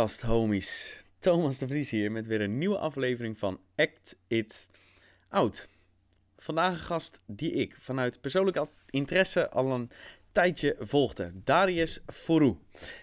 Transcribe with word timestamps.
podcast, 0.00 0.22
homies. 0.22 1.04
Thomas 1.18 1.58
de 1.58 1.66
Vries 1.66 1.90
hier 1.90 2.12
met 2.12 2.26
weer 2.26 2.40
een 2.40 2.58
nieuwe 2.58 2.78
aflevering 2.78 3.38
van 3.38 3.60
Act 3.76 4.16
It 4.28 4.70
Out. 5.28 5.68
Vandaag 6.36 6.72
een 6.72 6.78
gast 6.78 7.20
die 7.26 7.52
ik 7.52 7.76
vanuit 7.80 8.20
persoonlijk 8.20 8.66
interesse 8.90 9.50
al 9.50 9.70
een 9.70 9.90
tijdje 10.32 10.76
volgde. 10.78 11.32
Darius 11.44 12.00
Forou. 12.06 12.56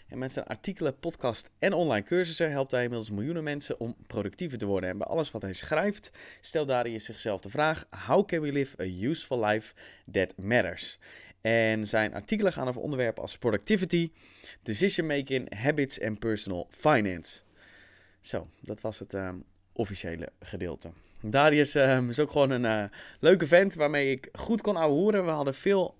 En 0.07 0.17
met 0.17 0.31
zijn 0.31 0.45
artikelen, 0.45 0.99
podcast 0.99 1.49
en 1.59 1.73
online 1.73 2.05
cursussen 2.05 2.51
helpt 2.51 2.71
hij 2.71 2.83
inmiddels 2.83 3.11
miljoenen 3.11 3.43
mensen 3.43 3.79
om 3.79 3.95
productiever 4.07 4.57
te 4.57 4.65
worden. 4.65 4.89
En 4.89 4.97
bij 4.97 5.07
alles 5.07 5.31
wat 5.31 5.41
hij 5.41 5.53
schrijft 5.53 6.11
stelt 6.41 6.67
Darius 6.67 7.05
zichzelf 7.05 7.41
de 7.41 7.49
vraag: 7.49 7.85
How 8.07 8.27
can 8.27 8.41
we 8.41 8.51
live 8.51 8.81
a 8.81 9.07
useful 9.09 9.45
life 9.45 9.73
that 10.11 10.33
matters? 10.37 10.97
En 11.47 11.87
zijn 11.87 12.13
artikelen 12.13 12.53
gaan 12.53 12.67
over 12.67 12.81
onderwerpen 12.81 13.21
als 13.21 13.37
productivity, 13.37 14.11
decision 14.61 15.07
making, 15.07 15.55
habits 15.55 15.99
en 15.99 16.17
personal 16.17 16.67
finance. 16.69 17.39
Zo, 18.19 18.47
dat 18.61 18.81
was 18.81 18.99
het 18.99 19.13
uh, 19.13 19.33
officiële 19.73 20.29
gedeelte. 20.39 20.89
Darius 21.21 21.75
uh, 21.75 22.09
is 22.09 22.19
ook 22.19 22.31
gewoon 22.31 22.49
een 22.49 22.63
uh, 22.63 22.83
leuke 23.19 23.47
vent 23.47 23.73
waarmee 23.73 24.11
ik 24.11 24.29
goed 24.31 24.61
kon 24.61 24.75
horen. 24.75 25.25
We 25.25 25.31
hadden 25.31 25.55
veel 25.55 25.95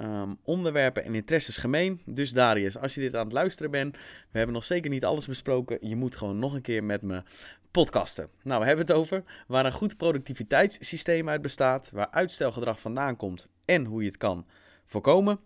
um, 0.00 0.38
onderwerpen 0.42 1.04
en 1.04 1.14
interesses 1.14 1.56
gemeen. 1.56 2.00
Dus 2.06 2.32
Darius, 2.32 2.78
als 2.78 2.94
je 2.94 3.00
dit 3.00 3.14
aan 3.14 3.24
het 3.24 3.32
luisteren 3.32 3.70
bent, 3.70 3.96
we 4.30 4.38
hebben 4.38 4.54
nog 4.54 4.64
zeker 4.64 4.90
niet 4.90 5.04
alles 5.04 5.26
besproken. 5.26 5.88
Je 5.88 5.96
moet 5.96 6.16
gewoon 6.16 6.38
nog 6.38 6.54
een 6.54 6.62
keer 6.62 6.84
met 6.84 7.02
me 7.02 7.22
podcasten. 7.70 8.28
Nou, 8.42 8.60
we 8.60 8.66
hebben 8.66 8.86
het 8.86 8.94
over 8.94 9.22
waar 9.46 9.66
een 9.66 9.72
goed 9.72 9.96
productiviteitssysteem 9.96 11.28
uit 11.28 11.42
bestaat, 11.42 11.90
waar 11.92 12.10
uitstelgedrag 12.10 12.80
vandaan 12.80 13.16
komt 13.16 13.48
en 13.64 13.84
hoe 13.84 14.00
je 14.00 14.08
het 14.08 14.16
kan 14.16 14.46
voorkomen. 14.86 15.40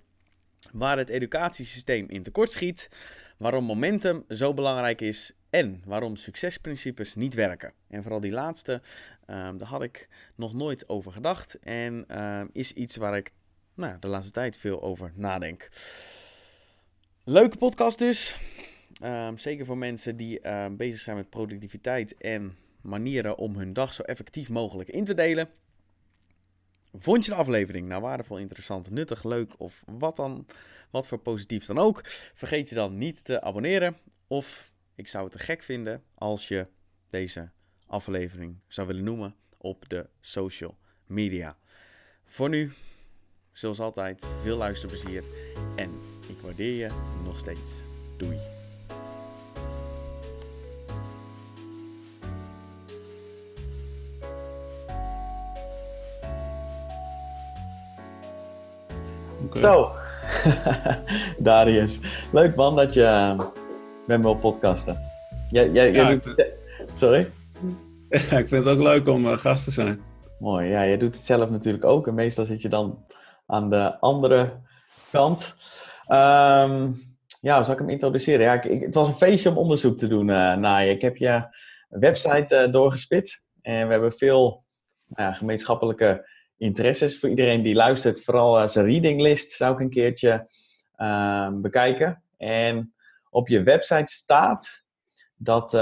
Waar 0.72 0.98
het 0.98 1.08
educatiesysteem 1.08 2.08
in 2.08 2.22
tekort 2.22 2.50
schiet, 2.50 2.88
waarom 3.38 3.64
momentum 3.64 4.24
zo 4.28 4.54
belangrijk 4.54 5.00
is 5.00 5.32
en 5.50 5.82
waarom 5.84 6.16
succesprincipes 6.16 7.14
niet 7.14 7.34
werken. 7.34 7.72
En 7.88 8.02
vooral 8.02 8.20
die 8.20 8.32
laatste, 8.32 8.72
um, 9.26 9.58
daar 9.58 9.68
had 9.68 9.82
ik 9.82 10.08
nog 10.36 10.54
nooit 10.54 10.88
over 10.88 11.12
gedacht 11.12 11.58
en 11.58 12.22
um, 12.24 12.50
is 12.52 12.72
iets 12.72 12.96
waar 12.96 13.16
ik 13.16 13.30
nou, 13.74 13.96
de 14.00 14.08
laatste 14.08 14.32
tijd 14.32 14.56
veel 14.56 14.82
over 14.82 15.12
nadenk. 15.14 15.68
Leuke 17.24 17.56
podcast 17.56 17.98
dus. 17.98 18.36
Um, 19.02 19.38
zeker 19.38 19.66
voor 19.66 19.78
mensen 19.78 20.16
die 20.16 20.40
bezig 20.70 21.00
zijn 21.00 21.16
met 21.16 21.30
productiviteit 21.30 22.16
en 22.16 22.56
manieren 22.80 23.38
om 23.38 23.56
hun 23.56 23.72
dag 23.72 23.92
zo 23.92 24.02
effectief 24.02 24.48
mogelijk 24.48 24.88
in 24.88 25.04
te 25.04 25.14
delen. 25.14 25.48
Vond 26.98 27.24
je 27.24 27.30
de 27.30 27.36
aflevering 27.36 27.88
nou 27.88 28.02
waardevol, 28.02 28.38
interessant, 28.38 28.90
nuttig, 28.90 29.24
leuk 29.24 29.60
of 29.60 29.82
wat 29.86 30.16
dan, 30.16 30.46
wat 30.90 31.08
voor 31.08 31.18
positief 31.18 31.66
dan 31.66 31.78
ook? 31.78 32.00
Vergeet 32.34 32.68
je 32.68 32.74
dan 32.74 32.98
niet 32.98 33.24
te 33.24 33.40
abonneren. 33.40 33.96
Of 34.26 34.72
ik 34.94 35.08
zou 35.08 35.24
het 35.24 35.32
te 35.32 35.38
gek 35.38 35.62
vinden 35.62 36.02
als 36.14 36.48
je 36.48 36.66
deze 37.10 37.50
aflevering 37.86 38.58
zou 38.68 38.86
willen 38.86 39.04
noemen 39.04 39.34
op 39.58 39.88
de 39.88 40.08
social 40.20 40.78
media. 41.06 41.56
Voor 42.24 42.48
nu, 42.48 42.72
zoals 43.52 43.80
altijd, 43.80 44.26
veel 44.42 44.56
luisterplezier 44.56 45.24
en 45.76 46.00
ik 46.28 46.40
waardeer 46.40 46.72
je 46.72 46.90
nog 47.24 47.38
steeds. 47.38 47.80
Doei. 48.16 48.65
Zo, 59.54 59.90
Darius. 61.38 61.98
Leuk 62.32 62.54
man 62.54 62.76
dat 62.76 62.94
je 62.94 63.02
uh, 63.02 63.38
met 64.06 64.18
me 64.18 64.22
wil 64.22 64.34
podcasten. 64.34 64.98
Jij, 65.50 65.70
jij, 65.70 65.92
ja, 65.92 66.10
doet... 66.10 66.22
vind... 66.22 66.48
Sorry? 66.94 67.30
Ja, 68.08 68.38
ik 68.38 68.48
vind 68.48 68.64
het 68.64 68.68
ook 68.68 68.82
leuk 68.82 69.08
om 69.08 69.26
uh, 69.26 69.36
gast 69.36 69.64
te 69.64 69.70
zijn. 69.70 70.00
Mooi, 70.38 70.68
ja, 70.68 70.82
je 70.82 70.98
doet 70.98 71.14
het 71.14 71.24
zelf 71.24 71.50
natuurlijk 71.50 71.84
ook. 71.84 72.06
En 72.06 72.14
meestal 72.14 72.44
zit 72.44 72.62
je 72.62 72.68
dan 72.68 73.04
aan 73.46 73.70
de 73.70 74.00
andere 74.00 74.52
kant. 75.10 75.54
Um, 76.08 77.04
ja, 77.40 77.56
hoe 77.56 77.64
zal 77.64 77.72
ik 77.72 77.78
hem 77.78 77.88
introduceren? 77.88 78.40
Ja, 78.40 78.62
ik, 78.62 78.82
het 78.82 78.94
was 78.94 79.08
een 79.08 79.16
feestje 79.16 79.50
om 79.50 79.56
onderzoek 79.56 79.98
te 79.98 80.08
doen 80.08 80.28
uh, 80.28 80.56
naar 80.56 80.84
je. 80.84 80.90
Ik 80.90 81.02
heb 81.02 81.16
je 81.16 81.42
website 81.88 82.68
doorgespit. 82.70 83.42
En 83.62 83.86
we 83.86 83.92
hebben 83.92 84.12
veel 84.12 84.64
nou 85.06 85.34
gemeenschappelijke 85.34 86.28
interesses. 86.56 87.18
Voor 87.18 87.28
iedereen 87.28 87.62
die 87.62 87.74
luistert, 87.74 88.24
vooral 88.24 88.62
uh, 88.62 88.68
zijn 88.68 88.86
readinglist 88.86 89.52
zou 89.52 89.74
ik 89.74 89.80
een 89.80 89.90
keertje 89.90 90.50
uh, 90.96 91.48
bekijken. 91.52 92.22
En 92.36 92.94
op 93.30 93.48
je 93.48 93.62
website 93.62 94.12
staat 94.12 94.84
dat 95.36 95.74
uh, 95.74 95.80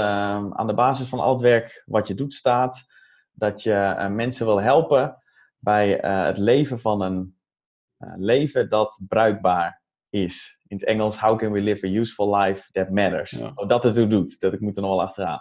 aan 0.51 0.67
de 0.67 0.73
basis 0.73 1.07
van 1.07 1.19
al 1.19 1.33
het 1.33 1.41
werk 1.41 1.83
wat 1.85 2.07
je 2.07 2.13
doet 2.13 2.33
staat, 2.33 2.85
dat 3.35 3.63
je 3.63 3.73
eh, 3.73 4.07
mensen 4.07 4.45
wil 4.45 4.61
helpen 4.61 5.17
bij 5.59 5.99
eh, 5.99 6.25
het 6.25 6.37
leven 6.37 6.79
van 6.79 7.01
een 7.01 7.35
leven 8.15 8.69
dat 8.69 8.99
bruikbaar 9.07 9.81
is. 10.09 10.59
In 10.67 10.77
het 10.77 10.85
Engels, 10.85 11.19
how 11.19 11.37
can 11.39 11.51
we 11.51 11.61
live 11.61 11.87
a 11.87 11.89
useful 11.89 12.35
life 12.35 12.71
that 12.71 12.89
matters? 12.89 13.31
Ja. 13.31 13.51
Oh, 13.55 13.67
dat 13.67 13.83
het 13.83 14.09
doet, 14.09 14.39
dat 14.39 14.53
ik 14.53 14.59
moet 14.59 14.75
er 14.75 14.81
nog 14.81 14.91
wel 14.91 15.01
achteraan. 15.01 15.39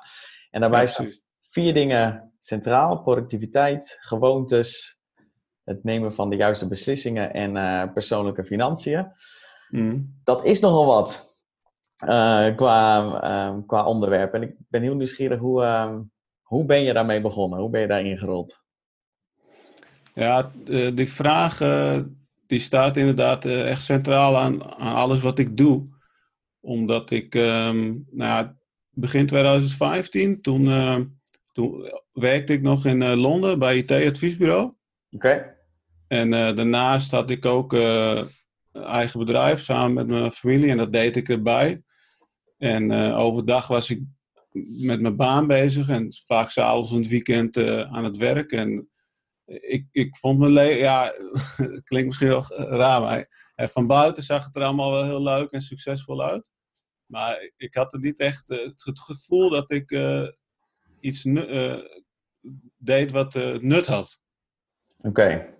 En 0.51 0.61
daarbij 0.61 0.81
ja, 0.81 0.87
staan 0.87 1.11
vier 1.51 1.75
dingen 1.75 2.33
centraal. 2.41 3.03
Productiviteit, 3.03 3.97
gewoontes, 4.01 5.01
het 5.65 5.85
nemen 5.85 6.15
van 6.15 6.31
de 6.31 6.37
juiste 6.37 6.69
beslissingen 6.69 7.33
en 7.35 7.57
uh, 7.57 7.93
persoonlijke 7.93 8.45
financiën. 8.45 9.07
Mm. 9.69 10.21
Dat 10.25 10.45
is 10.45 10.61
nogal 10.61 10.87
wat 10.87 11.37
uh, 12.01 12.57
qua, 12.57 13.05
uh, 13.25 13.59
qua 13.67 13.87
onderwerp. 13.87 14.35
En 14.35 14.43
ik 14.43 14.55
ben 14.69 14.83
heel 14.83 14.95
nieuwsgierig, 14.95 15.39
hoe, 15.39 15.63
ehm, 15.63 16.01
hoe 16.43 16.65
ben 16.65 16.83
je 16.83 16.93
daarmee 16.93 17.21
begonnen? 17.21 17.59
Hoe 17.59 17.71
ben 17.71 17.81
je 17.81 17.87
daarin 17.87 18.19
gerold? 18.19 18.63
Ja, 20.15 20.51
die 20.95 21.13
vraag 21.13 21.59
die 22.47 22.61
staat 22.61 22.97
inderdaad 22.97 23.45
echt 23.45 23.83
centraal 23.83 24.37
aan, 24.37 24.65
aan 24.65 24.95
alles 24.95 25.21
wat 25.21 25.39
ik 25.39 25.57
doe. 25.57 25.83
Omdat 26.61 27.11
ik, 27.11 27.35
um, 27.35 28.07
nou 28.11 28.31
ja, 28.31 28.57
begin 28.91 29.27
2015, 29.27 30.41
toen, 30.41 30.69
toen 31.53 31.93
werkte 32.13 32.53
ik 32.53 32.63
nog 32.63 32.85
in 32.85 33.15
Londen 33.15 33.59
bij 33.59 33.77
IT-adviesbureau. 33.77 34.73
Okay. 35.15 35.57
En 36.07 36.33
uh, 36.33 36.57
daarnaast 36.57 37.11
had 37.11 37.31
ik 37.31 37.45
ook 37.45 37.73
uh, 37.73 38.25
eigen 38.73 39.19
bedrijf 39.19 39.63
samen 39.63 39.95
met 39.95 40.07
mijn 40.07 40.33
familie 40.33 40.71
en 40.71 40.77
dat 40.77 40.93
deed 40.93 41.17
ik 41.17 41.29
erbij. 41.29 41.83
En 42.59 42.91
uh, 42.91 43.19
overdag 43.19 43.67
was 43.67 43.91
ik 43.91 44.03
met 44.79 45.01
mijn 45.01 45.17
baan 45.17 45.47
bezig 45.47 45.89
en 45.89 46.15
vaak 46.27 46.51
s'avonds 46.51 46.91
en 46.91 46.97
het 46.97 47.09
weekend 47.09 47.57
aan 47.67 48.05
het 48.05 48.17
werk. 48.17 48.53
En 48.53 48.89
ik, 49.45 49.87
ik 49.91 50.17
vond 50.17 50.39
mijn 50.39 50.53
leven, 50.53 50.79
ja, 50.79 51.05
het 51.57 51.83
klinkt 51.85 52.07
misschien 52.07 52.29
wel 52.29 52.45
raar, 52.57 53.01
maar 53.01 53.29
van 53.69 53.87
buiten 53.87 54.23
zag 54.23 54.45
het 54.45 54.57
er 54.57 54.63
allemaal 54.63 54.91
wel 54.91 55.05
heel 55.05 55.23
leuk 55.23 55.51
en 55.51 55.61
succesvol 55.61 56.23
uit. 56.23 56.49
Maar 57.07 57.51
ik 57.57 57.75
had 57.75 57.93
er 57.93 58.01
niet 58.01 58.21
echt 58.21 58.49
het 58.77 59.01
gevoel 59.01 59.51
dat 59.51 59.73
ik 59.73 59.99
iets 61.01 61.23
deed 62.77 63.11
wat 63.11 63.35
nut 63.61 63.87
had. 63.87 64.23
Oké. 65.05 65.09
Okay 65.09 65.55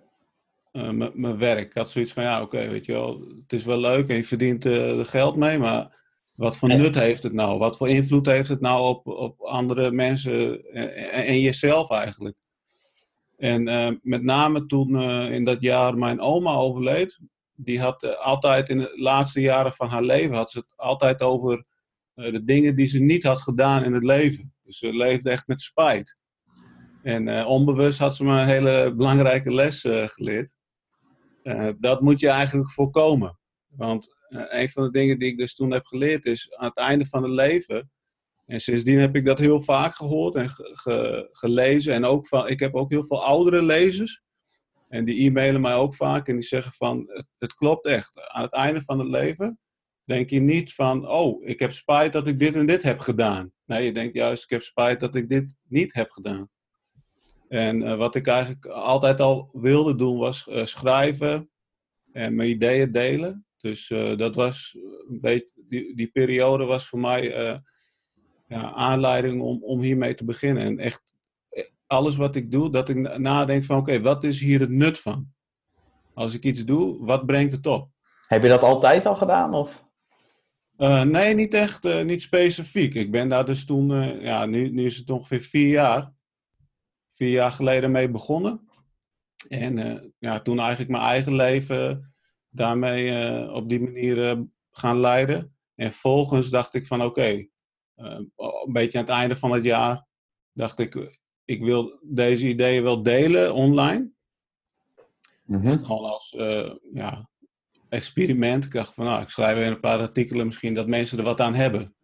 uh, 0.75 1.09
mijn 1.13 1.37
werk. 1.37 1.67
Ik 1.67 1.73
had 1.73 1.89
zoiets 1.89 2.13
van, 2.13 2.23
ja, 2.23 2.41
oké, 2.41 2.69
weet 2.69 2.85
je 2.85 2.91
wel, 2.91 3.19
het 3.19 3.53
is 3.53 3.65
wel 3.65 3.77
leuk 3.77 4.09
en 4.09 4.15
je 4.15 4.23
verdient 4.23 4.65
uh, 4.65 4.99
er 4.99 5.05
geld 5.05 5.35
mee, 5.35 5.57
maar 5.57 6.03
wat 6.33 6.57
voor 6.57 6.69
nut 6.69 6.95
heeft 6.95 7.23
het 7.23 7.33
nou? 7.33 7.57
Wat 7.57 7.77
voor 7.77 7.89
invloed 7.89 8.25
heeft 8.25 8.49
het 8.49 8.61
nou 8.61 8.87
op, 8.87 9.07
op 9.07 9.41
andere 9.41 9.91
mensen 9.91 10.65
en, 10.73 11.11
en 11.11 11.39
jezelf 11.39 11.91
eigenlijk? 11.91 12.37
En 13.37 13.67
uh, 13.67 13.89
met 14.01 14.23
name 14.23 14.65
toen 14.65 15.01
in 15.31 15.43
dat 15.43 15.61
jaar 15.61 15.97
mijn 15.97 16.19
oma 16.19 16.53
overleed, 16.53 17.19
die 17.55 17.79
had 17.79 18.17
altijd 18.17 18.69
in 18.69 18.77
de 18.77 18.93
laatste 18.95 19.41
jaren 19.41 19.73
van 19.73 19.87
haar 19.87 20.03
leven, 20.03 20.35
had 20.35 20.51
ze 20.51 20.57
het 20.57 20.67
altijd 20.75 21.21
over 21.21 21.65
de 22.13 22.43
dingen 22.43 22.75
die 22.75 22.87
ze 22.87 22.99
niet 22.99 23.23
had 23.23 23.41
gedaan 23.41 23.83
in 23.83 23.93
het 23.93 24.03
leven. 24.03 24.53
Dus 24.63 24.77
ze 24.77 24.93
leefde 24.93 25.29
echt 25.29 25.47
met 25.47 25.61
spijt. 25.61 26.17
En 27.05 27.45
onbewust 27.45 27.99
had 27.99 28.15
ze 28.15 28.23
me 28.23 28.39
een 28.39 28.47
hele 28.47 28.93
belangrijke 28.95 29.51
les 29.51 29.81
geleerd. 29.87 30.51
Uh, 31.43 31.69
dat 31.79 32.01
moet 32.01 32.19
je 32.19 32.29
eigenlijk 32.29 32.71
voorkomen. 32.71 33.39
Want 33.67 34.15
een 34.29 34.69
van 34.69 34.83
de 34.83 34.91
dingen 34.91 35.19
die 35.19 35.31
ik 35.31 35.37
dus 35.37 35.55
toen 35.55 35.71
heb 35.71 35.85
geleerd 35.85 36.25
is 36.25 36.55
aan 36.55 36.67
het 36.67 36.77
einde 36.77 37.05
van 37.05 37.23
het 37.23 37.31
leven. 37.31 37.91
En 38.45 38.59
sindsdien 38.59 38.99
heb 38.99 39.15
ik 39.15 39.25
dat 39.25 39.39
heel 39.39 39.61
vaak 39.61 39.95
gehoord 39.95 40.35
en 40.35 40.49
ge 40.49 40.69
ge 40.73 41.29
gelezen. 41.31 41.93
En 41.93 42.05
ook 42.05 42.27
van, 42.27 42.47
ik 42.47 42.59
heb 42.59 42.75
ook 42.75 42.91
heel 42.91 43.05
veel 43.05 43.23
oudere 43.23 43.61
lezers. 43.61 44.21
En 44.89 45.05
die 45.05 45.29
e-mailen 45.29 45.61
mij 45.61 45.75
ook 45.75 45.95
vaak 45.95 46.27
en 46.27 46.33
die 46.33 46.43
zeggen 46.43 46.71
van, 46.71 47.25
het 47.37 47.53
klopt 47.53 47.85
echt. 47.85 48.11
Aan 48.15 48.43
het 48.43 48.53
einde 48.53 48.81
van 48.81 48.99
het 48.99 49.07
leven 49.07 49.59
denk 50.03 50.29
je 50.29 50.39
niet 50.39 50.73
van, 50.73 51.07
oh, 51.09 51.45
ik 51.45 51.59
heb 51.59 51.71
spijt 51.71 52.13
dat 52.13 52.27
ik 52.27 52.39
dit 52.39 52.55
en 52.55 52.65
dit 52.65 52.81
heb 52.81 52.99
gedaan. 52.99 53.51
Nee, 53.65 53.85
je 53.85 53.91
denkt 53.91 54.15
juist, 54.15 54.43
ik 54.43 54.49
heb 54.49 54.61
spijt 54.61 54.99
dat 54.99 55.15
ik 55.15 55.29
dit 55.29 55.55
niet 55.67 55.93
heb 55.93 56.11
gedaan. 56.11 56.49
En 57.47 57.81
uh, 57.81 57.95
wat 57.95 58.15
ik 58.15 58.27
eigenlijk 58.27 58.65
altijd 58.65 59.21
al 59.21 59.49
wilde 59.53 59.95
doen 59.95 60.17
was 60.17 60.47
uh, 60.47 60.65
schrijven 60.65 61.49
en 62.11 62.35
mijn 62.35 62.49
ideeën 62.49 62.91
delen. 62.91 63.45
Dus 63.57 63.89
uh, 63.89 64.17
dat 64.17 64.35
was 64.35 64.77
een 65.09 65.19
beetje, 65.21 65.49
die, 65.55 65.95
die 65.95 66.07
periode 66.07 66.65
was 66.65 66.87
voor 66.87 66.99
mij 66.99 67.29
ja, 68.47 68.71
aanleiding 68.73 69.41
om, 69.41 69.63
om 69.63 69.81
hiermee 69.81 70.13
te 70.13 70.25
beginnen. 70.25 70.63
En 70.63 70.79
echt 70.79 71.15
alles 71.87 72.15
wat 72.15 72.35
ik 72.35 72.51
doe, 72.51 72.71
dat 72.71 72.89
ik 72.89 73.17
nadenk 73.17 73.63
van 73.63 73.77
oké, 73.77 74.01
wat 74.01 74.23
is 74.23 74.39
hier 74.39 74.59
het 74.59 74.69
nut 74.69 74.99
van? 74.99 75.27
Als 76.13 76.33
ik 76.33 76.43
iets 76.43 76.65
doe, 76.65 77.05
wat 77.05 77.25
brengt 77.25 77.51
het 77.51 77.67
op? 77.67 77.89
Heb 78.27 78.43
je 78.43 78.49
dat 78.49 78.61
altijd 78.61 79.05
al 79.05 79.15
gedaan? 79.15 79.53
Of? 79.53 79.83
Uh, 80.77 81.01
nee, 81.01 81.33
niet 81.33 81.53
echt, 81.53 81.85
uh, 81.85 82.01
niet 82.01 82.21
specifiek. 82.21 82.93
Ik 82.93 83.11
ben 83.11 83.29
daar 83.29 83.45
dus 83.45 83.65
toen, 83.65 83.91
uh, 83.91 84.21
ja, 84.21 84.45
nu, 84.45 84.69
nu 84.69 84.85
is 84.85 84.97
het 84.97 85.09
ongeveer 85.09 85.41
vier 85.41 85.69
jaar, 85.69 86.13
vier 87.15 87.29
jaar 87.29 87.51
geleden 87.51 87.91
mee 87.91 88.09
begonnen. 88.09 88.69
En 89.47 90.13
ja, 90.19 90.41
toen 90.41 90.59
eigenlijk 90.59 90.91
mijn 90.91 91.03
eigen 91.03 91.35
leven 91.35 92.13
daarmee 92.49 93.51
op 93.51 93.69
die 93.69 93.81
manier 93.81 94.45
gaan 94.71 94.99
leiden. 94.99 95.55
En 95.75 95.91
vervolgens 95.91 96.49
dacht 96.49 96.73
ik 96.73 96.87
van 96.87 97.03
oké, 97.03 97.47
een 97.95 98.71
beetje 98.71 98.97
aan 98.97 99.05
het 99.05 99.13
einde 99.13 99.35
van 99.35 99.51
het 99.51 99.63
jaar, 99.63 100.07
dacht 100.51 100.79
ik, 100.79 101.19
ik 101.45 101.63
wil 101.63 101.99
deze 102.01 102.47
ideeën 102.47 102.83
wel 102.83 103.03
delen 103.03 103.53
online. 103.53 104.13
Mm 105.43 105.71
Gewoon 105.71 106.11
als 106.11 106.35
ja, 106.93 107.29
experiment. 107.89 108.65
Ik 108.65 108.71
dacht 108.71 108.93
van, 108.93 109.05
nou, 109.05 109.21
ik 109.21 109.29
schrijf 109.29 109.57
even 109.57 109.71
een 109.71 109.79
paar 109.79 109.99
artikelen 109.99 110.45
misschien 110.45 110.73
dat 110.73 110.87
mensen 110.87 111.17
er 111.17 111.23
wat 111.23 111.41
aan 111.41 111.53
hebben. 111.53 111.95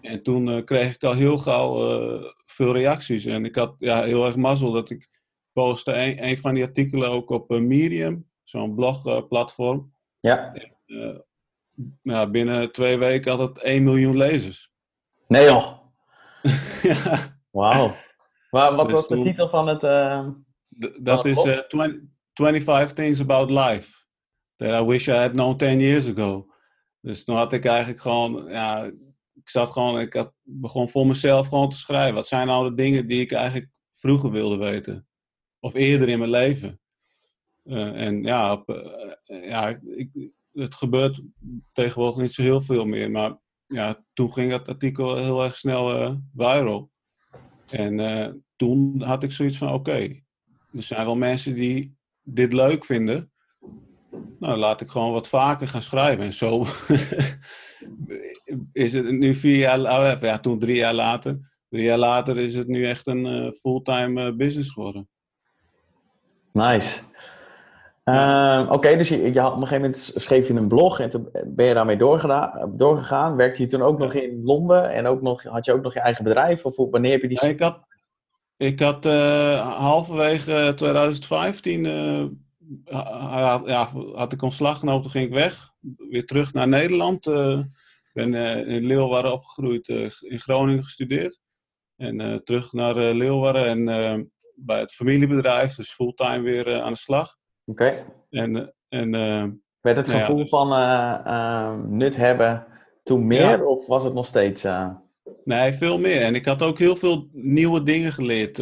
En 0.00 0.22
toen 0.22 0.48
uh, 0.48 0.64
kreeg 0.64 0.94
ik 0.94 1.04
al 1.04 1.12
heel 1.12 1.36
gauw 1.36 1.90
uh, 1.90 2.30
veel 2.46 2.72
reacties. 2.72 3.24
En 3.24 3.44
ik 3.44 3.54
had 3.54 3.74
ja, 3.78 4.02
heel 4.02 4.26
erg 4.26 4.36
mazzel 4.36 4.72
dat 4.72 4.90
ik 4.90 5.08
postte 5.52 5.92
een, 5.92 6.24
een 6.24 6.38
van 6.38 6.54
die 6.54 6.64
artikelen 6.64 7.10
ook 7.10 7.30
op 7.30 7.52
uh, 7.52 7.60
Medium, 7.60 8.30
zo'n 8.42 8.74
blogplatform. 8.74 9.94
ja. 10.20 10.54
En, 10.54 11.24
ja. 12.02 12.30
Binnen 12.30 12.72
twee 12.72 12.98
weken 12.98 13.30
had 13.30 13.48
het 13.48 13.58
1 13.58 13.82
miljoen 13.82 14.16
lezers. 14.16 14.72
Nee 15.28 15.44
joh. 15.44 15.78
ja. 16.82 17.38
Wauw. 17.50 17.96
Maar 18.50 18.74
wat 18.74 18.84
dus 18.84 18.94
was 18.94 19.08
de 19.08 19.14
toen, 19.14 19.24
titel 19.24 19.48
van 19.48 19.66
het... 19.66 19.80
dat 21.04 21.24
is 21.24 21.40
20, 21.68 22.00
25 22.32 22.92
Things 22.92 23.20
About 23.20 23.50
Life 23.50 24.00
that 24.56 24.82
I 24.82 24.84
wish 24.84 25.08
I 25.08 25.16
had 25.16 25.32
known 25.32 25.56
10 25.56 25.80
years 25.80 26.08
ago. 26.08 26.46
Dus 27.00 27.24
toen 27.24 27.36
had 27.36 27.52
ik 27.52 27.64
eigenlijk 27.64 28.00
gewoon, 28.00 28.46
ja, 28.48 28.90
ik 29.50 29.56
zat 29.56 29.70
gewoon, 29.70 30.00
ik 30.00 30.12
had, 30.12 30.32
begon 30.42 30.90
voor 30.90 31.06
mezelf 31.06 31.48
gewoon 31.48 31.70
te 31.70 31.76
schrijven. 31.76 32.14
Wat 32.14 32.26
zijn 32.26 32.46
nou 32.46 32.68
de 32.68 32.74
dingen 32.74 33.06
die 33.06 33.20
ik 33.20 33.32
eigenlijk 33.32 33.70
vroeger 33.92 34.30
wilde 34.30 34.56
weten? 34.56 35.08
Of 35.60 35.74
eerder 35.74 36.08
in 36.08 36.18
mijn 36.18 36.30
leven? 36.30 36.80
Uh, 37.64 38.02
en 38.02 38.22
ja, 38.22 38.62
uh, 38.66 39.48
ja 39.48 39.80
ik, 39.82 40.10
het 40.52 40.74
gebeurt 40.74 41.22
tegenwoordig 41.72 42.20
niet 42.20 42.32
zo 42.32 42.42
heel 42.42 42.60
veel 42.60 42.84
meer. 42.84 43.10
Maar 43.10 43.38
ja, 43.66 44.04
toen 44.12 44.32
ging 44.32 44.50
dat 44.50 44.68
artikel 44.68 45.16
heel 45.16 45.42
erg 45.42 45.56
snel 45.56 46.02
uh, 46.02 46.14
viral. 46.36 46.90
En 47.66 48.42
toen 48.56 49.02
had 49.02 49.22
ik 49.22 49.32
zoiets 49.32 49.56
van, 49.56 49.72
oké, 49.72 49.98
er 50.72 50.82
zijn 50.82 51.04
wel 51.04 51.16
mensen 51.16 51.54
die 51.54 51.96
dit 52.22 52.52
leuk 52.52 52.84
vinden. 52.84 53.32
Nou, 54.38 54.58
laat 54.58 54.80
ik 54.80 54.90
gewoon 54.90 55.12
wat 55.12 55.28
vaker 55.28 55.68
gaan 55.68 55.82
schrijven. 55.82 56.24
En 56.24 56.32
zo 56.32 56.64
is 58.72 58.92
het 58.92 59.10
nu 59.10 59.34
vier 59.34 59.56
jaar, 59.56 59.80
oh, 59.80 60.20
ja, 60.20 60.38
toen 60.38 60.58
drie 60.58 60.76
jaar 60.76 60.94
later. 60.94 61.38
Drie 61.68 61.84
jaar 61.84 61.98
later 61.98 62.38
is 62.38 62.54
het 62.56 62.68
nu 62.68 62.84
echt 62.84 63.06
een 63.06 63.26
uh, 63.26 63.50
fulltime 63.50 64.30
uh, 64.30 64.36
business 64.36 64.70
geworden. 64.70 65.08
Nice. 66.52 67.00
Uh, 68.04 68.68
Oké, 68.70 68.96
dus 68.96 69.08
je, 69.08 69.32
je 69.32 69.40
had, 69.40 69.52
op 69.52 69.60
een 69.60 69.66
gegeven 69.66 69.90
moment 69.90 70.12
schreef 70.14 70.48
je 70.48 70.54
een 70.54 70.68
blog 70.68 71.00
en 71.00 71.10
toen 71.10 71.28
ben 71.44 71.66
je 71.66 71.74
daarmee 71.74 71.96
doorgegaan. 72.76 73.36
Werkte 73.36 73.62
je 73.62 73.68
toen 73.68 73.82
ook 73.82 73.98
nog 73.98 74.14
in 74.14 74.44
Londen 74.44 74.92
en 74.92 75.06
ook 75.06 75.22
nog, 75.22 75.42
had 75.42 75.64
je 75.64 75.72
ook 75.72 75.82
nog 75.82 75.94
je 75.94 76.00
eigen 76.00 76.24
bedrijf? 76.24 76.64
Of 76.64 76.76
wanneer 76.76 77.12
heb 77.12 77.22
je 77.22 77.28
die... 77.28 77.38
Ja, 77.40 77.48
ik 77.48 77.60
had, 77.60 77.80
ik 78.56 78.80
had 78.80 79.06
uh, 79.06 79.76
halverwege 79.78 80.72
2015 80.76 81.84
ja, 83.64 83.88
had 84.14 84.32
ik 84.32 84.42
ontslag 84.42 84.78
genomen, 84.78 85.02
toen 85.02 85.10
ging 85.10 85.26
ik 85.26 85.32
weg. 85.32 85.72
Weer 86.10 86.26
terug 86.26 86.52
naar 86.52 86.68
Nederland. 86.68 87.26
Ik 88.12 88.22
ben 88.22 88.32
uh, 88.32 88.74
in 88.74 88.86
Leeuwarden 88.86 89.32
opgegroeid, 89.32 89.88
uh, 89.88 90.10
in 90.20 90.38
Groningen 90.38 90.82
gestudeerd. 90.82 91.40
En 91.96 92.44
terug 92.44 92.72
naar 92.72 92.94
Leeuwarden 92.94 93.66
en 93.66 94.30
bij 94.54 94.80
het 94.80 94.92
familiebedrijf, 94.92 95.74
dus 95.74 95.92
fulltime 95.92 96.40
weer 96.40 96.80
aan 96.80 96.92
de 96.92 96.98
slag. 96.98 97.36
Oké. 97.64 97.92
En, 98.30 98.74
en, 98.88 99.10
Werd 99.80 99.96
het 99.96 100.08
gevoel 100.08 100.38
ja, 100.38 100.46
van 100.46 101.96
nut 101.96 102.16
hebben 102.16 102.66
toen 103.02 103.26
meer, 103.26 103.40
ja. 103.40 103.64
of 103.64 103.86
was 103.86 104.04
het 104.04 104.14
nog 104.14 104.26
steeds... 104.26 104.64
Nee, 105.44 105.72
veel 105.72 105.98
meer. 105.98 106.22
En 106.22 106.34
ik 106.34 106.44
had 106.44 106.62
ook 106.62 106.78
heel 106.78 106.96
veel 106.96 107.28
nieuwe 107.32 107.82
dingen 107.82 108.12
geleerd. 108.12 108.58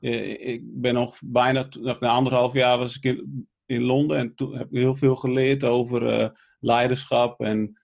Eh, 0.00 0.48
ik 0.52 0.60
ben 0.64 0.94
nog 0.94 1.18
bijna, 1.24 1.68
of 1.82 2.00
na 2.00 2.08
anderhalf 2.08 2.52
jaar 2.52 2.78
was 2.78 2.96
ik 2.96 3.04
in, 3.04 3.48
in 3.66 3.82
Londen 3.82 4.18
en 4.18 4.34
toen 4.34 4.56
heb 4.56 4.70
ik 4.70 4.78
heel 4.78 4.94
veel 4.94 5.16
geleerd 5.16 5.64
over 5.64 6.02
uh, 6.02 6.28
leiderschap 6.60 7.40
en 7.40 7.80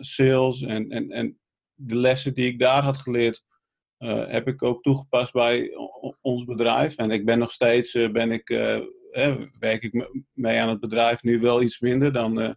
sales. 0.00 0.62
En, 0.62 0.90
en, 0.90 1.10
en 1.10 1.38
de 1.74 1.96
lessen 1.96 2.34
die 2.34 2.46
ik 2.46 2.58
daar 2.58 2.82
had 2.82 2.96
geleerd, 2.96 3.44
heb 4.28 4.48
ik 4.48 4.62
ook 4.62 4.82
toegepast 4.82 5.32
bij 5.32 5.70
ons 6.20 6.44
bedrijf. 6.44 6.96
En 6.96 7.10
ik 7.10 7.24
ben 7.24 7.38
nog 7.38 7.50
steeds, 7.50 7.92
ben 7.92 8.32
ik, 8.32 8.48
werk 9.58 9.82
ik 9.82 10.10
mee 10.32 10.60
aan 10.60 10.68
het 10.68 10.80
bedrijf 10.80 11.22
nu 11.22 11.40
wel 11.40 11.62
iets 11.62 11.80
minder 11.80 12.12
dan 12.12 12.56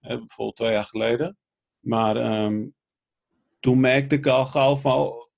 bijvoorbeeld 0.00 0.56
twee 0.56 0.72
jaar 0.72 0.84
geleden. 0.84 1.38
Maar 1.80 2.44
um, 2.44 2.74
toen 3.60 3.80
merkte 3.80 4.14
ik 4.14 4.26
al 4.26 4.46
gauw 4.46 4.76
van, 4.76 5.28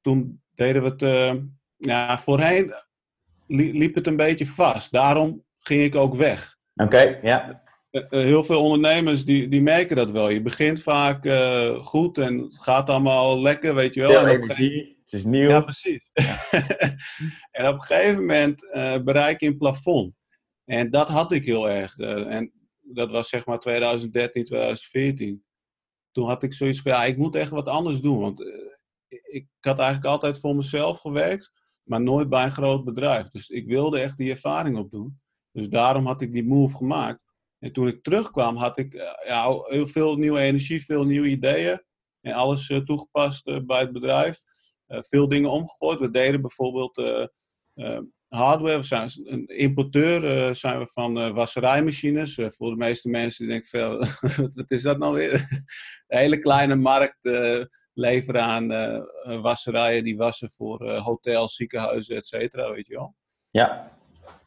toen 0.00 0.42
deden 0.54 0.82
we 0.82 0.88
het. 0.88 1.40
Ja, 1.76 2.18
voorheen 2.18 2.74
liep 3.46 3.94
het 3.94 4.06
een 4.06 4.16
beetje 4.16 4.46
vast. 4.46 4.92
Daarom 4.92 5.44
ging 5.58 5.82
ik 5.82 5.94
ook 5.94 6.14
weg. 6.14 6.56
Oké, 6.74 7.18
ja. 7.22 7.42
Eh, 7.42 7.48
eh, 7.48 7.56
heel 8.08 8.44
veel 8.44 8.62
ondernemers 8.62 9.24
die, 9.24 9.48
die 9.48 9.62
merken 9.62 9.96
dat 9.96 10.10
wel. 10.10 10.28
Je 10.28 10.42
begint 10.42 10.82
vaak 10.82 11.24
uh, 11.24 11.78
goed 11.78 12.18
en 12.18 12.38
het 12.38 12.62
gaat 12.62 12.90
allemaal 12.90 13.40
lekker, 13.40 13.74
weet 13.74 13.94
je 13.94 14.00
wel. 14.00 14.26
Energie, 14.26 14.98
het 15.04 15.12
is 15.12 15.24
nieuw. 15.24 15.48
Ja, 15.48 15.60
precies. 15.60 16.10
Ja. 16.12 16.50
en 17.50 17.68
op 17.68 17.74
een 17.74 17.82
gegeven 17.82 18.20
moment 18.20 18.64
uh, 18.64 18.96
bereik 18.98 19.40
je 19.40 19.46
een 19.46 19.58
plafond. 19.58 20.14
En 20.64 20.90
dat 20.90 21.08
had 21.08 21.32
ik 21.32 21.44
heel 21.44 21.70
erg. 21.70 21.98
en 21.98 22.52
dat 22.80 23.10
was 23.10 23.28
zeg 23.28 23.46
maar 23.46 23.58
2013, 23.58 24.44
2014. 24.44 25.44
Toen 26.12 26.28
had 26.28 26.42
ik 26.42 26.52
zoiets 26.52 26.80
van, 26.80 26.92
ja, 26.92 27.04
ik 27.04 27.16
moet 27.16 27.36
echt 27.36 27.50
wat 27.50 27.68
anders 27.68 28.00
doen. 28.00 28.18
Want 28.18 28.44
ik 29.22 29.46
had 29.60 29.78
eigenlijk 29.78 30.08
altijd 30.08 30.40
voor 30.40 30.56
mezelf 30.56 31.00
gewerkt, 31.00 31.52
maar 31.82 32.00
nooit 32.00 32.28
bij 32.28 32.44
een 32.44 32.50
groot 32.50 32.84
bedrijf. 32.84 33.28
Dus 33.28 33.48
ik 33.48 33.66
wilde 33.66 33.98
echt 33.98 34.16
die 34.16 34.30
ervaring 34.30 34.76
opdoen. 34.76 35.20
Dus 35.52 35.68
daarom 35.68 36.06
had 36.06 36.20
ik 36.20 36.32
die 36.32 36.44
move 36.44 36.76
gemaakt. 36.76 37.33
En 37.64 37.72
toen 37.72 37.88
ik 37.88 38.02
terugkwam, 38.02 38.56
had 38.56 38.78
ik 38.78 38.94
eh, 38.94 39.26
ja, 39.26 39.62
heel 39.64 39.86
veel 39.86 40.16
nieuwe 40.16 40.40
energie, 40.40 40.84
veel 40.84 41.04
nieuwe 41.04 41.28
ideeën. 41.28 41.82
En 42.20 42.32
alles 42.32 42.68
uh, 42.68 42.78
toegepast 42.78 43.46
uh, 43.46 43.58
bij 43.66 43.80
het 43.80 43.92
bedrijf. 43.92 44.40
Uh, 44.88 44.98
veel 45.00 45.28
dingen 45.28 45.50
omgegooid. 45.50 45.98
We 45.98 46.10
deden 46.10 46.40
bijvoorbeeld 46.40 46.96
hardware. 48.28 48.76
We 48.76 48.82
zijn 48.82 49.10
een 49.24 49.46
importeur 49.46 50.54
zijn 50.54 50.78
we 50.78 50.86
van 50.86 51.32
wasserijmachines. 51.32 52.34
voor 52.34 52.70
de 52.70 52.76
meeste 52.76 53.08
mensen 53.08 53.46
denken 53.46 53.68
veel, 53.68 53.98
wat 54.54 54.70
is 54.70 54.82
dat 54.82 54.98
nou 54.98 55.14
weer? 55.14 55.32
een 56.06 56.18
hele 56.18 56.38
kleine 56.38 56.76
markt 56.76 57.30
leveren 57.92 58.42
aan 58.42 58.68
wasserijen 59.42 60.04
die 60.04 60.16
wassen 60.16 60.50
voor 60.50 60.92
hotels, 60.92 61.54
ziekenhuizen, 61.54 62.16
et 62.16 62.26
cetera, 62.26 62.72
weet 62.72 62.86
je 62.86 62.94
wel. 62.94 63.14
Ja. 63.50 63.98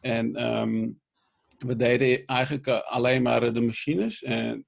En 0.01 0.43
um, 0.45 1.01
we 1.57 1.75
deden 1.75 2.25
eigenlijk 2.25 2.67
uh, 2.67 2.79
alleen 2.81 3.21
maar 3.21 3.53
de 3.53 3.61
machines 3.61 4.23
en, 4.23 4.65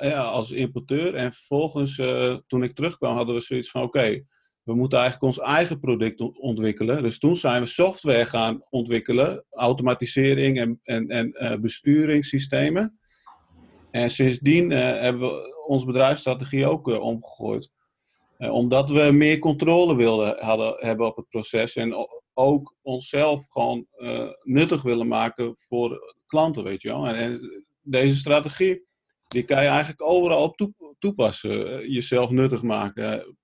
ja, 0.00 0.22
als 0.22 0.50
importeur. 0.50 1.14
En 1.14 1.32
vervolgens, 1.32 2.00
toen 2.46 2.62
ik 2.62 2.74
terugkwam, 2.74 3.16
hadden 3.16 3.34
we 3.34 3.40
zoiets 3.40 3.70
van, 3.70 3.82
oké, 3.82 4.22
we 4.62 4.74
moeten 4.74 4.98
eigenlijk 4.98 5.36
ons 5.36 5.46
eigen 5.46 5.80
product 5.80 6.20
ontwikkelen. 6.38 7.02
Dus 7.02 7.18
toen 7.18 7.36
zijn 7.36 7.62
we 7.62 7.68
software 7.68 8.24
gaan 8.24 8.62
ontwikkelen, 8.68 9.44
automatisering 9.50 10.58
en, 10.58 10.80
en, 10.82 11.08
en 11.08 11.60
besturingssystemen. 11.60 12.98
En 13.90 14.10
sindsdien 14.10 14.70
hebben 14.70 15.20
we 15.20 15.64
onze 15.66 15.86
bedrijfsstrategie 15.86 16.66
ook 16.66 16.86
omgegooid. 16.86 17.70
Omdat 18.38 18.90
we 18.90 19.10
meer 19.12 19.38
controle 19.38 19.96
wilden 19.96 20.44
hadden, 20.44 20.74
hebben 20.78 21.06
op 21.06 21.16
het 21.16 21.28
proces. 21.28 21.76
En 21.76 21.94
ook 22.40 22.76
onszelf 22.82 23.50
gewoon 23.50 23.86
uh, 23.96 24.28
nuttig 24.42 24.82
willen 24.82 25.08
maken 25.08 25.52
voor 25.56 26.16
klanten, 26.26 26.64
weet 26.64 26.82
je 26.82 26.88
wel. 26.88 27.06
En, 27.06 27.64
deze 27.82 28.16
strategie, 28.16 28.86
die 29.28 29.44
kan 29.44 29.62
je 29.62 29.68
eigenlijk 29.68 30.02
overal 30.02 30.42
op 30.42 30.72
toepassen. 30.98 31.90
jezelf 31.90 32.30
nuttig 32.30 32.62
maken. 32.62 33.36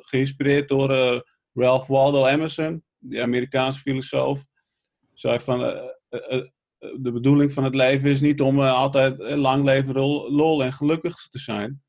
geïnspireerd 0.00 0.68
door 0.68 0.90
Ralph 1.52 1.86
Waldo 1.86 2.26
Emerson, 2.26 2.84
die 2.98 3.22
Amerikaanse 3.22 3.80
filosoof. 3.80 4.46
Zei 5.14 5.40
van, 5.40 5.60
de 6.78 7.12
bedoeling 7.12 7.52
van 7.52 7.64
het 7.64 7.74
leven 7.74 8.10
is 8.10 8.20
niet 8.20 8.40
om 8.40 8.60
altijd 8.60 9.18
lang 9.18 9.64
leven 9.64 9.94
lol, 10.30 10.64
en 10.64 10.72
gelukkig 10.72 11.28
te 11.30 11.38
zijn. 11.38 11.82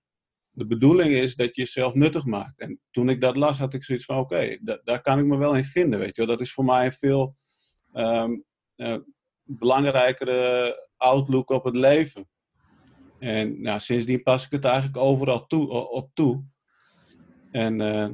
De 0.51 0.67
bedoeling 0.67 1.11
is 1.11 1.35
dat 1.35 1.55
je 1.55 1.61
jezelf 1.61 1.93
nuttig 1.93 2.25
maakt. 2.25 2.59
En 2.59 2.79
toen 2.91 3.09
ik 3.09 3.21
dat 3.21 3.35
las, 3.35 3.59
had 3.59 3.73
ik 3.73 3.83
zoiets 3.83 4.05
van: 4.05 4.17
oké, 4.17 4.57
daar 4.83 5.01
kan 5.01 5.19
ik 5.19 5.25
me 5.25 5.37
wel 5.37 5.55
in 5.55 5.63
vinden. 5.63 5.99
Weet 5.99 6.15
je 6.15 6.25
wel. 6.25 6.35
Dat 6.35 6.41
is 6.45 6.53
voor 6.53 6.65
mij 6.65 6.85
een 6.85 6.91
veel 6.91 7.35
um, 7.93 8.45
uh, 8.75 8.97
belangrijkere 9.43 10.87
outlook 10.97 11.49
op 11.49 11.63
het 11.63 11.75
leven. 11.75 12.29
En 13.19 13.61
nou, 13.61 13.79
sindsdien 13.79 14.23
pas 14.23 14.45
ik 14.45 14.51
het 14.51 14.65
eigenlijk 14.65 14.97
overal 14.97 15.45
toe, 15.45 15.69
op 15.69 16.09
toe. 16.13 16.43
En 17.51 17.79
uh, 17.79 18.07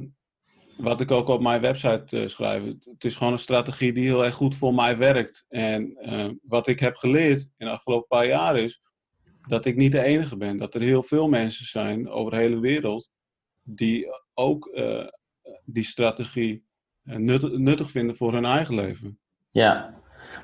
wat 0.76 1.00
ik 1.00 1.10
ook 1.10 1.28
op 1.28 1.40
mijn 1.40 1.60
website 1.60 2.20
uh, 2.20 2.26
schrijf, 2.26 2.62
het 2.64 3.04
is 3.04 3.16
gewoon 3.16 3.32
een 3.32 3.38
strategie 3.38 3.92
die 3.92 4.04
heel 4.04 4.24
erg 4.24 4.34
goed 4.34 4.56
voor 4.56 4.74
mij 4.74 4.98
werkt. 4.98 5.44
En 5.48 5.98
wat 6.42 6.68
ik 6.68 6.80
heb 6.80 6.96
geleerd 6.96 7.40
in 7.56 7.66
de 7.66 7.72
afgelopen 7.72 8.08
paar 8.08 8.26
jaar 8.26 8.56
is 8.56 8.80
dat 9.46 9.64
ik 9.64 9.76
niet 9.76 9.92
de 9.92 10.02
enige 10.02 10.36
ben. 10.36 10.56
Dat 10.56 10.74
er 10.74 10.80
heel 10.80 11.02
veel 11.02 11.28
mensen 11.28 11.66
zijn 11.66 12.08
over 12.08 12.30
de 12.30 12.36
hele 12.36 12.60
wereld 12.60 13.10
die 13.62 14.06
ook 14.34 14.70
uh, 14.74 15.06
die 15.64 15.84
strategie 15.84 16.64
nuttig, 17.02 17.52
nuttig 17.52 17.90
vinden 17.90 18.16
voor 18.16 18.32
hun 18.32 18.44
eigen 18.44 18.74
leven. 18.74 19.18
Ja, 19.50 19.94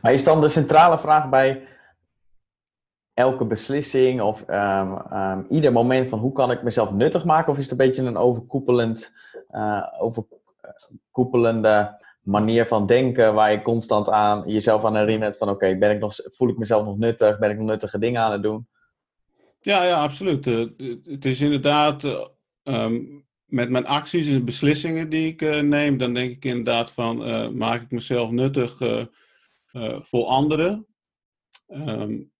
maar 0.03 0.13
is 0.13 0.25
dan 0.25 0.41
de 0.41 0.49
centrale 0.49 0.99
vraag 0.99 1.29
bij 1.29 1.67
elke 3.15 3.45
beslissing 3.45 4.21
of 4.21 4.49
um, 4.49 4.99
um, 5.13 5.47
ieder 5.49 5.73
moment 5.73 6.09
van 6.09 6.19
hoe 6.19 6.33
kan 6.33 6.51
ik 6.51 6.63
mezelf 6.63 6.91
nuttig 6.91 7.25
maken? 7.25 7.53
Of 7.53 7.59
is 7.59 7.63
het 7.63 7.73
een 7.73 7.87
beetje 7.87 8.03
een 8.03 8.17
overkoepelend, 8.17 9.11
uh, 9.51 9.87
overkoepelende 9.99 12.01
manier 12.23 12.67
van 12.67 12.87
denken 12.87 13.35
waar 13.35 13.53
je 13.53 13.63
constant 13.63 14.09
aan 14.09 14.43
jezelf 14.47 14.85
aan 14.85 14.97
herinnert 14.97 15.39
van 15.39 15.49
oké, 15.49 15.69
okay, 15.69 15.91
ik 15.91 16.01
nog, 16.01 16.15
voel 16.23 16.49
ik 16.49 16.59
mezelf 16.59 16.85
nog 16.85 16.99
nuttig? 16.99 17.39
Ben 17.39 17.51
ik 17.51 17.59
nog 17.59 17.67
nuttige 17.67 17.99
dingen 17.99 18.23
aan 18.23 18.33
het 18.33 18.43
doen? 18.43 18.67
Ja, 19.63 19.85
ja, 19.85 20.03
absoluut. 20.03 20.47
Uh, 20.47 20.67
het 21.05 21.25
is 21.25 21.41
inderdaad 21.41 22.05
uh, 22.05 22.27
um, 22.63 23.27
met 23.45 23.71
mijn 23.71 23.87
acties 23.87 24.29
en 24.29 24.45
beslissingen 24.45 25.11
die 25.11 25.27
ik 25.27 25.43
uh, 25.43 25.61
neem, 25.61 25.99
dan 25.99 26.15
denk 26.15 26.31
ik 26.31 26.45
inderdaad 26.45 26.93
van 26.93 27.17
maak 27.57 27.83
ik 27.83 27.91
mezelf 27.91 28.31
nuttig 28.31 28.77
voor 30.01 30.25
anderen. 30.25 30.87
Um, 31.69 32.31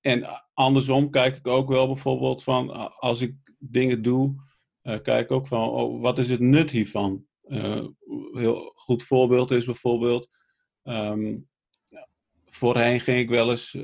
en 0.00 0.42
andersom 0.54 1.10
kijk 1.10 1.36
ik 1.36 1.46
ook 1.46 1.68
wel 1.68 1.86
bijvoorbeeld 1.86 2.42
van, 2.42 2.90
als 2.98 3.20
ik 3.20 3.34
dingen 3.58 4.02
doe, 4.02 4.34
kijk 5.02 5.30
ook 5.30 5.46
van, 5.46 5.68
oh, 5.68 6.02
wat 6.02 6.18
is 6.18 6.30
het 6.30 6.40
nut 6.40 6.70
hiervan? 6.70 7.26
Uh, 7.48 7.86
heel 8.32 8.72
goed 8.74 9.02
voorbeeld 9.02 9.50
is 9.50 9.64
bijvoorbeeld, 9.64 10.28
um, 10.82 11.48
voorheen 12.46 13.00
ging 13.00 13.18
ik 13.18 13.28
wel 13.28 13.50
eens 13.50 13.78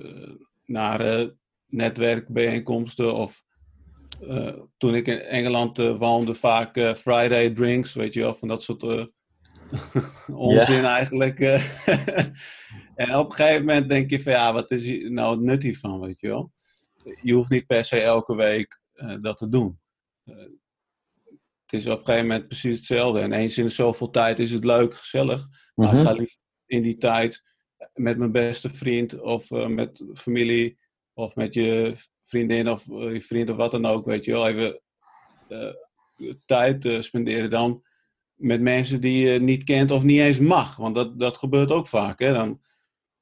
naar 0.64 1.30
netwerkbijeenkomsten 1.70 3.14
of 3.14 3.42
toen 4.76 4.94
ik 4.94 5.06
in 5.06 5.20
Engeland 5.20 5.78
woonde 5.78 6.34
vaak 6.34 6.96
Friday 6.96 7.50
drinks, 7.50 7.94
weet 7.94 8.14
je 8.14 8.20
wel, 8.20 8.34
van 8.34 8.48
dat 8.48 8.62
soort 8.62 8.82
onzin 10.32 10.84
eigenlijk. 10.84 11.38
En 13.00 13.14
op 13.16 13.30
een 13.30 13.36
gegeven 13.36 13.64
moment 13.64 13.88
denk 13.88 14.10
je 14.10 14.22
van 14.22 14.32
ja, 14.32 14.52
wat 14.52 14.70
is 14.70 15.08
nou 15.08 15.30
het 15.30 15.40
nut 15.40 15.62
hiervan, 15.62 16.00
weet 16.00 16.20
je 16.20 16.28
wel? 16.28 16.52
Je 17.22 17.32
hoeft 17.32 17.50
niet 17.50 17.66
per 17.66 17.84
se 17.84 18.00
elke 18.00 18.34
week 18.34 18.80
dat 19.20 19.38
te 19.38 19.48
doen. 19.48 19.80
Het 20.24 21.80
is 21.80 21.86
op 21.86 21.98
een 21.98 22.04
gegeven 22.04 22.26
moment 22.26 22.48
precies 22.48 22.76
hetzelfde. 22.76 23.20
En 23.20 23.32
eens 23.32 23.58
in 23.58 23.64
de 23.64 23.70
zoveel 23.70 24.10
tijd 24.10 24.38
is 24.38 24.50
het 24.50 24.64
leuk, 24.64 24.94
gezellig. 24.94 25.46
Maar 25.74 25.86
mm 25.86 25.92
-hmm. 25.92 26.00
ik 26.00 26.06
ga 26.06 26.12
liever 26.12 26.36
in 26.66 26.82
die 26.82 26.96
tijd 26.96 27.42
met 27.94 28.18
mijn 28.18 28.32
beste 28.32 28.68
vriend 28.68 29.20
of 29.20 29.50
met 29.50 30.04
familie 30.14 30.78
of 31.14 31.36
met 31.36 31.54
je 31.54 31.94
vriendin 32.22 32.68
of 32.68 32.86
je 32.86 33.20
vriend 33.20 33.50
of 33.50 33.56
wat 33.56 33.70
dan 33.70 33.86
ook, 33.86 34.06
weet 34.06 34.24
je 34.24 34.32
wel, 34.32 34.48
even 34.48 34.80
tijd 36.46 36.96
spenderen 37.00 37.50
dan 37.50 37.82
met 38.34 38.60
mensen 38.60 39.00
die 39.00 39.28
je 39.28 39.40
niet 39.40 39.64
kent 39.64 39.90
of 39.90 40.02
niet 40.02 40.20
eens 40.20 40.40
mag. 40.40 40.76
Want 40.76 40.94
dat, 40.94 41.18
dat 41.18 41.36
gebeurt 41.36 41.72
ook 41.72 41.86
vaak. 41.86 42.18
Hè? 42.18 42.32
Dan, 42.32 42.60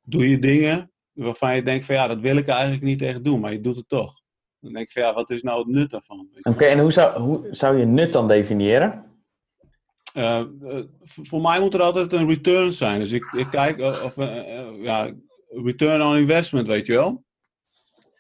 doe 0.09 0.28
je 0.28 0.38
dingen 0.38 0.90
waarvan 1.12 1.54
je 1.54 1.62
denkt 1.62 1.85
van 1.85 1.95
ja, 1.95 2.07
dat 2.07 2.21
wil 2.21 2.37
ik 2.37 2.49
eigenlijk 2.49 2.83
niet 2.83 3.02
echt 3.02 3.25
doen, 3.25 3.40
maar 3.40 3.52
je 3.52 3.61
doet 3.61 3.76
het 3.76 3.88
toch. 3.88 4.21
Dan 4.61 4.73
denk 4.73 4.87
ik 4.87 4.92
van 4.92 5.02
ja, 5.02 5.14
wat 5.14 5.30
is 5.30 5.42
nou 5.42 5.59
het 5.59 5.68
nut 5.68 5.90
daarvan? 5.90 6.28
Oké, 6.38 6.49
okay, 6.49 6.68
en 6.68 6.78
hoe 6.78 6.92
zou, 6.92 7.21
hoe 7.21 7.49
zou 7.50 7.78
je 7.78 7.85
nut 7.85 8.12
dan 8.12 8.28
definiëren? 8.28 9.07
Uh, 10.14 10.45
uh, 10.62 10.80
voor 11.02 11.40
mij 11.40 11.61
moet 11.61 11.75
er 11.75 11.83
altijd 11.83 12.12
een 12.12 12.28
return 12.28 12.73
zijn. 12.73 13.00
Dus 13.00 13.12
ik, 13.12 13.33
ik 13.37 13.50
kijk, 13.50 13.78
uh, 13.78 14.02
of 14.04 14.16
ja, 14.83 15.14
return 15.49 16.02
on 16.02 16.16
investment, 16.16 16.66
weet 16.66 16.87
je 16.87 16.92
wel. 16.92 17.25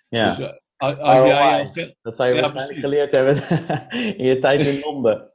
Ja. 0.08 0.36
Dus, 0.36 0.58
als, 0.76 0.98
als 0.98 1.26
jij, 1.74 1.96
dat 2.02 2.16
zou 2.16 2.28
je 2.28 2.34
ja, 2.34 2.40
waarschijnlijk 2.40 2.54
precies. 2.54 2.80
geleerd 2.80 3.14
hebben 3.14 3.48
in 4.18 4.24
je 4.24 4.38
tijd 4.38 4.66
in 4.66 4.80
Londen. 4.80 5.32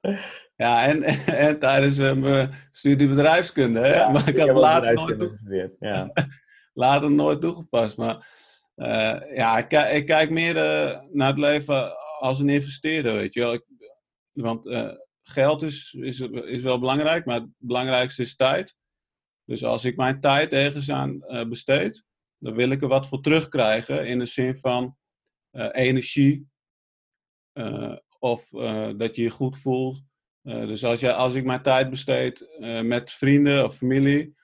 Ja, 0.56 0.86
en, 0.86 1.04
en 1.48 1.60
tijdens 1.60 1.98
mijn 1.98 2.52
studie 2.72 3.08
bedrijfskunde. 3.08 3.80
Hè? 3.80 3.96
Ja, 3.96 4.10
maar 4.10 4.30
ik 4.30 4.38
heb 4.38 4.56
later 4.56 4.94
nooit 4.94 5.20
toegepast. 5.20 5.76
Ja. 5.80 6.12
later 6.74 7.12
nooit 7.12 7.42
toegepast. 7.42 7.98
Maar 7.98 8.28
uh, 8.76 9.36
ja, 9.36 9.58
ik, 9.58 9.72
ik, 9.72 10.06
kijk 10.06 10.30
meer 10.30 10.56
uh, 10.56 11.00
naar 11.12 11.28
het 11.28 11.38
leven 11.38 11.94
als 12.20 12.40
een 12.40 12.50
investeerder, 12.50 13.14
weet 13.14 13.34
je 13.34 13.40
wel. 13.40 13.54
Ik, 13.54 13.66
want 14.32 14.62
geld 15.24 15.62
is, 15.62 15.96
is, 16.00 16.20
is 16.20 16.62
wel 16.62 16.80
belangrijk, 16.80 17.26
maar 17.26 17.40
het 17.40 17.50
belangrijkste 17.58 18.22
is 18.22 18.36
tijd. 18.36 18.76
Dus 19.46 19.64
als 19.64 19.86
ik 19.86 19.96
mijn 19.96 20.20
tijd 20.20 20.54
ergens 20.54 20.92
aan 20.92 21.20
besteed, 21.50 22.04
dan 22.44 22.56
wil 22.56 22.70
ik 22.70 22.82
er 22.82 22.88
wat 22.88 23.08
voor 23.08 23.22
terugkrijgen 23.22 24.08
in 24.08 24.20
de 24.20 24.26
zin 24.26 24.56
van 24.56 24.96
energie. 25.72 26.48
of 28.20 28.50
dat 28.96 29.16
je 29.16 29.22
je 29.22 29.30
goed 29.30 29.58
voelt. 29.58 30.02
Dus 30.42 30.86
als, 30.86 31.00
je, 31.00 31.14
als 31.14 31.34
ik 31.34 31.46
mijn 31.46 31.62
tijd 31.62 31.90
besteed 31.90 32.48
met 32.84 33.12
vrienden 33.12 33.66
of 33.66 33.76
familie, 33.76 34.36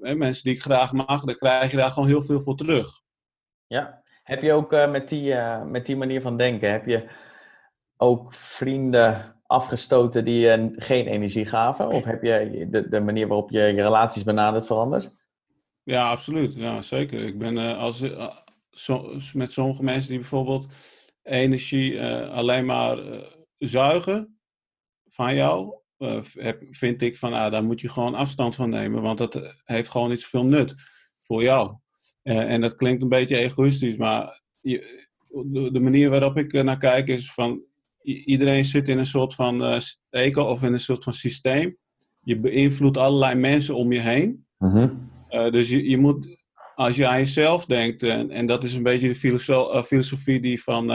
mensen 0.00 0.42
die 0.42 0.54
ik 0.54 0.62
graag 0.62 0.92
mag, 0.92 1.24
dan 1.24 1.36
krijg 1.36 1.70
je 1.70 1.76
daar 1.76 1.90
gewoon 1.90 2.08
heel 2.08 2.22
veel 2.22 2.40
voor 2.40 2.56
terug. 2.56 2.88
Ja, 3.66 4.02
heb 4.22 4.42
je 4.42 4.52
ook 4.52 4.70
met, 4.70 5.08
die, 5.08 5.34
met 5.64 5.86
die 5.86 5.96
manier 5.96 6.20
van 6.20 6.36
denken, 6.36 6.70
heb 6.70 6.86
je 6.86 7.08
ook 7.96 8.34
vrienden 8.34 9.36
afgestoten 9.46 10.24
die 10.24 10.38
je 10.38 10.72
geen 10.76 11.06
energie 11.06 11.46
gaven? 11.46 11.88
Of 11.88 12.04
heb 12.04 12.22
je 12.22 12.66
de, 12.70 12.88
de 12.88 13.00
manier 13.00 13.26
waarop 13.26 13.50
je 13.50 13.60
je 13.60 13.82
relaties 13.82 14.22
benadert 14.22 14.66
veranderd? 14.66 15.14
Ja, 15.86 16.10
absoluut. 16.10 16.54
Ja, 16.54 16.82
zeker. 16.82 17.22
Ik 17.22 17.38
ben 17.38 17.76
als, 17.76 18.02
zo, 18.70 19.18
met 19.32 19.52
sommige 19.52 19.82
mensen 19.82 20.10
die 20.10 20.18
bijvoorbeeld 20.18 20.74
energie 21.22 22.02
alleen 22.26 22.64
maar 22.64 22.98
zuigen, 23.58 24.38
van 25.08 25.34
jou, 25.34 25.74
vind 26.70 27.02
ik 27.02 27.16
van, 27.16 27.32
ah, 27.32 27.50
daar 27.50 27.64
moet 27.64 27.80
je 27.80 27.88
gewoon 27.88 28.14
afstand 28.14 28.54
van 28.54 28.70
nemen, 28.70 29.02
want 29.02 29.18
dat 29.18 29.54
heeft 29.64 29.88
gewoon 29.88 30.08
niet 30.08 30.20
zoveel 30.20 30.44
nut 30.44 30.74
voor 31.18 31.42
jou. 31.42 31.76
En 32.22 32.60
dat 32.60 32.74
klinkt 32.74 33.02
een 33.02 33.08
beetje 33.08 33.36
egoïstisch, 33.36 33.96
maar 33.96 34.42
de, 35.72 35.80
manier 35.80 36.10
waarop 36.10 36.36
ik 36.36 36.62
naar 36.62 36.78
kijk 36.78 37.08
is 37.08 37.32
van, 37.32 37.62
iedereen 38.02 38.64
zit 38.64 38.88
in 38.88 38.98
een 38.98 39.06
soort 39.06 39.34
van 39.34 39.80
eco 40.10 40.42
of 40.42 40.62
in 40.62 40.72
een 40.72 40.80
soort 40.80 41.04
van 41.04 41.12
systeem. 41.12 41.76
Je 42.20 42.40
beïnvloedt 42.40 42.96
allerlei 42.96 43.34
mensen 43.34 43.74
om 43.74 43.92
je 43.92 44.00
heen. 44.00 44.46
Mm-hmm. 45.36 45.52
dus 45.52 45.68
je, 45.68 45.88
je 45.88 45.98
moet, 45.98 46.36
als 46.74 46.96
je 46.96 47.06
aan 47.06 47.18
jezelf 47.18 47.64
denkt, 47.64 48.02
en, 48.02 48.30
en 48.30 48.46
dat 48.46 48.64
is 48.64 48.74
een 48.74 48.82
beetje 48.82 49.08
de 49.08 49.14
filoso 49.14 49.82
filosofie 49.82 50.40
die 50.40 50.62
van 50.62 50.86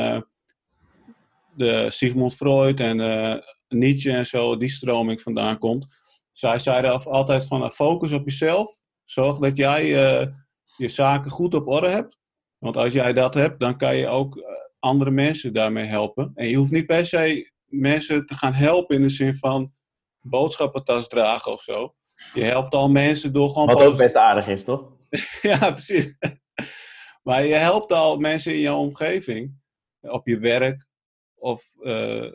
de 1.56 1.90
Sigmund 1.90 2.36
Freud 2.36 2.80
en 2.80 3.44
Nietzsche 3.68 4.12
en 4.12 4.26
zo, 4.26 4.58
die 4.58 4.70
stroming 4.70 5.22
vandaan 5.22 5.58
komt. 5.58 5.86
Zij 6.32 6.60
zeiden 6.60 7.04
altijd 7.04 7.46
van 7.46 7.72
focus 7.72 8.12
op 8.12 8.26
jezelf. 8.26 8.70
Zorg 9.06 9.38
dat 9.38 9.58
jij 9.58 9.86
je 10.78 10.90
zaken 10.90 11.32
goed 11.32 11.54
op 11.54 11.68
orde 11.68 11.90
hebt. 11.90 12.18
Want 12.58 12.78
als 12.78 12.94
jij 12.94 13.14
dat 13.14 13.34
hebt, 13.34 13.60
dan 13.60 13.78
kan 13.78 13.96
je 13.96 14.08
ook 14.08 14.44
andere 14.80 15.12
mensen 15.12 15.54
daarmee 15.54 15.86
helpen. 15.86 16.32
En 16.36 16.48
je 16.48 16.56
hoeft 16.56 16.72
niet 16.72 16.86
per 16.86 17.06
se 17.06 17.52
mensen 17.66 18.26
te 18.26 18.34
gaan 18.34 18.54
helpen 18.54 18.96
in 18.96 19.02
de 19.02 19.10
zin 19.10 19.36
van 19.36 19.74
boodschappentas 20.22 21.08
dragen 21.08 21.52
of 21.52 21.62
zo. 21.62 21.96
Je 22.34 22.44
helpt 22.44 22.76
al 22.76 22.90
mensen 22.90 23.34
door 23.34 23.50
gewoon... 23.50 23.68
Wat 23.68 23.82
ook 23.82 23.98
best 23.98 24.16
aardig 24.16 24.48
is, 24.48 24.64
toch? 24.64 24.92
ja, 25.42 25.72
precies. 25.72 26.16
maar 27.24 27.46
je 27.46 27.54
helpt 27.54 27.92
al 27.92 28.18
mensen 28.18 28.54
in 28.54 28.60
jouw 28.60 28.78
omgeving, 28.78 29.60
op 30.00 30.28
je 30.28 30.40
werk 30.40 30.88
of 31.36 31.76
uh, 31.82 32.32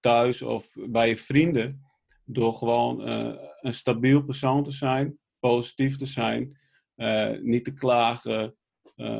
thuis 0.00 0.42
of 0.42 0.74
bij 0.86 1.08
je 1.08 1.16
vrienden. 1.16 1.86
Door 2.24 2.54
gewoon 2.54 3.08
uh, 3.08 3.34
een 3.60 3.74
stabiel 3.74 4.22
persoon 4.22 4.64
te 4.64 4.70
zijn, 4.70 5.18
positief 5.38 5.96
te 5.96 6.06
zijn, 6.06 6.58
uh, 6.96 7.30
niet 7.40 7.64
te 7.64 7.72
klagen, 7.72 8.56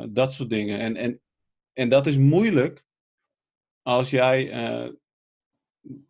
dat 0.09 0.33
soort 0.33 0.51
dingen. 0.51 0.79
En, 0.79 0.97
en, 0.97 1.21
en 1.73 1.89
dat 1.89 2.07
is 2.07 2.17
moeilijk 2.17 2.85
als 3.83 4.11
jij 4.11 4.51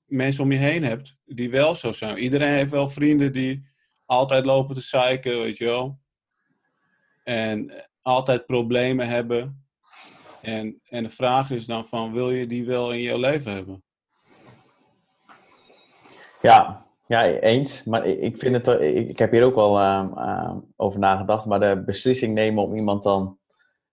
mensen 0.05 0.45
om 0.45 0.53
je 0.53 0.59
heen 0.59 0.85
hebt 0.85 1.17
die 1.25 1.51
wel 1.51 1.75
zo 1.75 1.93
zijn. 1.93 2.19
Iedereen 2.19 2.53
heeft 2.53 2.71
wel 2.71 2.89
vrienden 2.89 3.33
die 3.33 3.72
altijd 4.07 4.45
lopen 4.45 4.75
te 4.75 4.81
zeiken, 4.81 5.39
weet 5.41 5.57
je 5.57 5.65
wel. 5.65 5.99
En 7.25 7.87
altijd 8.03 8.47
problemen 8.47 9.09
hebben. 9.09 9.67
En, 10.41 10.81
en 10.89 11.03
de 11.03 11.11
vraag 11.11 11.51
is 11.51 11.67
dan 11.67 11.87
van, 11.87 12.13
wil 12.13 12.31
je 12.31 12.47
die 12.47 12.67
wel 12.67 12.93
in 12.93 13.01
jouw 13.01 13.19
leven 13.19 13.53
hebben? 13.53 13.83
Ja, 16.43 16.87
ja 17.07 17.25
eens. 17.27 17.85
Maar 17.85 18.07
ik 18.07 18.39
vind 18.39 18.67
het, 18.67 18.81
ik, 18.81 19.09
ik 19.09 19.19
heb 19.19 19.31
hier 19.31 19.45
ook 19.45 19.55
wel 19.55 19.79
ehm, 19.79 20.19
ehm, 20.19 20.59
over 20.77 20.99
nagedacht. 20.99 21.45
Maar 21.47 21.61
de 21.61 21.83
beslissing 21.87 22.35
nemen 22.35 22.65
om 22.65 22.77
iemand 22.77 23.03
dan 23.03 23.39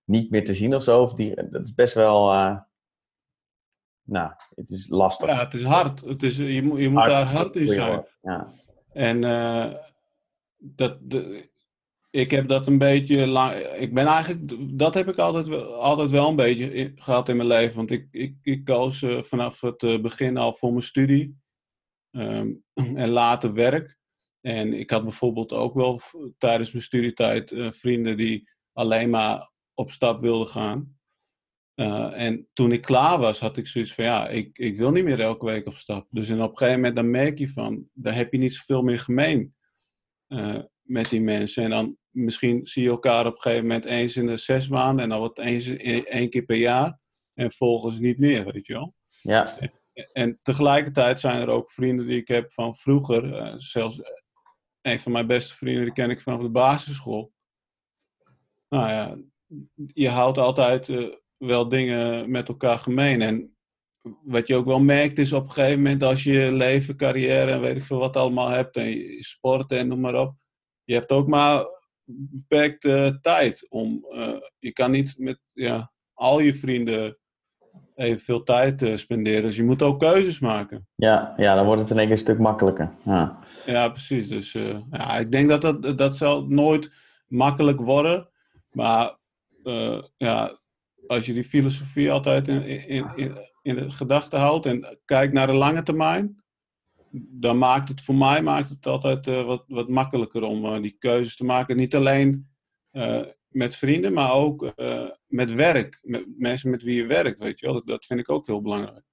niet 0.04 0.32
meer 0.32 0.46
te 0.46 0.54
zien 0.54 0.76
of 0.76 0.84
zo, 0.84 1.02
of 1.02 1.14
die, 1.14 1.50
dat 1.50 1.64
is 1.64 1.74
best 1.74 1.94
wel, 1.94 2.32
eh, 2.32 2.58
nou, 4.04 4.32
het 4.56 4.70
is 4.70 4.88
lastig. 4.90 5.28
Ja, 5.28 5.44
het 5.44 5.54
is 5.54 5.64
hard. 5.64 6.02
Het 6.02 6.24
is, 6.24 6.38
je 6.38 6.64
moet, 6.64 6.80
je 6.80 6.90
moet 6.90 6.98
Hard- 7.00 7.12
daar 7.12 7.26
hard 7.26 7.56
in 7.56 7.68
zijn. 7.68 8.06
Ja. 8.22 8.54
En 8.94 9.24
eh, 9.24 9.74
dat, 10.60 10.98
ik 12.12 12.32
heb 12.32 12.48
dat 12.48 12.68
een 12.68 12.78
beetje 12.78 13.28
lang. 13.28 13.56
Ik 13.58 13.94
ben 13.94 14.06
eigenlijk. 14.06 14.78
Dat 14.78 14.94
heb 14.94 15.08
ik 15.08 15.18
altijd 15.18 15.48
wel, 15.48 15.74
altijd 15.74 16.12
wel 16.12 16.30
een 16.30 16.36
beetje 16.36 16.92
gehad 16.96 17.30
in 17.30 17.38
mijn 17.38 17.48
leven. 17.48 17.76
Want 17.76 17.92
ik, 17.92 18.08
ik, 18.12 18.36
ik 18.42 18.66
koos 18.66 19.02
eh, 19.02 19.22
vanaf 19.22 19.62
het 19.62 19.84
eh, 19.84 20.02
begin 20.02 20.38
al 20.38 20.54
voor 20.54 20.70
mijn 20.72 20.84
studie. 20.84 21.38
Ehm, 22.12 22.52
en 23.04 23.10
later 23.10 23.54
werk. 23.54 23.98
En 24.42 24.74
ik 24.74 24.90
had 24.90 25.04
bijvoorbeeld 25.04 25.54
ook 25.54 25.74
wel 25.74 26.00
tijdens 26.38 26.72
mijn 26.72 26.84
studietijd 26.84 27.52
eh, 27.52 27.72
vrienden 27.72 28.18
die 28.18 28.50
alleen 28.74 29.10
maar 29.10 29.52
op 29.74 29.92
stap 29.92 30.22
wilden 30.22 30.48
gaan. 30.48 30.98
En 32.14 32.48
toen 32.54 32.72
ik 32.72 32.82
klaar 32.82 33.20
was, 33.20 33.40
had 33.40 33.58
ik 33.58 33.68
zoiets 33.68 33.94
van 33.94 34.04
ja, 34.04 34.28
ik, 34.28 34.58
ik 34.58 34.78
wil 34.78 34.92
niet 34.92 35.04
meer 35.04 35.20
elke 35.20 35.46
week 35.46 35.66
op 35.68 35.76
stap. 35.76 36.08
Dus 36.10 36.30
en 36.30 36.42
op 36.42 36.52
een 36.52 36.58
gegeven 36.58 36.80
moment 36.80 36.96
dan 36.96 37.10
merk 37.10 37.38
je 37.38 37.50
van, 37.50 37.90
daar 37.94 38.16
heb 38.16 38.32
je 38.32 38.38
niet 38.38 38.54
zoveel 38.54 38.82
meer 38.82 39.00
gemeen 39.00 39.54
eh, 40.30 40.60
met 40.82 41.10
die 41.10 41.22
mensen. 41.22 41.64
En 41.64 41.70
dan 41.70 41.98
misschien 42.10 42.68
zie 42.68 42.84
je 42.84 42.90
elkaar 42.90 43.26
op 43.26 43.34
een 43.34 43.42
gegeven 43.42 43.68
moment 43.68 43.86
eens 43.86 44.16
in 44.16 44.26
de 44.26 44.38
zes 44.38 44.68
maanden 44.68 45.04
en 45.04 45.10
dan 45.10 45.24
het 45.24 45.38
eens 45.38 45.68
één 45.68 46.30
keer 46.30 46.46
per 46.46 46.58
jaar. 46.58 47.00
En 47.34 47.46
vervolgens 47.50 48.00
niet 48.00 48.20
meer, 48.20 48.52
weet 48.52 48.66
je 48.66 48.74
wel. 48.74 48.96
Ja, 49.22 49.58
En 50.14 50.40
tegelijkertijd 50.44 51.20
zijn 51.20 51.42
er 51.42 51.50
ook 51.50 51.72
vrienden 51.72 52.08
die 52.08 52.18
ik 52.18 52.28
heb 52.28 52.54
van 52.54 52.76
vroeger. 52.76 53.34
eh, 53.34 53.54
zelfs 53.58 54.02
een 54.82 55.00
van 55.00 55.12
mijn 55.12 55.28
beste 55.28 55.56
vrienden, 55.56 55.84
die 55.84 55.94
ken 55.94 56.10
ik 56.10 56.22
vanaf 56.22 56.42
de 56.42 56.50
basisschool. 56.50 57.32
Nou 58.70 58.90
ja, 58.90 59.18
je 59.94 60.10
houdt 60.10 60.38
altijd 60.38 60.90
eh, 60.90 61.06
wel 61.38 61.70
dingen 61.70 62.32
met 62.32 62.48
elkaar 62.48 62.80
gemeen. 62.80 63.22
En 63.22 63.58
wat 64.24 64.48
je 64.48 64.56
ook 64.56 64.66
wel 64.66 64.80
merkt 64.80 65.18
is 65.18 65.34
op 65.34 65.44
een 65.44 65.52
gegeven 65.52 65.82
moment 65.82 66.04
als 66.04 66.24
je 66.24 66.52
leven, 66.54 66.96
carrière 66.96 67.52
en 67.52 67.62
weet 67.62 67.76
ik 67.76 67.84
veel 67.84 68.00
wat 68.00 68.16
allemaal 68.16 68.50
hebt. 68.50 68.76
En 68.76 68.90
je 68.90 69.24
sport 69.24 69.72
en 69.72 69.88
noem 69.88 70.00
maar 70.00 70.20
op. 70.22 70.34
Je 70.84 70.94
hebt 70.94 71.12
ook 71.12 71.28
maar 71.28 71.66
beperkte 72.06 73.20
tijd 73.22 73.66
om. 73.70 74.06
eh, 74.12 74.34
je 74.60 74.72
kan 74.72 74.92
niet 74.92 75.16
met 75.18 75.40
ja, 75.54 75.92
al 76.14 76.40
je 76.40 76.54
vrienden 76.54 77.18
evenveel 77.96 78.44
tijd 78.44 78.82
eh, 78.82 78.96
spenderen. 78.96 79.42
Dus 79.42 79.56
je 79.56 79.64
moet 79.64 79.82
ook 79.82 80.00
keuzes 80.00 80.40
maken. 80.40 80.88
ja, 80.96 81.34
ja, 81.38 81.56
dan 81.56 81.66
wordt 81.66 81.82
het 81.82 81.90
in 81.90 81.98
één 81.98 82.08
keer 82.08 82.16
een 82.18 82.24
stuk 82.24 82.40
makkelijker. 82.40 82.92
Ja, 83.06 83.40
Ja, 83.66 83.90
precies. 83.90 84.28
Dus 84.28 84.56
eh, 84.56 84.80
ja, 84.92 85.18
ik 85.18 85.32
denk 85.32 85.50
dat 85.50 85.62
dat, 85.62 85.98
dat 85.98 86.18
zal 86.18 86.46
nooit 86.46 86.92
makkelijk 87.28 87.80
worden. 87.80 88.30
Maar 88.72 89.18
ja, 90.18 90.60
als 91.08 91.26
je 91.26 91.34
die 91.34 91.44
filosofie 91.44 92.12
altijd 92.12 92.48
in, 92.48 92.66
in, 92.88 93.12
in, 93.16 93.38
in 93.70 93.76
de 93.76 93.90
gedachten 93.90 94.40
houdt 94.40 94.66
en 94.66 95.00
kijkt 95.06 95.34
naar 95.34 95.48
de 95.48 95.54
lange 95.54 95.84
termijn, 95.84 96.44
dan 97.12 97.58
maakt 97.58 97.90
het 97.90 98.02
voor 98.02 98.16
mij 98.16 98.42
maakt 98.42 98.70
het 98.70 98.86
altijd 98.88 99.28
eh, 99.28 99.46
wat, 99.46 99.64
wat 99.68 99.88
makkelijker 99.90 100.44
om 100.44 100.66
eh, 100.66 100.82
die 100.82 100.96
keuzes 101.00 101.36
te 101.36 101.46
maken. 101.46 101.78
Niet 101.78 101.96
alleen 101.96 102.48
eh, 102.92 103.22
met 103.48 103.76
vrienden, 103.76 104.14
maar 104.14 104.34
ook 104.34 104.74
met 105.28 105.54
werk. 105.54 106.00
Met 106.02 106.26
mensen 106.38 106.70
met 106.70 106.84
wie 106.84 106.96
je 106.96 107.06
werkt, 107.06 107.40
weet 107.40 107.60
je 107.60 107.66
wel. 107.66 107.76
Dat, 107.76 107.88
dat 107.88 108.06
vind 108.06 108.20
ik 108.20 108.30
ook 108.30 108.46
heel 108.46 108.62
belangrijk. 108.62 109.04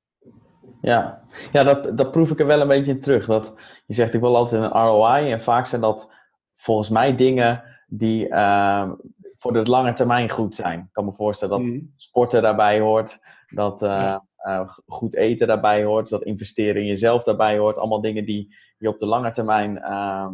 ja. 0.80 1.22
ja 1.52 1.64
dat, 1.64 1.98
dat 1.98 2.10
proef 2.10 2.30
ik 2.30 2.40
er 2.40 2.46
wel 2.46 2.60
een 2.60 2.68
beetje 2.68 2.92
in 2.92 3.00
terug. 3.00 3.26
Dat 3.26 3.52
je 3.86 3.94
zegt, 3.94 4.14
ik 4.14 4.20
wil 4.20 4.36
altijd 4.36 4.62
een 4.62 4.80
ROI. 4.82 5.32
En 5.32 5.42
vaak 5.42 5.66
zijn 5.66 5.80
dat 5.80 6.08
volgens 6.56 6.88
mij 6.88 7.16
dingen 7.16 7.62
die 7.86 8.28
ehm, 8.28 8.92
voor 9.36 9.52
de 9.52 9.62
lange 9.62 9.92
termijn 9.92 10.30
goed 10.30 10.54
zijn. 10.54 10.78
Ik 10.78 10.92
kan 10.92 11.04
me 11.04 11.12
voorstellen 11.12 11.58
dat 11.58 11.66
Mhm. 11.66 11.80
sporten 11.96 12.42
daarbij 12.42 12.80
hoort, 12.80 13.18
dat 13.48 13.82
eh, 13.82 13.88
Ja. 13.88 14.25
Eh, 14.46 14.68
goed 14.86 15.14
eten 15.14 15.46
daarbij 15.46 15.84
hoort, 15.84 16.08
dat 16.08 16.22
investeren 16.22 16.82
in 16.82 16.86
jezelf 16.86 17.22
daarbij 17.22 17.58
hoort. 17.58 17.76
Allemaal 17.76 18.00
dingen 18.00 18.24
die 18.24 18.56
je 18.78 18.88
op 18.88 18.98
de 18.98 19.06
lange 19.06 19.30
termijn 19.30 19.78
ehm, 19.78 20.32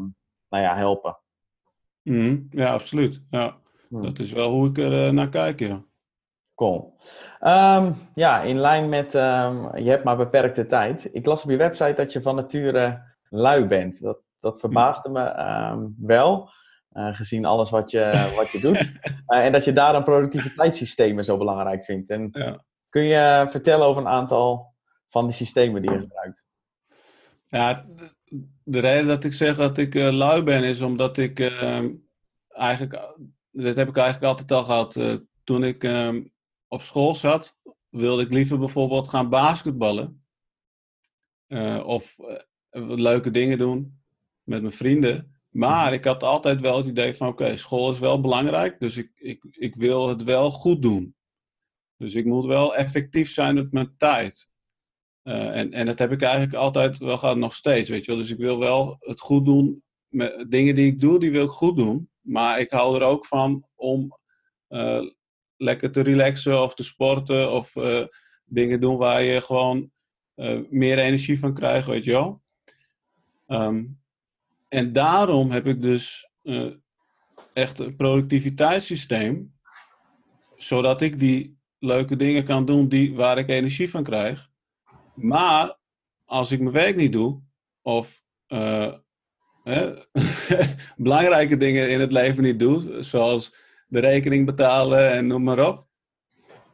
nou 0.49 0.63
ja, 0.63 0.77
helpen. 0.77 1.19
Mhm. 2.03 2.41
Ja, 2.51 2.73
absoluut. 2.73 3.23
Ja. 3.31 3.57
Hmm. 3.89 4.03
Dat 4.03 4.19
is 4.19 4.33
wel 4.33 4.51
hoe 4.51 4.69
ik 4.69 4.79
er 4.79 5.07
eh, 5.07 5.13
naar 5.13 5.29
kijk, 5.29 5.61
ja. 5.61 5.83
Cool. 6.55 6.97
Ehm, 7.41 7.93
ja, 8.15 8.43
in 8.43 8.59
lijn 8.59 8.89
met 8.89 9.15
ehm, 9.15 9.77
je 9.77 9.91
hebt 9.91 10.05
maar 10.05 10.17
beperkte 10.17 10.67
tijd. 10.67 11.09
Ik 11.13 11.27
las 11.27 11.43
op 11.43 11.51
je 11.51 11.57
website 11.57 11.95
dat 11.97 12.13
je 12.13 12.23
van 12.23 12.35
nature 12.35 13.03
lui 13.29 13.67
bent. 13.67 14.01
Dat, 14.01 14.19
dat 14.41 14.61
verbaasde 14.61 15.09
me 15.11 15.93
wel, 16.07 16.51
eh, 16.89 17.15
gezien 17.15 17.45
alles 17.45 17.71
wat 17.71 17.91
je, 17.91 18.33
wat 18.37 18.51
je 18.51 18.61
doet. 18.61 18.93
En 19.27 19.53
dat 19.53 19.65
je 19.65 19.73
daarom 19.73 20.05
productiviteitssystemen 20.05 21.25
zo 21.25 21.37
belangrijk 21.37 21.85
vindt. 21.85 22.11
En 22.11 22.29
Ja. 22.33 22.65
Kun 22.93 23.03
je 23.03 23.49
vertellen 23.51 23.87
over 23.87 24.03
een 24.03 24.09
aantal 24.09 24.75
van 25.09 25.25
die 25.25 25.35
systemen 25.35 25.83
die 25.83 25.91
je 25.91 25.99
gebruikt? 25.99 26.43
Ja, 27.49 27.87
de, 27.97 28.11
de 28.65 28.79
reden 28.79 29.07
dat 29.07 29.25
ik 29.25 29.33
zeg 29.33 29.57
dat 29.57 29.79
ik 29.79 29.95
eh, 29.95 30.13
lui 30.13 30.43
ben 30.43 30.65
is 30.65 30.81
omdat 30.81 31.17
ik 31.17 31.41
eh, 31.41 31.85
eigenlijk, 32.49 32.93
dat 33.51 33.77
heb 33.77 33.89
ik 33.89 33.97
eigenlijk 33.97 34.25
altijd 34.25 34.53
al 34.53 34.65
gehad. 34.65 34.97
Eh, 34.97 35.15
toen 35.45 35.65
ik 35.65 35.85
eh, 35.85 36.17
op 36.69 36.83
school 36.83 37.15
zat, 37.15 37.57
wilde 37.89 38.23
ik 38.23 38.33
liever 38.33 38.59
bijvoorbeeld 38.59 39.09
gaan 39.09 39.29
basketballen. 39.29 40.25
Eh, 41.47 41.83
of 41.87 42.17
leuke 42.71 43.31
dingen 43.31 43.59
doen 43.59 44.01
met 44.43 44.61
mijn 44.61 44.75
vrienden. 44.75 45.41
Maar 45.49 45.93
ik 45.93 46.05
had 46.05 46.23
altijd 46.23 46.61
wel 46.61 46.77
het 46.77 46.87
idee 46.87 47.15
van, 47.15 47.29
oké, 47.29 47.57
school 47.57 47.91
is 47.91 47.99
wel 47.99 48.21
belangrijk, 48.21 48.81
dus 48.81 48.97
ik, 48.97 49.11
ik, 49.15 49.45
ik 49.51 49.75
wil 49.75 50.09
het 50.09 50.23
wel 50.23 50.51
goed 50.51 50.83
doen. 50.83 51.15
Dus 52.03 52.15
ik 52.15 52.25
moet 52.25 52.45
wel 52.45 52.77
effectief 52.77 53.31
zijn 53.31 53.55
met 53.55 53.73
mijn 53.73 53.95
tijd. 53.97 54.49
Eh, 55.23 55.59
en, 55.59 55.73
en 55.73 55.87
dat 55.87 55.99
heb 55.99 56.13
ik 56.13 56.23
eigenlijk 56.23 56.55
altijd 56.55 56.99
wel 56.99 57.19
gehad, 57.19 57.37
nog 57.37 57.55
steeds, 57.55 57.89
weet 57.89 58.05
je 58.05 58.11
wel. 58.11 58.21
Dus 58.21 58.31
ik 58.31 58.39
wil 58.39 58.59
wel 58.59 58.97
het 59.01 59.21
goed 59.21 59.45
doen. 59.45 59.83
Met, 60.09 60.45
dingen 60.49 60.75
die 60.75 60.87
ik 60.87 61.01
doe, 61.01 61.19
die 61.19 61.31
wil 61.31 61.45
ik 61.45 61.51
goed 61.51 61.77
doen. 61.77 62.11
Maar 62.21 62.61
ik 62.61 62.71
hou 62.71 62.97
er 62.97 63.03
ook 63.03 63.27
van 63.27 63.67
om 63.75 64.19
eh, 64.69 65.03
lekker 65.57 65.93
te 65.93 66.01
relaxen 66.01 66.63
of 66.63 66.75
te 66.75 66.85
sporten. 66.85 67.53
Of 67.53 67.77
eh, 67.77 68.07
dingen 68.45 68.81
doen 68.81 68.97
waar 68.97 69.23
je 69.23 69.41
gewoon 69.41 69.91
meer 70.71 70.99
energie 70.99 71.39
van 71.39 71.55
krijgt, 71.55 71.87
weet 71.87 72.05
je 72.05 72.11
wel. 72.11 72.43
Ehm, 73.47 73.85
en 74.69 74.93
daarom 74.93 75.51
heb 75.51 75.67
ik 75.67 75.83
dus 75.83 76.31
echt 77.53 77.79
een 77.79 77.97
productiviteitssysteem. 77.97 79.55
Zodat 80.57 81.03
ik 81.03 81.19
die 81.19 81.61
leuke 81.83 82.17
dingen 82.17 82.45
kan 82.45 82.65
doen 82.65 82.89
die, 82.89 83.15
waar 83.15 83.39
ik 83.39 83.49
energie 83.49 83.91
van 83.91 84.03
krijg. 84.03 84.51
Maar 85.15 85.79
als 86.25 86.51
ik 86.51 86.61
mijn 86.61 86.73
werk 86.73 86.97
niet 86.97 87.13
doe, 87.13 87.41
of 87.83 88.23
eh, 88.47 88.93
hè, 89.65 89.93
belangrijke 90.97 91.57
dingen 91.57 91.91
in 91.91 92.01
het 92.01 92.13
leven 92.13 92.43
niet 92.43 92.61
doe, 92.61 93.03
zoals 93.03 93.55
de 93.87 94.01
rekening 94.01 94.47
betalen 94.47 95.11
en 95.11 95.27
noem 95.27 95.43
maar 95.43 95.67
op, 95.69 95.87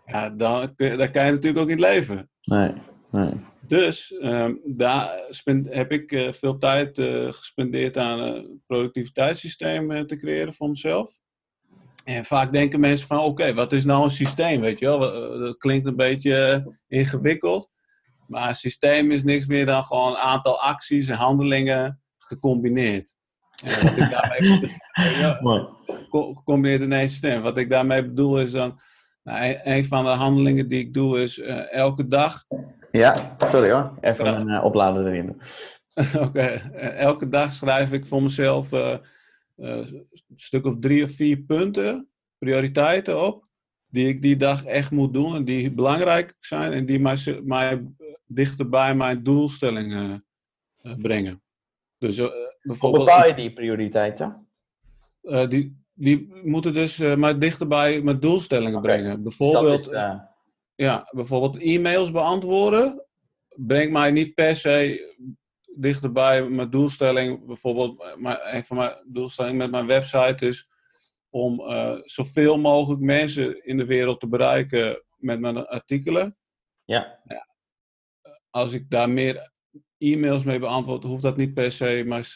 ja, 0.06 0.30
dan, 0.30 0.72
dan 0.76 1.10
kan 1.10 1.24
je 1.24 1.30
natuurlijk 1.30 1.58
ook 1.58 1.68
niet 1.68 1.80
leven. 1.80 2.30
Nee, 2.42 2.72
nee. 3.10 3.32
Dus 3.60 4.12
ehm, 4.18 4.54
daar 4.64 5.22
spend, 5.28 5.74
heb 5.74 5.92
ik 5.92 6.12
eh, 6.12 6.32
veel 6.32 6.58
tijd 6.58 6.98
eh, 6.98 7.32
gespendeerd 7.32 7.96
aan 7.96 8.20
een 8.20 8.62
productiviteitssysteem 8.66 10.06
te 10.06 10.16
creëren 10.16 10.54
voor 10.54 10.68
mezelf. 10.68 11.18
En 12.08 12.24
vaak 12.24 12.52
denken 12.52 12.80
mensen 12.80 13.06
van, 13.06 13.18
oké, 13.18 13.54
wat 13.54 13.72
is 13.72 13.84
nou 13.84 14.04
een 14.04 14.10
systeem, 14.10 14.60
weet 14.60 14.78
je 14.78 14.86
wel? 14.86 14.98
Wa- 14.98 15.38
Dat 15.38 15.56
klinkt 15.56 15.86
een 15.86 15.96
beetje 15.96 16.36
eh, 16.36 16.98
ingewikkeld. 17.00 17.70
Maar 18.26 18.48
een 18.48 18.54
systeem 18.54 19.10
is 19.10 19.24
niks 19.24 19.46
meer 19.46 19.66
dan 19.66 19.84
gewoon 19.84 20.10
een 20.10 20.16
aantal 20.16 20.60
acties 20.60 21.08
en 21.08 21.16
handelingen 21.16 22.00
gecombineerd. 22.18 23.16
En 23.64 23.82
wat 23.84 23.98
ik 23.98 24.10
daarmee 24.10 24.60
bedoel, 25.40 25.68
gecombineerd 26.36 26.80
in 26.80 26.92
één 26.92 27.08
systeem. 27.08 27.42
Wat 27.42 27.58
ik 27.58 27.70
daarmee 27.70 28.04
bedoel 28.04 28.40
is 28.40 28.50
dan, 28.50 28.80
nou, 29.22 29.56
een, 29.62 29.84
van 29.84 30.04
de 30.04 30.10
handelingen 30.10 30.68
die 30.68 30.80
ik 30.80 30.94
doe 30.94 31.22
is 31.22 31.38
eh, 31.40 31.72
elke 31.72 32.08
dag 32.08 32.44
Ja, 32.92 33.36
sorry 33.50 33.70
hoor. 33.70 33.92
Even 34.00 34.26
een 34.26 34.48
eh, 34.48 34.64
oplader 34.64 35.06
erin 35.06 35.26
doen. 35.26 35.40
Oké, 36.26 36.40
eh, 36.40 36.98
elke 36.98 37.28
dag 37.28 37.52
schrijf 37.52 37.92
ik 37.92 38.06
voor 38.06 38.22
mezelf 38.22 38.72
eh, 38.72 38.92
eh, 38.92 38.98
een 39.58 40.06
stuk 40.36 40.64
of 40.64 40.76
drie 40.80 41.04
of 41.04 41.10
vier 41.12 41.38
punten, 41.38 42.08
prioriteiten 42.38 43.26
op, 43.26 43.46
die 43.86 44.08
ik 44.08 44.22
die 44.22 44.36
dag 44.36 44.64
echt 44.64 44.90
moet 44.90 45.12
doen 45.12 45.34
en 45.34 45.44
die 45.44 45.72
belangrijk 45.72 46.34
zijn 46.40 46.72
en 46.72 46.86
die 46.86 46.98
mij, 46.98 47.40
mij 47.44 47.86
dichter 48.26 48.68
bij 48.68 48.94
mijn 48.94 49.22
doelstellingen 49.22 50.24
eh, 50.82 50.94
brengen. 50.96 51.42
Dus 51.98 52.18
eh, 52.18 52.26
Hoe 52.26 52.58
bijvoorbeeld, 52.62 53.04
bepaal 53.04 53.26
je 53.26 53.34
die 53.34 53.52
prioriteiten? 53.52 54.46
eh, 55.22 55.48
die, 55.48 55.76
die 55.94 56.32
moeten 56.42 56.74
dus 56.74 56.98
uh, 56.98 57.14
maar 57.14 57.38
dichterbij 57.38 58.02
met 58.02 58.22
doelstellingen 58.22 58.78
Oké, 58.78 58.86
brengen. 58.86 59.22
Bijvoorbeeld, 59.22 59.84
Dat 59.84 59.92
is, 59.94 59.98
eh, 60.00 60.20
ja, 60.74 61.08
bijvoorbeeld 61.10 61.62
e-mails 61.62 62.10
beantwoorden 62.10 63.04
brengt 63.54 63.92
mij 63.92 64.10
niet 64.10 64.34
per 64.34 64.56
se 64.56 65.06
dichterbij 65.80 66.48
mijn 66.48 66.70
doelstelling. 66.70 67.46
Bijvoorbeeld, 67.46 68.02
eh, 68.02 68.16
mijn, 68.16 68.38
een 68.56 68.64
van 68.64 68.76
mijn 68.76 68.96
doelstellingen 69.06 69.56
met 69.56 69.70
mijn 69.70 69.86
website 69.86 70.46
is 70.46 70.68
om 71.30 71.60
eh, 71.60 71.98
zoveel 72.02 72.58
mogelijk 72.58 73.02
mensen 73.02 73.64
in 73.64 73.76
de 73.76 73.84
wereld 73.84 74.20
te 74.20 74.28
bereiken 74.28 75.02
met 75.16 75.40
mijn 75.40 75.66
artikelen. 75.66 76.36
ja, 77.24 77.46
Als 78.50 78.72
ik 78.72 78.90
daar 78.90 79.10
meer 79.10 79.50
e-mails 79.98 80.44
mee 80.44 80.58
beantwoord, 80.58 81.02
hoeft 81.02 81.22
dat 81.22 81.36
niet 81.36 81.54
per 81.54 81.72
se 81.72 82.04
maar 82.06 82.34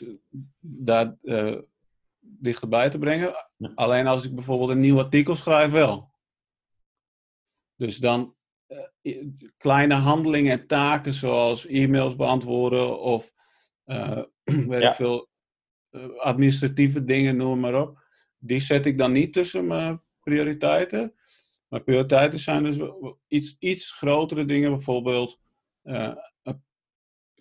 daar 0.60 1.16
eh, 1.22 1.58
dichterbij 2.20 2.90
te 2.90 2.98
brengen. 2.98 3.34
Ja. 3.56 3.72
Alleen 3.74 4.06
als 4.06 4.24
ik 4.24 4.34
bijvoorbeeld 4.34 4.70
een 4.70 4.80
nieuw 4.80 4.98
artikel 4.98 5.36
schrijf, 5.36 5.70
wel. 5.70 6.10
Dus 7.76 7.96
dan 7.96 8.34
kleine 9.56 9.94
handelingen 9.94 10.52
en 10.60 10.66
taken 10.66 11.12
zoals 11.12 11.66
e-mails 11.66 12.16
beantwoorden 12.16 13.00
of 13.00 13.32
eh, 13.84 14.22
weet 14.68 14.82
Ja. 14.82 14.88
ik 14.88 14.94
veel 14.94 15.28
eh, 15.90 16.08
administratieve 16.18 17.04
dingen, 17.04 17.36
noem 17.36 17.60
maar 17.60 17.80
op. 17.80 18.00
Die 18.38 18.60
zet 18.60 18.86
ik 18.86 18.98
dan 18.98 19.12
niet 19.12 19.32
tussen 19.32 19.66
mijn 19.66 20.02
prioriteiten. 20.22 21.14
Mijn 21.68 21.84
prioriteiten 21.84 22.38
zijn 22.38 22.64
dus 22.64 22.78
iets, 23.28 23.56
iets 23.58 23.92
grotere 23.92 24.44
dingen, 24.44 24.70
bijvoorbeeld 24.70 25.40
eh, 25.82 26.12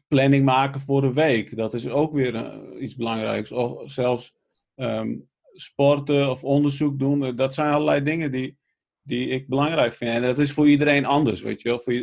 planning 0.08 0.46
maken 0.46 0.82
voor 0.82 1.02
de 1.02 1.14
week. 1.14 1.56
Dat 1.58 1.74
is 1.74 1.88
ook 1.90 2.14
weer 2.14 2.36
eh, 2.36 2.82
iets 2.82 2.96
belangrijks. 2.96 3.52
Of 3.52 3.92
zelfs 3.92 4.38
ehm, 4.76 5.16
sporten 5.54 6.30
of 6.30 6.44
onderzoek 6.44 7.00
doen. 7.00 7.26
Eh, 7.26 7.36
Dat 7.36 7.54
zijn 7.54 7.74
allerlei 7.74 8.04
dingen 8.04 8.32
die, 8.32 8.58
die 9.02 9.28
ik 9.28 9.48
belangrijk 9.48 9.94
vind. 9.94 10.12
En 10.12 10.22
dat 10.22 10.40
is 10.40 10.52
voor 10.52 10.68
iedereen 10.68 11.06
anders, 11.06 11.42
weet 11.42 11.62
je 11.62 11.70
wel. 11.70 11.80
Voor, 11.80 11.94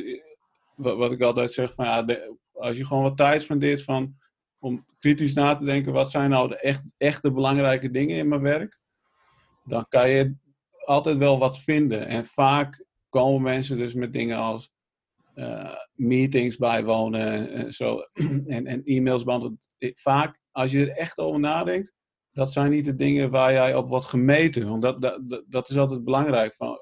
wat, 0.74 0.96
wat 0.96 1.12
ik 1.12 1.20
altijd 1.20 1.52
zeg, 1.52 1.74
van, 1.74 1.84
ja, 1.84 2.04
als 2.52 2.76
je 2.76 2.86
gewoon 2.86 3.02
wat 3.02 3.16
tijd 3.16 3.42
spendeert 3.42 3.82
van, 3.82 4.16
om 4.58 4.86
kritisch 4.98 5.34
na 5.34 5.56
te 5.56 5.64
denken... 5.64 5.92
wat 5.92 6.10
zijn 6.10 6.30
nou 6.30 6.48
de 6.48 6.56
echt, 6.56 6.82
echte 6.96 7.32
belangrijke 7.32 7.90
dingen 7.90 8.16
in 8.16 8.28
mijn 8.28 8.42
werk... 8.42 8.80
dan 9.64 9.86
kan 9.88 10.10
je 10.10 10.34
altijd 10.84 11.16
wel 11.16 11.38
wat 11.38 11.58
vinden. 11.58 12.06
En 12.06 12.26
vaak 12.26 12.84
komen 13.08 13.42
mensen 13.42 13.76
dus 13.76 13.94
met 13.94 14.12
dingen 14.12 14.36
als 14.36 14.70
eh, 15.34 15.74
meetings 15.92 16.56
bijwonen 16.56 17.52
en 17.52 17.72
zo. 17.72 18.00
en, 18.46 18.66
en 18.66 18.84
e-mails 18.84 19.24
beantwoorden. 19.24 19.58
Vaak, 19.94 20.38
als 20.50 20.70
je 20.70 20.80
er 20.80 20.96
echt 20.96 21.18
over 21.18 21.40
nadenkt, 21.40 21.92
dat 22.32 22.52
zijn 22.52 22.70
niet 22.70 22.84
de 22.84 22.94
dingen 22.94 23.30
waar 23.30 23.52
jij 23.52 23.74
op 23.74 23.88
wordt 23.88 24.06
gemeten. 24.06 24.68
Want 24.68 24.82
dat, 24.82 25.02
dat, 25.02 25.44
dat 25.46 25.68
is 25.68 25.76
altijd 25.76 26.04
belangrijk. 26.04 26.54
Van, 26.54 26.78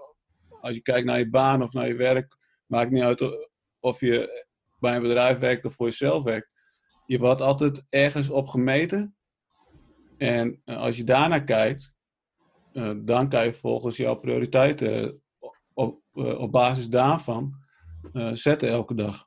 als 0.67 0.75
je 0.75 0.83
kijkt 0.83 1.07
naar 1.07 1.19
je 1.19 1.31
baan 1.31 1.63
of 1.63 1.73
naar 1.73 1.87
je 1.87 1.95
werk, 1.95 2.37
maakt 2.67 2.91
niet 2.91 3.03
uit 3.03 3.49
of 3.81 4.01
je 4.01 4.45
bij 4.81 4.97
een 4.97 5.03
bedrijf 5.03 5.39
werkt 5.39 5.65
of 5.65 5.75
voor 5.75 5.87
jezelf 5.87 6.25
werkt. 6.25 6.55
Je 7.07 7.19
wordt 7.19 7.41
altijd 7.41 7.85
ergens 7.91 8.31
op 8.31 8.49
gemeten. 8.49 9.17
En 10.19 10.61
eh, 10.65 10.77
als 10.77 10.97
je 10.97 11.05
daarnaar 11.05 11.45
kijkt, 11.45 11.93
eh, 12.73 12.93
dan 12.97 13.29
kan 13.29 13.45
je 13.45 13.53
volgens 13.53 13.97
jouw 13.97 14.15
prioriteiten 14.15 15.23
op, 15.39 15.57
op, 15.75 16.01
eh, 16.13 16.41
op 16.41 16.53
basis 16.53 16.89
daarvan 16.89 17.53
eh, 18.13 18.31
zetten 18.33 18.69
elke 18.69 18.95
dag. 18.95 19.25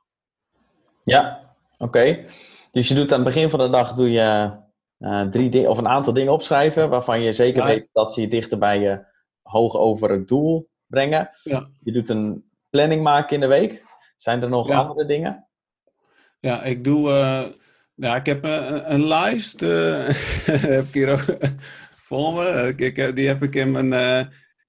ja. 1.04 1.54
oké. 1.78 2.24
Dus 2.70 2.88
je 2.88 2.94
doet 2.94 3.12
aan 3.12 3.24
het 3.24 3.34
begin 3.34 3.50
van 3.50 3.58
de 3.58 3.70
dag 3.70 3.94
doe 3.94 4.10
je 4.10 4.58
eh, 4.98 5.22
drie 5.28 5.50
dingen 5.50 5.70
of 5.70 5.78
een 5.78 5.88
aantal 5.88 6.12
dingen 6.12 6.32
opschrijven 6.32 6.88
waarvan 6.88 7.20
je 7.20 7.32
zeker 7.32 7.60
Ja. 7.60 7.66
weet 7.66 7.88
dat 7.92 8.12
ze 8.14 8.20
je 8.20 8.28
dichter 8.28 8.58
bij 8.58 8.78
je 8.80 9.04
hoog 9.42 9.74
over 9.76 10.10
het 10.10 10.28
doel 10.28 10.69
brengen. 10.90 11.30
Ja. 11.42 11.70
Je 11.82 11.92
doet 11.92 12.08
een 12.10 12.44
planning 12.70 13.02
maken 13.02 13.34
in 13.34 13.40
de 13.40 13.46
week. 13.46 13.82
Zijn 14.16 14.42
er 14.42 14.48
nog 14.48 14.68
Ja. 14.68 14.76
andere 14.80 15.06
dingen? 15.06 15.46
Ja, 16.40 16.62
ik 16.62 16.84
doe. 16.84 17.10
eh, 17.10 17.46
ja, 17.94 18.16
ik 18.16 18.26
heb 18.26 18.44
een, 18.44 18.92
een 18.92 19.04
lijst. 19.06 19.62
eh, 19.62 20.08
heb 20.74 20.84
ik 20.84 20.94
hier 20.94 21.12
ook 21.12 21.24
voor 21.96 22.34
me. 22.34 22.72
Ik, 22.76 23.16
die 23.16 23.26
heb 23.26 23.42
ik 23.42 23.54
in 23.54 23.70
mijn, 23.70 23.92
eh, 23.92 24.26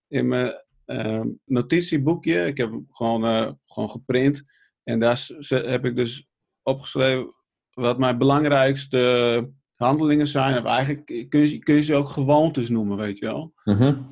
in 0.08 0.28
mijn 0.28 0.62
eh, 0.86 1.22
notitieboekje. 1.46 2.46
Ik 2.46 2.58
heb 2.58 2.70
hem 2.72 2.86
gewoon, 2.90 3.26
eh, 3.26 3.52
gewoon 3.66 3.90
geprint. 3.90 4.44
En 4.84 5.00
daar 5.00 5.28
heb 5.48 5.86
ik 5.86 5.96
dus 5.96 6.28
opgeschreven 6.64 7.34
wat 7.72 7.98
mijn 7.98 8.18
belangrijkste 8.18 9.52
handelingen 9.76 10.28
zijn. 10.28 10.58
Of 10.58 10.64
eigenlijk 10.66 11.26
kun 11.30 11.40
je, 11.50 11.60
kun 11.60 11.76
je 11.76 11.84
ze 11.84 11.96
ook 11.96 12.10
gewoontes 12.10 12.70
noemen, 12.70 12.98
weet 12.98 13.18
je 13.18 13.26
wel. 13.26 13.54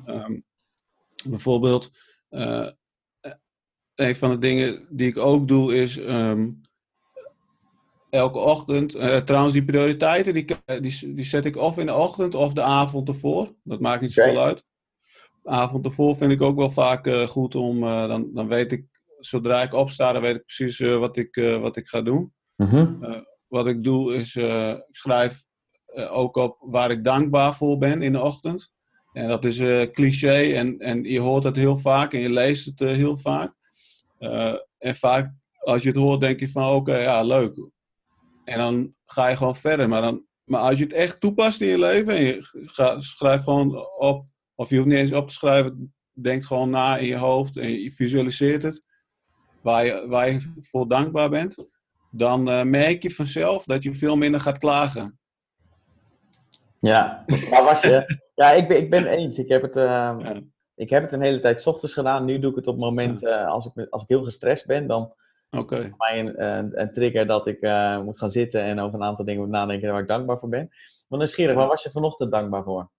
Ehm, 0.04 0.40
bijvoorbeeld, 1.22 1.90
eh, 2.28 2.66
eh, 3.20 3.32
een 3.94 4.16
van 4.16 4.30
de 4.30 4.38
dingen 4.38 4.86
die 4.90 5.08
ik 5.08 5.18
ook 5.18 5.48
doe 5.48 5.74
is 5.74 5.98
ehm, 5.98 6.50
elke 8.10 8.38
ochtend, 8.38 8.94
eh, 8.94 9.16
trouwens 9.16 9.54
die 9.54 9.64
prioriteiten, 9.64 10.34
die, 10.34 10.44
die, 10.80 11.14
die 11.14 11.24
zet 11.24 11.44
ik 11.44 11.56
of 11.56 11.78
in 11.78 11.86
de 11.86 11.94
ochtend 11.94 12.34
of 12.34 12.52
de 12.52 12.62
avond 12.62 13.08
ervoor. 13.08 13.54
Dat 13.62 13.80
maakt 13.80 14.00
niet 14.00 14.12
zoveel 14.12 14.40
uit. 14.40 14.64
De 15.42 15.50
avond 15.50 15.84
ervoor 15.84 16.16
vind 16.16 16.32
ik 16.32 16.42
ook 16.42 16.56
wel 16.56 16.70
vaak 16.70 17.08
goed 17.08 17.54
om, 17.54 17.80
dan, 17.80 18.30
dan 18.34 18.48
weet 18.48 18.72
ik, 18.72 18.84
zodra 19.18 19.62
ik 19.62 19.74
opsta, 19.74 20.12
dan 20.12 20.22
weet 20.22 20.34
ik 20.34 20.44
precies 20.44 20.78
wat, 20.78 21.16
ik, 21.16 21.34
wat 21.60 21.76
ik 21.76 21.86
ga 21.86 22.02
doen 22.02 22.32
Mhm. 22.56 23.22
wat 23.48 23.66
ik 23.66 23.84
doe 23.84 24.14
is, 24.14 24.36
ik 24.36 24.84
schrijf 24.90 25.44
ook 25.94 26.36
op 26.36 26.56
waar 26.60 26.90
ik 26.90 27.04
dankbaar 27.04 27.54
voor 27.54 27.78
ben 27.78 28.02
in 28.02 28.12
de 28.12 28.20
ochtend. 28.20 28.72
En 29.12 29.28
dat 29.28 29.44
is 29.44 29.58
eh, 29.58 29.82
cliché 29.82 30.52
en, 30.52 30.78
en 30.78 31.02
je 31.02 31.20
hoort 31.20 31.44
het 31.44 31.56
heel 31.56 31.76
vaak 31.76 32.12
en 32.12 32.20
je 32.20 32.30
leest 32.30 32.64
het 32.64 32.80
eh, 32.80 32.88
heel 32.88 33.16
vaak. 33.16 33.54
Eh, 34.18 34.54
en 34.78 34.96
vaak 34.96 35.32
als 35.58 35.82
je 35.82 35.88
het 35.88 35.98
hoort 35.98 36.20
denk 36.20 36.40
je 36.40 36.48
van 36.48 36.74
oké, 36.74 36.96
ja 36.96 37.22
leuk. 37.22 37.70
En 38.44 38.58
dan 38.58 38.94
ga 39.06 39.28
je 39.28 39.36
gewoon 39.36 39.56
verder. 39.56 39.88
Maar, 39.88 40.02
dan, 40.02 40.24
maar 40.44 40.60
als 40.60 40.78
je 40.78 40.84
het 40.84 40.92
echt 40.92 41.20
toepast 41.20 41.60
in 41.60 41.68
je 41.68 41.78
leven 41.78 42.16
en 42.16 42.22
je 42.22 42.38
ga, 42.64 43.00
schrijft 43.00 43.44
gewoon 43.44 43.86
op, 43.98 44.26
of 44.54 44.70
je 44.70 44.76
hoeft 44.76 44.88
niet 44.88 44.98
eens 44.98 45.12
op 45.12 45.28
te 45.28 45.34
schrijven, 45.34 45.94
denk 46.12 46.44
gewoon 46.44 46.70
na 46.70 46.96
in 46.96 47.06
je 47.06 47.16
hoofd 47.16 47.56
en 47.56 47.82
je 47.82 47.92
visualiseert 47.92 48.62
het. 48.62 48.82
Waar 49.62 49.84
je, 49.84 50.06
waar 50.08 50.30
je 50.30 50.52
voor 50.60 50.88
dankbaar 50.88 51.30
bent 51.30 51.56
dan 52.10 52.70
merk 52.70 53.02
je 53.02 53.10
vanzelf 53.10 53.64
dat 53.64 53.82
je 53.82 53.94
veel 53.94 54.16
minder 54.16 54.40
gaat 54.40 54.58
klagen. 54.58 55.19
Ja, 56.80 57.24
waar 57.50 57.64
was 57.64 57.80
je? 57.82 58.18
Ja, 58.34 58.52
ik 58.52 58.68
ben, 58.68 58.76
ik 58.76 58.90
ben 58.90 59.06
eens. 59.06 59.38
Ik 59.38 59.48
heb, 59.48 59.62
het, 59.62 59.76
eh, 59.76 59.82
Ja. 60.18 60.40
ik 60.74 60.90
heb 60.90 61.02
het 61.02 61.12
een 61.12 61.22
hele 61.22 61.40
tijd 61.40 61.66
ochtends 61.66 61.94
gedaan. 61.94 62.24
Nu 62.24 62.38
doe 62.38 62.50
ik 62.50 62.56
het 62.56 62.66
op 62.66 62.74
het 62.74 62.84
moment 62.84 63.24
eh, 63.24 63.46
als, 63.46 63.66
ik, 63.74 63.86
als 63.90 64.02
ik 64.02 64.08
heel 64.08 64.24
gestrest 64.24 64.66
ben. 64.66 64.86
Dan 64.86 65.12
Oké. 65.50 65.76
is 65.76 65.90
mij 65.96 66.18
een, 66.18 66.42
een, 66.44 66.80
een 66.80 66.92
trigger 66.92 67.26
dat 67.26 67.46
ik 67.46 67.60
eh, 67.60 68.00
moet 68.00 68.18
gaan 68.18 68.30
zitten 68.30 68.60
en 68.62 68.78
over 68.80 68.94
een 69.00 69.06
aantal 69.06 69.24
dingen 69.24 69.40
moet 69.40 69.50
nadenken 69.50 69.92
waar 69.92 70.00
ik 70.02 70.08
dankbaar 70.08 70.38
voor 70.38 70.48
ben. 70.48 70.68
Maar 71.08 71.18
nieuwsgierig, 71.18 71.54
waar 71.54 71.66
was 71.68 71.82
je 71.82 71.90
vanochtend 71.90 72.30
dankbaar 72.30 72.62
voor? 72.64 72.90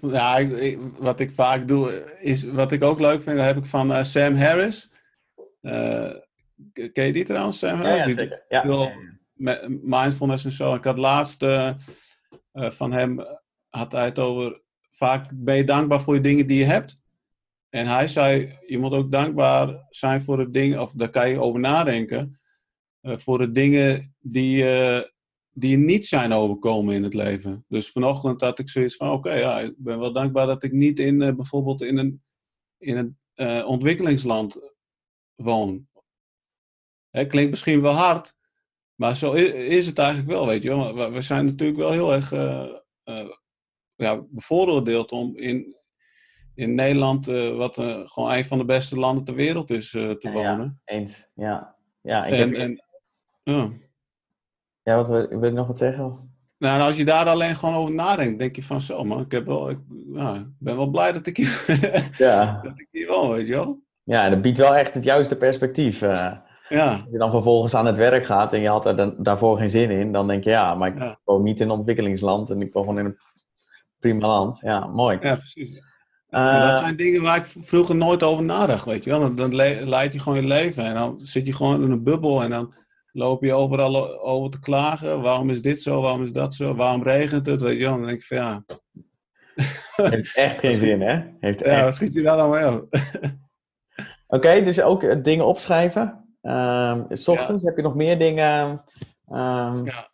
Ja, 0.00 0.36
ik- 0.36 0.50
ik- 0.58 0.78
wat 0.98 1.20
ik 1.20 1.30
vaak 1.30 1.68
doe, 1.68 2.04
is 2.20 2.44
wat 2.44 2.72
ik 2.72 2.82
ook 2.84 3.00
leuk 3.00 3.22
vind, 3.22 3.36
dat 3.36 3.46
heb 3.46 3.56
ik 3.56 3.66
van 3.66 3.92
eh, 3.92 4.02
Sam 4.02 4.34
Harris. 4.34 4.90
Ken 6.92 7.04
je 7.04 7.12
die 7.12 7.24
trouwens, 7.24 7.58
Sam 7.58 7.82
Ja, 7.82 7.88
Harris? 7.88 8.04
ja, 8.06 8.14
zeker. 8.20 8.44
Ja. 8.48 8.92
mindfulness 9.82 10.44
en 10.44 10.52
zo. 10.52 10.74
Ik 10.74 10.84
had 10.84 10.98
laatst 10.98 11.42
eh, 12.58 12.70
van 12.70 12.92
hem, 12.92 13.26
had 13.68 13.92
hij 13.92 14.04
het 14.04 14.18
over, 14.18 14.62
vaak 14.90 15.30
ben 15.34 15.56
je 15.56 15.64
dankbaar 15.64 16.00
voor 16.00 16.14
je 16.14 16.20
dingen 16.20 16.46
die 16.46 16.58
je 16.58 16.64
hebt. 16.64 17.02
En 17.68 17.86
hij 17.86 18.08
zei, 18.08 18.58
je 18.66 18.78
moet 18.78 18.92
ook 18.92 19.12
dankbaar 19.12 19.86
zijn 19.88 20.22
voor 20.22 20.36
de 20.36 20.50
dingen, 20.50 20.80
of 20.80 20.92
daar 20.92 21.10
kan 21.10 21.30
je 21.30 21.40
over 21.40 21.60
nadenken, 21.60 22.40
eh, 23.00 23.16
voor 23.16 23.38
de 23.38 23.50
dingen 23.50 24.14
die, 24.18 24.70
eh, 24.70 25.02
die 25.50 25.70
je 25.70 25.76
niet 25.76 26.06
zijn 26.06 26.32
overkomen 26.32 26.94
in 26.94 27.02
het 27.02 27.14
leven. 27.14 27.64
Dus 27.68 27.90
vanochtend 27.90 28.40
had 28.40 28.58
ik 28.58 28.68
zoiets 28.68 28.96
van, 28.96 29.10
oké, 29.10 29.32
ja, 29.32 29.60
ik 29.60 29.74
ben 29.76 29.98
wel 29.98 30.12
dankbaar 30.12 30.46
dat 30.46 30.62
ik 30.62 30.72
niet 30.72 30.98
in, 30.98 31.18
bijvoorbeeld 31.18 31.82
in 31.82 31.98
een, 31.98 32.22
in 32.78 32.96
een 32.96 33.64
ontwikkelingsland 33.64 34.60
woon. 35.34 35.88
Hè, 37.10 37.26
klinkt 37.26 37.50
misschien 37.50 37.80
wel 37.80 37.92
hard, 37.92 38.34
maar 38.98 39.16
zo 39.16 39.32
is 39.32 39.86
het 39.86 39.98
eigenlijk 39.98 40.28
wel, 40.28 40.46
weet 40.46 40.62
je 40.62 40.68
wel. 40.68 40.94
We- 40.94 41.10
We 41.10 41.22
zijn 41.22 41.44
natuurlijk 41.44 41.78
wel 41.78 41.90
heel 41.90 42.12
erg 42.12 42.32
eh, 42.32 42.68
eh, 43.04 43.28
ja, 43.94 44.22
bevooroordeeld 44.30 45.10
om 45.10 45.36
in, 45.36 45.76
in 46.54 46.74
Nederland, 46.74 47.28
eh, 47.28 47.56
wat 47.56 47.74
gewoon 48.04 48.32
een 48.32 48.44
van 48.44 48.58
de 48.58 48.64
beste 48.64 48.98
landen 48.98 49.24
ter 49.24 49.34
wereld 49.34 49.70
is, 49.70 49.94
eh, 49.94 50.10
te 50.10 50.28
Ja, 50.28 50.32
wonen. 50.32 50.80
Eens, 50.84 51.28
ja. 51.34 51.76
Ja, 52.00 52.26
ik 52.26 52.32
En, 52.32 52.38
heb, 52.38 52.52
en, 52.54 52.84
ja. 53.42 53.70
ja 54.82 54.96
wat 54.96 55.08
wil, 55.08 55.28
wil 55.28 55.44
je 55.48 55.54
nog 55.54 55.66
wat 55.66 55.78
zeggen? 55.78 56.32
Nou, 56.58 56.80
als 56.82 56.96
je 56.96 57.04
daar 57.04 57.26
alleen 57.26 57.54
gewoon 57.56 57.74
over 57.74 57.94
nadenkt, 57.94 58.38
denk 58.38 58.56
je 58.56 58.62
van 58.62 58.80
zo, 58.80 59.04
man, 59.04 59.20
ik, 59.20 59.32
heb 59.32 59.46
wel, 59.46 59.70
ik 59.70 59.78
ja, 60.12 60.34
ik 60.34 60.46
ben 60.58 60.76
wel 60.76 60.90
blij 60.90 61.12
dat 61.12 61.26
ik 61.26 61.36
hier, 61.36 61.64
Ja. 62.18 62.60
dat 62.62 62.78
ik 62.78 62.88
hier 62.90 63.08
woon, 63.08 63.30
weet 63.30 63.46
je 63.46 63.52
wel. 63.54 63.82
ja, 64.02 64.28
dat 64.30 64.42
biedt 64.42 64.58
wel 64.58 64.76
echt 64.76 64.94
het 64.94 65.04
juiste 65.04 65.36
perspectief. 65.36 66.02
eh. 66.02 66.36
Ja, 66.68 66.92
als 66.92 67.02
je 67.10 67.18
dan 67.18 67.30
vervolgens 67.30 67.74
aan 67.74 67.86
het 67.86 67.96
werk 67.96 68.24
gaat 68.24 68.52
en 68.52 68.60
je 68.60 68.68
had 68.68 68.86
er 68.86 68.96
dan, 68.96 69.14
daarvoor 69.18 69.58
geen 69.58 69.70
zin 69.70 69.90
in, 69.90 70.12
dan 70.12 70.26
denk 70.26 70.44
je 70.44 70.50
ja, 70.50 70.74
maar 70.74 70.88
ik 70.88 70.98
Ja. 70.98 71.18
woon 71.24 71.42
niet 71.42 71.60
in 71.60 71.70
een 71.70 71.78
ontwikkelingsland 71.78 72.50
en 72.50 72.60
ik 72.60 72.72
woon 72.72 72.84
gewoon 72.84 72.98
in 72.98 73.04
een 73.04 73.18
prima 73.98 74.26
land. 74.26 74.58
Ja, 74.60 74.86
mooi. 74.86 75.18
Ja, 75.20 75.36
precies. 75.36 75.70
Uh, 76.30 76.54
en 76.54 76.60
dat 76.68 76.78
zijn 76.78 76.96
dingen 76.96 77.22
waar 77.22 77.36
ik 77.36 77.44
vroeger 77.44 77.96
nooit 77.96 78.22
over 78.22 78.44
nadacht, 78.44 78.84
weet 78.84 79.04
je 79.04 79.10
wel. 79.10 79.20
Dan, 79.20 79.34
dan 79.36 79.54
le 79.54 79.82
leid 79.86 80.12
je 80.12 80.18
gewoon 80.18 80.40
je 80.40 80.46
leven 80.46 80.84
en 80.84 80.94
dan 80.94 81.18
zit 81.22 81.46
je 81.46 81.52
gewoon 81.52 81.82
in 81.82 81.90
een 81.90 82.02
bubbel 82.02 82.42
en 82.42 82.50
dan 82.50 82.74
loop 83.12 83.44
je 83.44 83.52
overal 83.54 84.20
over 84.20 84.50
te 84.50 84.60
klagen. 84.60 85.20
Waarom 85.20 85.50
is 85.50 85.62
dit 85.62 85.82
zo? 85.82 86.00
Waarom 86.00 86.22
is 86.22 86.32
dat 86.32 86.54
zo? 86.54 86.74
Waarom 86.74 87.02
regent 87.02 87.46
het? 87.46 87.60
Weet 87.60 87.76
je 87.78 87.84
wel. 87.84 87.96
Dan 87.96 88.06
denk 88.06 88.16
ik 88.18 88.24
van 88.24 88.36
ja... 88.36 88.64
Heeft 90.10 90.36
echt 90.36 90.58
geen 90.58 90.72
zin, 90.72 91.00
hè? 91.00 91.22
Heeft 91.40 91.58
ja, 91.60 91.64
echt... 91.66 91.84
wat 91.84 91.94
schiet 91.94 92.14
je 92.14 92.22
daar 92.22 92.36
dan 92.36 92.50
mee 92.50 92.72
op? 92.72 92.88
Oké, 94.26 94.64
dus 94.64 94.80
ook 94.80 95.02
uh, 95.02 95.22
dingen 95.22 95.46
opschrijven. 95.46 96.27
Um, 96.42 97.06
s 97.08 97.28
ochtends 97.28 97.62
heb 97.62 97.76
je 97.76 97.82
nog 97.82 97.94
meer 97.94 98.18
dingen... 98.18 98.84
Um... 99.28 99.84
Ja. 99.84 100.10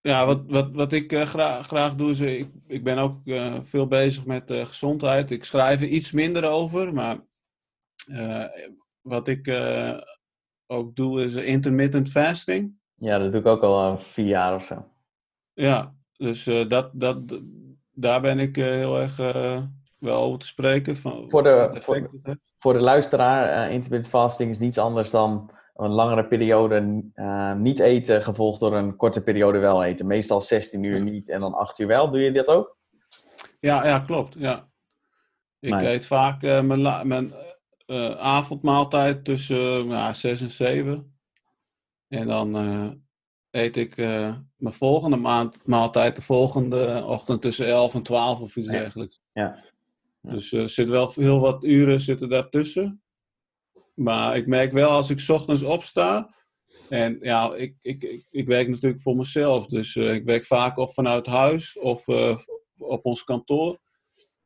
Ja, 0.00 0.26
wat, 0.26 0.42
wat, 0.46 0.70
wat 0.72 0.92
ik 0.92 1.12
uh, 1.12 1.22
graag, 1.22 1.66
graag 1.66 1.94
doe 1.94 2.10
is, 2.10 2.20
ik, 2.20 2.50
ik 2.66 2.84
ben 2.84 2.98
ook 2.98 3.20
uh, 3.24 3.54
veel 3.60 3.86
bezig 3.86 4.26
met 4.26 4.50
uh, 4.50 4.64
gezondheid. 4.64 5.30
Ik 5.30 5.44
schrijf 5.44 5.80
er 5.80 5.86
iets 5.86 6.12
minder 6.12 6.50
over, 6.50 6.92
maar 6.94 7.18
wat 9.00 9.28
ik 9.28 9.60
ook 10.66 10.96
doe 10.96 11.24
is 11.24 11.34
intermittent 11.34 12.10
fasting. 12.10 12.74
Ja, 12.94 13.18
dat 13.18 13.32
doe 13.32 13.40
ik 13.40 13.46
ook 13.46 13.62
al 13.62 13.98
vier 13.98 14.26
jaar 14.26 14.54
of 14.54 14.64
zo. 14.64 14.88
Ja, 15.52 15.94
dus 16.16 16.44
dat, 16.68 16.90
dat, 16.92 17.40
daar 17.90 18.20
ben 18.20 18.38
ik 18.38 18.56
heel 18.56 19.00
erg 19.00 19.16
wel 19.98 20.22
over 20.22 20.38
te 20.38 20.46
spreken. 20.46 20.96
Van, 20.96 21.30
voor, 21.30 21.42
de, 21.42 21.76
voor, 21.80 22.10
voor, 22.62 22.72
de 22.72 22.80
luisteraar, 22.80 23.70
intermittent 23.70 24.12
fasting 24.12 24.50
is 24.50 24.58
niets 24.58 24.78
anders 24.78 25.10
dan 25.10 25.50
een 25.74 25.90
langere 25.90 26.26
periode 26.26 27.04
uh, 27.14 27.54
niet 27.54 27.78
eten, 27.78 28.22
gevolgd 28.22 28.60
door 28.60 28.74
een 28.74 28.96
korte 28.96 29.22
periode 29.22 29.58
wel 29.58 29.84
eten. 29.84 30.06
Meestal 30.06 30.40
16 30.40 30.82
uur 30.82 31.02
niet 31.02 31.28
en 31.28 31.40
dan 31.40 31.54
8 31.54 31.78
uur 31.78 31.86
wel. 31.86 32.10
Doe 32.10 32.20
je 32.20 32.32
dat 32.32 32.46
ook? 32.46 32.76
Ja, 33.60 33.86
ja 33.86 33.98
klopt. 33.98 34.34
Ja. 34.38 34.68
Ik 35.60 35.72
nice. 35.72 35.88
eet 35.88 36.06
vaak 36.06 36.42
uh, 36.42 36.60
mijn, 36.60 37.08
mijn 37.08 37.32
avondmaaltijd 38.18 39.24
tussen 39.24 39.86
uh, 39.86 40.12
6 40.12 40.40
en 40.40 40.50
7. 40.50 41.16
En 42.08 42.26
dan 42.26 42.54
eet 43.50 43.76
ik 43.76 43.96
mijn 44.56 44.74
volgende 44.74 45.16
maand, 45.16 45.66
maaltijd 45.66 46.16
de 46.16 46.22
volgende 46.22 47.04
ochtend 47.06 47.42
tussen 47.42 47.66
11 47.66 47.94
en 47.94 48.02
12 48.02 48.40
of 48.40 48.56
iets 48.56 48.66
ja. 48.66 48.78
dergelijks. 48.78 49.20
Ja. 49.32 49.58
Dus 50.22 50.52
er 50.52 50.68
zit 50.68 50.88
wel 50.88 51.12
heel 51.14 51.40
wat 51.40 51.64
uren 51.64 52.00
zitten 52.00 52.28
daartussen. 52.28 53.02
Maar 53.94 54.36
ik 54.36 54.46
merk 54.46 54.72
wel 54.72 54.90
als 54.90 55.10
ik 55.10 55.24
ochtends 55.28 55.62
opsta. 55.62 56.34
En 56.88 57.18
ja, 57.20 57.54
ik, 57.54 57.76
ik, 57.82 58.02
ik, 58.02 58.26
ik 58.30 58.46
werk 58.46 58.68
natuurlijk 58.68 59.02
voor 59.02 59.16
mezelf. 59.16 59.66
Dus 59.66 59.94
uh, 59.94 60.14
ik 60.14 60.24
werk 60.24 60.46
vaak 60.46 60.76
of 60.76 60.94
vanuit 60.94 61.26
huis 61.26 61.78
of 61.78 62.08
uh, 62.08 62.36
op 62.78 63.04
ons 63.04 63.24
kantoor. 63.24 63.78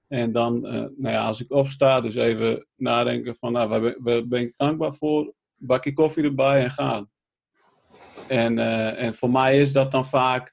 En 0.09 0.33
dan, 0.33 0.61
nou 0.61 1.09
ja, 1.09 1.27
als 1.27 1.41
ik 1.41 1.53
opsta, 1.53 2.01
dus 2.01 2.15
even 2.15 2.67
nadenken 2.77 3.37
van, 3.37 3.53
nou, 3.53 3.69
waar, 3.69 3.97
waar 3.99 4.27
ben 4.27 4.41
ik 4.41 4.55
dankbaar 4.57 4.95
voor? 4.95 5.35
Bakje 5.55 5.93
koffie 5.93 6.25
erbij 6.25 6.63
en 6.63 6.71
gaan. 6.71 7.11
En, 8.29 8.59
en 8.97 9.15
voor 9.15 9.31
mij 9.31 9.61
is 9.61 9.73
dat 9.73 9.91
dan 9.91 10.07
vaak 10.07 10.51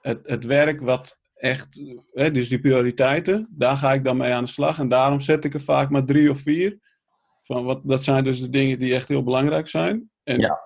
het, 0.00 0.20
het 0.22 0.44
werk 0.44 0.80
wat 0.80 1.17
echt, 1.38 1.82
hè, 2.12 2.30
dus 2.30 2.48
die 2.48 2.60
prioriteiten, 2.60 3.48
daar 3.50 3.76
ga 3.76 3.92
ik 3.92 4.04
dan 4.04 4.16
mee 4.16 4.32
aan 4.32 4.44
de 4.44 4.50
slag. 4.50 4.78
En 4.78 4.88
daarom 4.88 5.20
zet 5.20 5.44
ik 5.44 5.54
er 5.54 5.60
vaak 5.60 5.90
maar 5.90 6.04
drie 6.04 6.30
of 6.30 6.40
vier. 6.40 6.78
Van 7.42 7.64
wat, 7.64 7.80
dat 7.84 8.04
zijn 8.04 8.24
dus 8.24 8.40
de 8.40 8.50
dingen 8.50 8.78
die 8.78 8.94
echt 8.94 9.08
heel 9.08 9.22
belangrijk 9.22 9.68
zijn. 9.68 10.10
En 10.24 10.40
ja. 10.40 10.60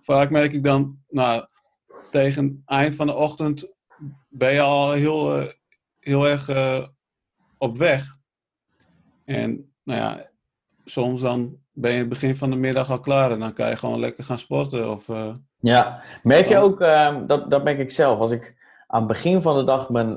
vaak 0.00 0.30
merk 0.30 0.52
ik 0.52 0.64
dan, 0.64 0.98
nou, 1.08 1.46
tegen 2.10 2.62
eind 2.66 2.94
van 2.94 3.06
de 3.06 3.14
ochtend 3.14 3.72
ben 4.28 4.52
je 4.52 4.60
al 4.60 4.92
heel, 4.92 5.38
uh, 5.38 5.46
heel 6.00 6.28
erg 6.28 6.48
uh, 6.48 6.86
op 7.58 7.78
weg. 7.78 8.16
En 9.24 9.72
nou 9.82 10.00
ja, 10.00 10.30
soms 10.84 11.20
dan 11.20 11.58
ben 11.72 11.92
je 11.92 11.98
het 11.98 12.08
begin 12.08 12.36
van 12.36 12.50
de 12.50 12.56
middag 12.56 12.90
al 12.90 13.00
klaar 13.00 13.30
en 13.30 13.38
dan 13.38 13.52
kan 13.52 13.68
je 13.68 13.76
gewoon 13.76 14.00
lekker 14.00 14.24
gaan 14.24 14.38
sporten. 14.38 14.90
Of, 14.90 15.08
uh, 15.08 15.34
ja, 15.60 16.02
merk 16.22 16.48
je 16.48 16.56
ook, 16.56 16.80
ehm, 16.80 17.26
dat, 17.26 17.50
dat 17.50 17.64
merk 17.64 17.78
ik 17.78 17.92
zelf, 17.92 18.18
als 18.18 18.30
ik 18.30 18.53
aan 18.94 19.02
het 19.02 19.12
begin 19.12 19.42
van 19.42 19.56
de 19.56 19.64
dag 19.64 19.88
mijn, 19.88 20.14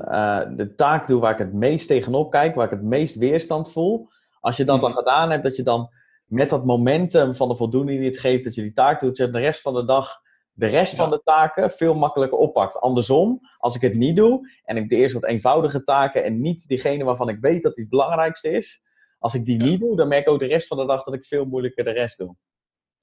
de 0.55 0.73
taak 0.75 1.07
doe 1.07 1.19
waar 1.19 1.31
ik 1.31 1.37
het 1.37 1.53
meest 1.53 1.87
tegenop 1.87 2.31
kijk, 2.31 2.55
waar 2.55 2.65
ik 2.65 2.71
het 2.71 2.83
meest 2.83 3.15
weerstand 3.15 3.71
voel. 3.71 4.09
Als 4.39 4.57
je 4.57 4.63
dat 4.63 4.81
dan 4.81 4.93
gedaan 4.93 5.31
hebt, 5.31 5.43
dat 5.43 5.55
je 5.55 5.63
dan 5.63 5.89
met 6.25 6.49
dat 6.49 6.65
momentum 6.65 7.35
van 7.35 7.47
de 7.47 7.55
voldoening 7.55 7.99
die 7.99 8.09
het 8.09 8.19
geeft, 8.19 8.43
dat 8.43 8.55
je 8.55 8.61
die 8.61 8.73
taak 8.73 8.99
doet, 8.99 9.17
je 9.17 9.29
de 9.29 9.39
rest 9.39 9.61
van 9.61 9.73
de 9.73 9.85
dag 9.85 10.21
de 10.53 10.65
rest 10.65 10.91
ja. 10.91 10.97
van 10.97 11.09
de 11.09 11.21
taken 11.23 11.71
veel 11.71 11.93
makkelijker 11.93 12.37
oppakt. 12.37 12.79
Andersom, 12.79 13.39
als 13.57 13.75
ik 13.75 13.81
het 13.81 13.95
niet 13.95 14.15
doe 14.15 14.51
en 14.63 14.77
ik 14.77 14.89
de 14.89 14.95
eerst 14.95 15.13
wat 15.13 15.25
eenvoudige 15.25 15.83
taken 15.83 16.23
en 16.23 16.41
niet 16.41 16.67
diegene 16.67 17.03
waarvan 17.03 17.29
ik 17.29 17.37
weet 17.39 17.63
dat 17.63 17.73
die 17.75 17.83
het 17.83 17.91
belangrijkste 17.91 18.49
is, 18.49 18.83
als 19.19 19.33
ik 19.33 19.45
die 19.45 19.59
ja. 19.59 19.65
niet 19.65 19.79
doe, 19.79 19.95
dan 19.95 20.07
merk 20.07 20.21
ik 20.21 20.33
ook 20.33 20.39
de 20.39 20.45
rest 20.45 20.67
van 20.67 20.77
de 20.77 20.85
dag 20.85 21.03
dat 21.03 21.13
ik 21.13 21.25
veel 21.25 21.45
moeilijker 21.45 21.83
de 21.83 21.91
rest 21.91 22.17
doe. 22.17 22.35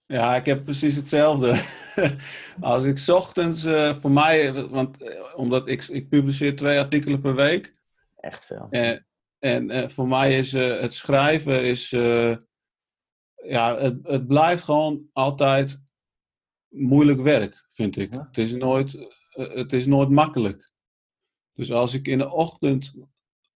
Ja, 0.07 0.37
ik 0.37 0.47
heb 0.47 0.64
precies 0.64 0.97
hetzelfde. 0.97 1.64
als 2.61 2.85
ik 2.85 3.09
ochtends 3.09 3.64
uh, 3.64 3.95
voor 3.95 4.11
mij, 4.11 4.53
want 4.69 5.03
uh, 5.03 5.09
omdat 5.37 5.69
ik, 5.69 5.85
ik 5.85 6.09
publiceer 6.09 6.57
twee 6.57 6.79
artikelen 6.79 7.21
per 7.21 7.35
week. 7.35 7.75
Echt 8.17 8.47
veel. 8.47 8.67
En, 8.71 9.07
en 9.38 9.71
uh, 9.71 9.88
voor 9.88 10.09
mij 10.09 10.38
is 10.38 10.53
het 10.53 10.95
schrijven 10.95 11.64
is 11.64 11.90
ja, 13.47 13.79
het, 13.79 13.99
het 14.03 14.27
blijft 14.27 14.62
gewoon 14.62 15.09
altijd 15.12 15.83
moeilijk 16.69 17.21
werk, 17.21 17.67
vind 17.71 17.97
ik. 17.97 18.14
Ja. 18.14 18.25
Het, 18.27 18.38
is 18.38 18.53
nooit, 18.53 19.09
het 19.31 19.73
is 19.73 19.87
nooit 19.87 20.09
makkelijk. 20.09 20.73
Dus 21.55 21.73
als 21.73 21.95
ik 21.95 22.07
in 22.07 22.19
de 22.19 22.33
ochtend 22.33 22.95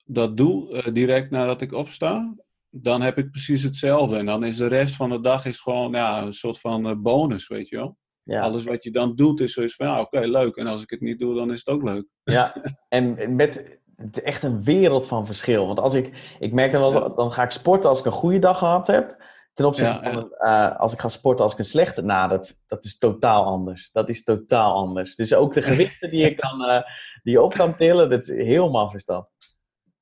dat 0.05 0.37
doe, 0.37 0.93
direct 0.93 1.31
nadat 1.31 1.61
ik 1.61 1.73
opsta, 1.73 2.35
dan 2.71 3.01
heb 3.01 3.19
ik 3.19 3.31
precies 3.31 3.63
hetzelfde. 3.63 4.17
En 4.17 4.27
dan 4.27 4.45
is 4.45 4.57
de 4.57 4.67
rest 4.67 4.97
van 4.97 5.11
de 5.11 5.21
dag 5.21 5.45
is 5.45 5.61
gewoon 5.61 5.93
ja, 5.93 6.23
een 6.23 6.33
soort 6.33 6.61
van 6.61 6.87
uh, 6.87 6.95
bonus, 6.97 7.49
weet 7.49 7.69
je 7.69 7.77
wel. 7.77 7.97
Ja. 8.23 8.41
Alles 8.41 8.65
wat 8.65 8.85
je 8.85 8.91
dan 8.91 9.15
doet 9.15 9.41
is 9.41 9.53
zoiets 9.53 9.75
van, 9.75 9.87
ja, 9.87 10.01
oké, 10.01 10.17
okay, 10.17 10.29
leuk. 10.29 10.57
En 10.57 10.67
als 10.67 10.83
ik 10.83 10.91
het 10.91 11.01
niet 11.01 11.19
doe, 11.19 11.35
dan 11.35 11.51
is 11.51 11.59
het 11.59 11.69
ook 11.69 11.83
leuk. 11.83 12.07
Ja, 12.23 12.55
en 12.89 13.37
met 13.37 13.79
het 13.99 14.17
is 14.17 14.23
echt 14.23 14.43
een 14.43 14.65
wereld 14.65 15.07
van 15.07 15.27
verschil. 15.27 15.67
Want 15.67 15.79
als 15.79 15.95
ik, 15.95 16.35
ik 16.39 16.53
merk 16.53 16.73
dan 16.73 16.93
wel, 16.93 17.15
dan 17.15 17.33
ga 17.33 17.43
ik 17.43 17.51
sporten 17.51 17.91
als 17.91 17.99
ik 17.99 18.05
een 18.05 18.13
goede 18.13 18.39
dag 18.39 18.59
gehad 18.59 18.87
heb. 18.87 19.27
Ten 19.55 19.67
opzichte 19.67 20.05
ja, 20.05 20.13
van. 20.13 20.35
Uh, 20.39 20.81
als 20.81 20.93
ik 20.93 21.01
ga 21.01 21.09
sporten 21.09 21.45
als 21.45 21.53
ik 21.53 21.59
een 21.59 21.65
slechte, 21.65 22.03
nou, 22.03 22.29
dat, 22.29 22.57
dat 22.67 22.85
is 22.85 22.99
totaal 22.99 23.45
anders. 23.45 23.91
Dat 23.93 24.09
is 24.09 24.25
totaal 24.25 24.75
anders. 24.75 25.15
Dus 25.15 25.35
ook 25.35 25.55
de 25.55 25.63
gewichten 25.63 26.11
die 26.11 26.21
je, 26.21 26.35
kan, 26.35 26.61
uh, 26.61 26.83
die 27.23 27.33
je 27.33 27.43
op 27.43 27.55
kan 27.55 27.77
tillen, 27.77 28.11
dat 28.11 28.23
is 28.23 28.29
helemaal 28.29 28.91
verstand. 28.91 29.27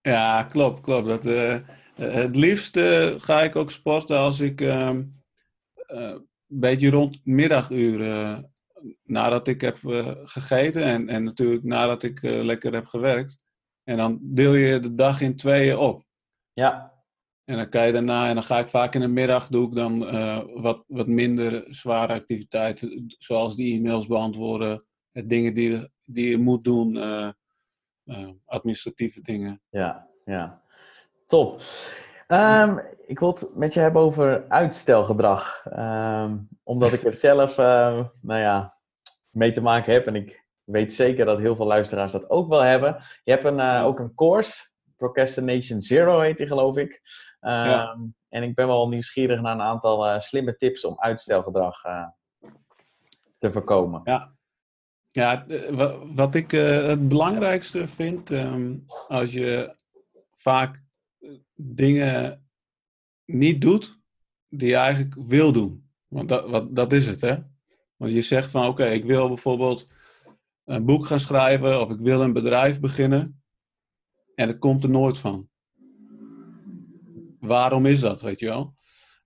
Ja, 0.01 0.43
klopt, 0.43 0.81
klopt. 0.81 1.07
Dat, 1.07 1.27
uh, 1.27 1.57
het 2.01 2.37
liefst 2.37 2.79
ga 3.17 3.43
ik 3.43 3.57
ook 3.57 3.71
sporten 3.71 4.19
als 4.19 4.41
ik 4.41 4.61
ehm, 4.61 5.05
een 5.87 6.29
beetje 6.47 6.91
rond 6.91 7.21
middaguur, 7.25 7.99
nadat 9.03 9.49
ik 9.49 9.61
heb 9.61 9.79
gegeten 10.25 10.83
en, 10.83 11.09
en 11.09 11.25
natuurlijk 11.25 11.65
nadat 11.65 12.03
ik 12.03 12.23
lekker 12.23 12.73
heb 12.73 12.87
gewerkt. 12.87 13.45
En 13.85 13.97
dan 13.97 14.19
deel 14.23 14.55
je 14.55 14.81
de 14.81 14.95
dag 14.95 15.21
in 15.21 15.37
tweeën 15.37 15.77
op. 15.77 16.05
Ja, 16.53 16.97
en 17.47 17.57
dan 17.57 17.69
kan 17.69 17.87
je 17.87 17.93
daarna, 17.93 18.29
en 18.29 18.35
dan 18.35 18.43
ga 18.43 18.59
ik 18.59 18.69
vaak 18.69 18.95
in 18.95 19.01
de 19.01 19.09
middag, 19.09 19.49
doe 19.49 19.69
ik 19.69 19.75
dan 19.75 20.15
uh, 20.15 20.43
wat, 20.55 20.85
wat 20.87 21.07
minder 21.07 21.65
zware 21.69 22.13
activiteiten, 22.13 23.05
zoals 23.19 23.57
die 23.57 23.79
e-mails 23.79 24.07
beantwoorden, 24.07 24.85
dingen 25.13 25.55
die, 25.55 25.89
die 26.05 26.31
je 26.31 26.39
moet 26.39 26.65
doen, 26.65 26.95
uh, 26.95 27.31
uh, 28.05 28.29
administratieve 28.45 29.21
dingen. 29.21 29.63
Ja, 29.71 30.09
ja. 30.25 30.63
Top. 31.27 31.61
Um, 32.29 32.81
ik 33.07 33.19
wil 33.19 33.35
het 33.35 33.55
met 33.55 33.75
je 33.75 33.81
hebben 33.81 34.03
over 34.03 34.49
uitstelgedrag. 34.49 35.65
Um, 35.77 36.49
omdat 36.63 36.93
ik 36.93 37.03
er 37.03 37.15
zelf, 37.29 37.57
nou 37.57 38.41
ja, 38.41 38.77
mee 39.31 39.53
te 39.53 39.63
maken 39.63 39.93
heb 39.93 40.07
en 40.07 40.15
ik 40.15 40.45
weet 40.65 40.95
zeker 40.95 41.25
dat 41.25 41.39
heel 41.39 41.57
veel 41.57 41.67
luisteraars 41.67 42.13
dat 42.13 42.31
ook 42.31 42.49
wel 42.49 42.61
hebben. 42.61 43.03
Je 43.25 43.31
hebt 43.31 43.45
een, 43.45 43.61
ook 43.61 43.99
een 43.99 44.15
course, 44.15 44.71
Procrastination 44.97 45.83
Zero 45.83 46.21
heet 46.21 46.37
die 46.37 46.47
geloof 46.47 46.77
ik. 46.77 46.91
Um, 47.41 47.51
ja. 47.51 47.99
En 48.29 48.43
ik 48.43 48.55
ben 48.55 48.67
wel 48.67 48.89
nieuwsgierig 48.89 49.41
naar 49.41 49.55
een 49.55 49.61
aantal 49.61 50.07
uh, 50.07 50.21
slimme 50.21 50.57
tips 50.57 50.85
om 50.85 50.95
uitstelgedrag 50.99 51.85
uh, 51.85 52.07
te 53.39 53.53
voorkomen. 53.53 54.01
Ja, 54.05 54.33
ja 55.07 55.47
wat 56.15 56.35
ik 56.35 56.51
het 56.51 57.09
belangrijkste 57.09 57.89
vind, 57.89 58.33
als 59.09 59.33
je 59.33 59.75
vaak 60.35 60.85
dingen 61.57 62.49
niet 63.25 63.61
doet 63.61 64.01
die 64.49 64.69
je 64.69 64.75
eigenlijk 64.75 65.15
wil 65.19 65.53
doen. 65.53 65.91
Want 66.09 66.29
dat, 66.29 66.51
wat, 66.51 66.77
dat 66.77 66.93
is 66.93 67.07
het, 67.07 67.21
hè? 67.21 67.37
Want 67.97 68.13
je 68.13 68.23
zegt 68.23 68.51
van, 68.51 68.67
oké, 68.67 68.85
ik 68.85 69.05
wil 69.05 69.29
bijvoorbeeld 69.29 69.87
een 70.65 70.85
boek 70.85 71.07
gaan 71.07 71.21
schrijven 71.21 71.81
of 71.81 71.91
ik 71.91 72.01
wil 72.01 72.21
een 72.21 72.33
bedrijf 72.33 72.81
beginnen. 72.81 73.43
En 74.35 74.49
het 74.49 74.59
komt 74.59 74.83
er 74.83 74.91
nooit 74.91 75.19
van 75.19 75.49
waarom 77.41 77.87
is 77.87 78.01
dat, 78.01 78.21
weet 78.21 78.41
je 78.41 78.47
wel? 78.47 78.75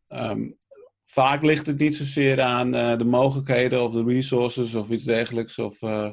Um, 0.09 0.57
vaak 1.05 1.43
ligt 1.43 1.67
het 1.67 1.79
niet 1.79 1.97
zozeer 1.97 2.41
aan 2.41 2.75
uh, 2.75 2.97
de 2.99 3.05
mogelijkheden 3.05 3.83
of 3.83 3.93
de 3.93 4.05
resources 4.05 4.75
of 4.75 4.91
iets 4.91 5.05
dergelijks. 5.05 5.59
Of 5.59 5.83
uh, 5.83 6.13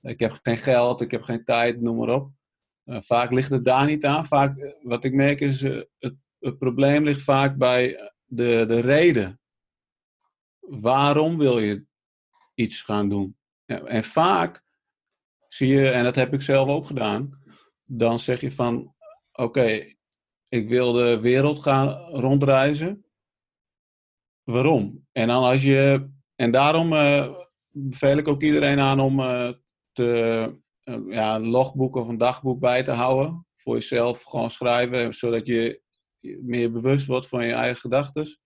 ik 0.00 0.20
heb 0.20 0.38
geen 0.42 0.56
geld, 0.56 1.00
ik 1.00 1.10
heb 1.10 1.22
geen 1.22 1.44
tijd, 1.44 1.80
noem 1.80 1.96
maar 1.96 2.14
op. 2.14 2.30
Uh, 2.84 3.00
vaak 3.00 3.32
ligt 3.32 3.50
het 3.50 3.64
daar 3.64 3.86
niet 3.86 4.04
aan. 4.04 4.26
Vaak, 4.26 4.76
wat 4.82 5.04
ik 5.04 5.12
merk 5.12 5.40
is, 5.40 5.60
het, 5.60 6.14
het 6.38 6.58
probleem 6.58 7.04
ligt 7.04 7.22
vaak 7.22 7.56
bij 7.56 8.12
de, 8.24 8.64
de 8.66 8.80
reden. 8.80 9.40
Waarom 10.58 11.38
wil 11.38 11.58
je 11.58 11.86
iets 12.54 12.82
gaan 12.82 13.08
doen? 13.08 13.36
En 13.66 14.04
vaak 14.04 14.64
zie 15.48 15.68
je, 15.68 15.90
en 15.90 16.04
dat 16.04 16.14
heb 16.14 16.32
ik 16.32 16.42
zelf 16.42 16.68
ook 16.68 16.86
gedaan, 16.86 17.42
dan 17.82 18.18
zeg 18.18 18.40
je 18.40 18.52
van, 18.52 18.94
oké, 19.32 19.94
ik 20.48 20.68
wil 20.68 20.92
de 20.92 21.20
wereld 21.20 21.62
gaan 21.62 21.88
rondreizen. 22.10 23.04
Waarom? 24.42 25.06
En 25.12 25.28
dan 25.28 25.42
als 25.42 25.62
je, 25.62 26.10
en 26.34 26.50
daarom 26.50 26.92
uh, 26.92 27.34
beveel 27.68 28.16
ik 28.16 28.28
ook 28.28 28.42
iedereen 28.42 28.78
aan 28.78 29.00
om 29.00 29.16
te, 29.92 30.62
ja, 31.08 31.34
een 31.34 31.46
logboek 31.46 31.96
of 31.96 32.08
een 32.08 32.18
dagboek 32.18 32.60
bij 32.60 32.82
te 32.82 32.90
houden. 32.90 33.46
Voor 33.54 33.74
jezelf 33.74 34.22
gewoon 34.22 34.50
schrijven, 34.50 35.14
zodat 35.14 35.46
je 35.46 35.82
meer 36.20 36.72
bewust 36.72 37.06
wordt 37.06 37.28
van 37.28 37.46
je 37.46 37.52
eigen 37.52 37.80
gedachten. 37.80 38.38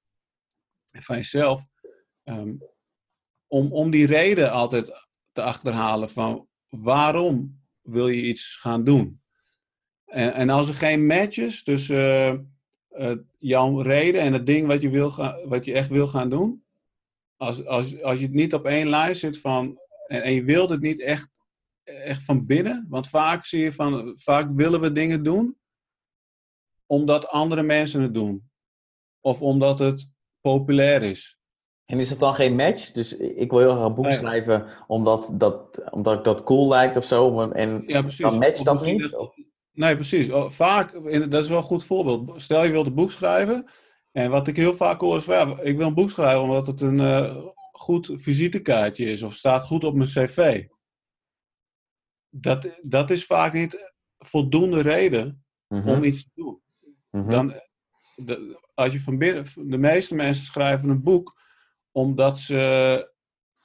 En 0.91 1.03
van 1.03 1.17
jezelf. 1.17 1.69
Um, 2.25 2.63
om, 3.47 3.73
om 3.73 3.91
die 3.91 4.07
reden 4.07 4.51
altijd 4.51 5.07
te 5.33 5.43
achterhalen 5.43 6.11
van 6.11 6.49
waarom 6.69 7.61
wil 7.83 8.09
je 8.09 8.23
iets 8.23 8.57
gaan 8.57 8.85
doen. 8.85 9.23
En, 10.05 10.35
en 10.35 10.51
als 10.51 10.69
er 10.69 10.75
geen 10.75 11.07
match 11.07 11.37
is 11.37 11.63
tussen 11.63 12.59
uh, 12.91 13.13
jouw 13.39 13.81
reden 13.81 14.21
en 14.21 14.33
het 14.33 14.47
ding 14.47 14.67
wat 14.67 14.83
je, 14.83 14.91
wil 14.91 15.11
gaan, 15.11 15.49
wat 15.49 15.65
je 15.65 15.73
echt 15.73 15.89
wil 15.89 16.07
gaan 16.07 16.31
doen. 16.31 16.65
Als, 17.37 17.67
als, 17.67 18.03
als 18.03 18.17
je 18.19 18.25
het 18.25 18.35
niet 18.35 18.55
op 18.55 18.65
één 18.65 18.89
lijn 18.89 19.17
zit 19.17 19.41
van, 19.41 19.81
en 20.07 20.33
je 20.33 20.45
wilt 20.45 20.71
het 20.71 20.81
niet 20.81 21.01
echt, 21.01 21.31
echt 21.89 22.25
van 22.25 22.47
binnen. 22.47 22.87
Want 22.89 23.09
vaak 23.09 23.45
zie 23.45 23.63
je 23.63 23.73
van, 23.73 24.13
vaak 24.15 24.51
willen 24.55 24.81
we 24.81 24.93
dingen 24.93 25.23
doen 25.23 25.57
omdat 26.87 27.29
andere 27.29 27.63
mensen 27.63 28.03
het 28.03 28.15
doen. 28.15 28.51
Of 29.21 29.43
omdat 29.43 29.79
het 29.79 30.09
populair 30.41 31.03
is. 31.03 31.39
En 31.85 32.01
is 32.01 32.11
het 32.11 32.19
dan 32.19 32.35
geen 32.35 32.57
match? 32.57 32.93
Dus 32.93 33.13
ik 33.17 33.51
wil 33.51 33.61
heel 33.61 33.75
graag 33.75 33.87
een 33.87 33.95
boek 33.95 34.13
schrijven 34.13 34.67
omdat, 34.87 35.31
dat, 35.33 35.91
omdat 35.91 36.19
ik 36.19 36.25
dat 36.25 36.43
cool 36.43 36.69
lijkt 36.69 36.97
of 36.97 37.05
zo. 37.05 37.51
En 37.51 37.83
ja, 37.87 38.01
precies. 38.01 38.19
dan 38.19 38.39
matcht 38.39 38.65
dat 38.65 38.85
niet? 38.85 39.17
nee, 39.73 39.95
precies. 39.95 40.31
Oh, 40.31 40.51
vaak, 40.51 40.93
dat 41.31 41.43
is 41.43 41.49
wel 41.49 41.57
een 41.57 41.63
goed 41.63 41.85
voorbeeld. 41.85 42.43
Stel 42.43 42.65
je 42.65 42.71
wilt 42.71 42.87
een 42.87 42.95
boek 42.95 43.11
schrijven. 43.11 43.71
En 44.13 44.31
wat 44.31 44.49
ik 44.49 44.57
heel 44.57 44.75
vaak 44.75 45.01
hoor 45.01 45.17
is 45.17 45.25
van, 45.25 45.35
ja, 45.35 45.61
ik 45.63 45.77
wil 45.77 45.87
een 45.87 45.95
boek 45.95 46.11
schrijven 46.11 46.43
omdat 46.43 46.67
het 46.67 46.81
een 46.81 46.99
uh, 46.99 47.37
goed 47.73 48.11
visitekaartje 48.13 49.05
is. 49.05 49.23
Of 49.23 49.35
staat 49.35 49.67
goed 49.67 49.85
op 49.85 49.95
mijn 49.95 50.09
cv. 50.09 50.65
Dat, 52.31 52.79
dat 52.83 53.11
is 53.11 53.25
vaak 53.27 53.53
niet 53.53 53.93
voldoende 54.19 54.81
reden 54.81 55.43
Mhm. 55.69 55.89
om 55.89 56.03
iets 56.05 56.23
te 56.25 56.31
doen. 56.35 56.61
Mhm. 57.11 57.31
Dan, 57.31 57.55
de, 58.17 58.61
als 58.75 58.93
je 58.93 59.01
van 59.01 59.19
binnen, 59.19 59.45
de 59.71 59.79
meeste 59.79 60.15
mensen 60.15 60.45
schrijven 60.45 60.89
een 60.89 61.03
boek 61.03 61.41
omdat 61.93 62.39
ze 62.39 63.13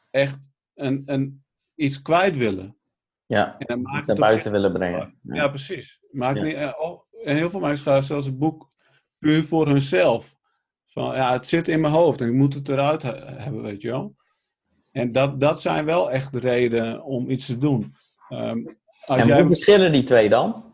echt 0.09 0.49
een, 0.73 1.01
een, 1.05 1.43
iets 1.75 2.01
kwijt 2.01 2.37
willen. 2.37 2.77
Ja, 3.25 3.57
En 3.57 3.65
dan 3.67 3.81
maakt 3.81 4.07
het 4.07 4.19
buiten 4.19 4.51
willen 4.51 4.73
brengen. 4.73 5.19
Ja, 5.23 5.47
precies. 5.47 5.99
Maakt 6.11 6.37
Ja. 6.37 6.43
niet, 6.43 6.53
eh, 6.55 6.73
en 7.23 7.35
heel 7.35 7.49
veel 7.49 7.59
mensen 7.59 7.83
schrijven 7.83 8.05
zelfs 8.05 8.27
een 8.27 8.37
boek 8.37 8.67
puur 9.17 9.43
voor 9.43 9.67
hunzelf. 9.67 10.35
Van 10.85 11.15
ja, 11.15 11.31
het 11.31 11.47
zit 11.47 11.67
in 11.67 11.81
mijn 11.81 11.93
hoofd 11.93 12.21
en 12.21 12.27
ik 12.27 12.33
moet 12.33 12.53
het 12.53 12.69
eruit 12.69 13.01
he- 13.01 13.25
hebben, 13.25 13.61
weet 13.61 13.81
je 13.81 13.89
wel. 13.89 14.15
En 14.91 15.11
dat, 15.11 15.39
dat 15.41 15.61
zijn 15.61 15.85
wel 15.85 16.11
echt 16.11 16.31
de 16.33 16.39
redenen 16.39 17.03
om 17.03 17.29
iets 17.29 17.45
te 17.45 17.57
doen. 17.57 17.95
Ehm, 18.33 18.65
als 19.05 19.21
En 19.21 19.27
jij, 19.27 19.41
hoe 19.41 19.47
verschillen 19.47 19.91
die 19.91 20.03
twee 20.03 20.29
dan? 20.29 20.73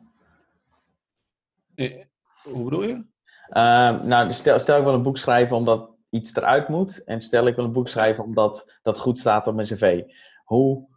eh, 1.76 2.04
hoe 2.44 2.64
bedoel 2.64 2.84
je? 2.84 3.06
Ehm, 3.50 4.08
nou, 4.08 4.34
stel, 4.34 4.60
stel 4.60 4.78
ik 4.78 4.84
wil 4.84 4.94
een 4.94 5.04
boek 5.04 5.18
schrijven 5.18 5.58
omdat 5.58 5.90
iets 6.10 6.36
eruit 6.36 6.68
moet. 6.68 7.04
En 7.04 7.22
stel 7.22 7.48
ik 7.48 7.56
wil 7.56 7.66
een 7.66 7.72
boek 7.72 7.90
schrijven 7.90 8.24
omdat 8.24 8.80
dat 8.82 9.00
goed 9.00 9.20
staat 9.20 9.48
op 9.48 9.56
mijn 9.56 9.68
cv. 9.68 10.04
Hoe, 10.44 10.88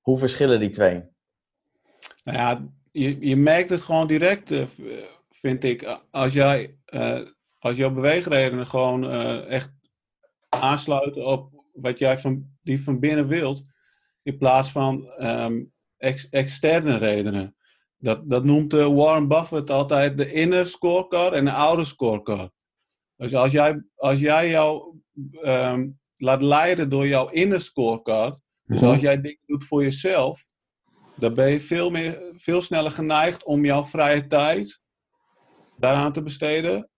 hoe 0.00 0.18
verschillen 0.18 0.60
die 0.60 0.70
twee? 0.70 1.02
Nou 2.24 2.38
ja, 2.38 2.66
je, 2.92 3.28
je 3.28 3.36
merkt 3.36 3.70
het 3.70 3.80
gewoon 3.80 4.06
direct, 4.06 4.50
eh, 4.50 4.62
eh, 4.62 4.68
vind 5.30 5.64
ik. 5.64 6.00
Als, 6.10 6.32
jij, 6.32 6.76
eh, 6.84 7.20
als 7.58 7.76
jouw 7.76 7.90
beweegredenen 7.90 8.66
gewoon 8.66 9.10
echt 9.46 9.72
aansluiten 10.48 11.26
op 11.26 11.64
wat 11.72 11.98
jij 11.98 12.18
van, 12.18 12.56
die 12.62 12.82
van 12.82 13.00
binnen 13.00 13.28
wilt, 13.28 13.64
in 14.22 14.38
plaats 14.38 14.70
van 14.70 15.08
ehm, 15.08 15.62
ex- 16.02 16.28
externe 16.30 16.96
redenen. 16.96 17.56
Dat, 17.96 18.30
dat 18.30 18.44
noemt 18.44 18.72
eh, 18.74 18.86
Warren 18.94 19.28
Buffett 19.28 19.70
altijd 19.70 20.18
de 20.18 20.32
inner 20.32 20.66
scorecard 20.66 21.34
en 21.34 21.44
de 21.44 21.52
outer 21.52 21.86
scorecard. 21.86 22.52
Dus 23.16 23.34
als 23.34 23.52
jij, 23.52 23.82
als 23.94 24.20
jij 24.20 24.48
jou 24.50 24.96
ehm, 25.42 25.88
laat 26.16 26.42
leiden 26.42 26.88
door 26.88 27.06
jouw 27.06 27.28
inner 27.28 27.60
scorecard, 27.60 28.40
dus 28.64 28.80
Mhm. 28.80 28.90
als 28.90 29.00
jij 29.00 29.20
dingen 29.20 29.42
doet 29.46 29.64
voor 29.64 29.82
jezelf, 29.82 30.46
dan 31.14 31.34
ben 31.34 31.50
je 31.50 31.60
veel, 31.60 31.90
meer, 31.90 32.22
veel 32.36 32.62
sneller 32.62 32.90
geneigd 32.90 33.44
om 33.44 33.64
jouw 33.64 33.84
vrije 33.84 34.26
tijd 34.26 34.80
daaraan 35.76 36.12
te 36.12 36.22
besteden. 36.22 36.90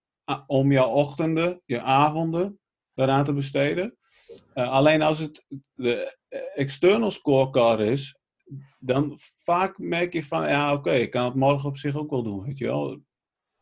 Om 0.47 0.71
jouw 0.71 0.89
ochtenden, 0.89 1.61
je 1.65 1.81
avonden 1.81 2.59
daaraan 2.93 3.23
te 3.25 3.33
besteden. 3.33 3.97
Eh, 4.53 4.69
alleen 4.69 5.01
als 5.01 5.19
het 5.19 5.45
de 5.73 6.17
eh, 6.27 6.39
external 6.55 7.11
scorecard 7.11 7.79
is, 7.79 8.17
dan 8.85 9.17
vaak 9.35 9.77
merk 9.77 10.13
je 10.13 10.23
van, 10.23 10.47
ja 10.47 10.73
oké, 10.73 10.91
ik 10.91 11.09
kan 11.09 11.25
het 11.25 11.35
morgen 11.35 11.69
op 11.69 11.77
zich 11.77 11.95
ook 11.95 12.09
wel 12.09 12.23
doen, 12.23 12.43
weet 12.43 12.57
je 12.57 12.65
wel. 12.65 12.99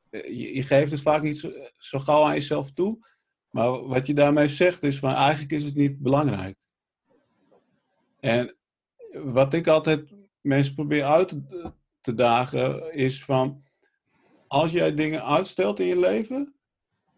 Eh, 0.09 0.53
Je, 0.55 0.63
geeft 0.63 0.91
het 0.91 1.01
vaak 1.01 1.21
niet 1.21 1.39
zo, 1.39 1.51
zo 1.77 1.99
gauw 1.99 2.23
aan 2.23 2.33
jezelf 2.33 2.71
toe. 2.71 3.07
Maar 3.49 3.87
wat 3.87 4.07
je 4.07 4.13
daarmee 4.13 4.47
zegt 4.47 4.83
is 4.83 4.99
van, 4.99 5.13
eigenlijk 5.13 5.51
is 5.51 5.63
het 5.63 5.75
niet 5.75 5.99
belangrijk. 5.99 6.57
En 8.19 8.57
wat 9.11 9.53
ik 9.53 9.67
altijd 9.67 10.13
mensen 10.41 10.73
probeer 10.73 11.03
uit 11.03 11.35
te, 12.01 12.13
dagen, 12.13 12.93
is 12.93 13.25
van, 13.25 13.63
als 14.47 14.71
jij 14.71 14.95
dingen 14.95 15.25
uitstelt 15.25 15.79
in 15.79 15.85
je 15.85 15.99
leven, 15.99 16.55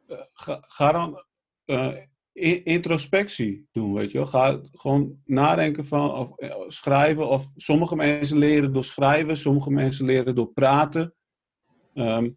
eh, 0.08 0.18
ga, 0.62 0.91
dan 0.91 1.24
eh, 1.65 1.98
introspectie 2.63 3.67
doen, 3.71 3.93
weet 3.93 4.12
je 4.12 4.17
wel. 4.17 4.28
Ga 4.28 4.60
gewoon 4.74 5.21
nadenken 5.26 5.86
van, 5.86 6.12
of 6.12 6.38
eh, 6.38 6.56
schrijven, 6.67 7.28
of 7.30 7.52
sommige 7.56 7.95
mensen 7.95 8.38
leren 8.38 8.74
door 8.74 8.84
schrijven, 8.84 9.38
sommige 9.38 9.71
mensen 9.71 10.06
leren 10.06 10.36
door 10.36 10.52
praten. 10.54 11.13
Ehm, 11.93 12.30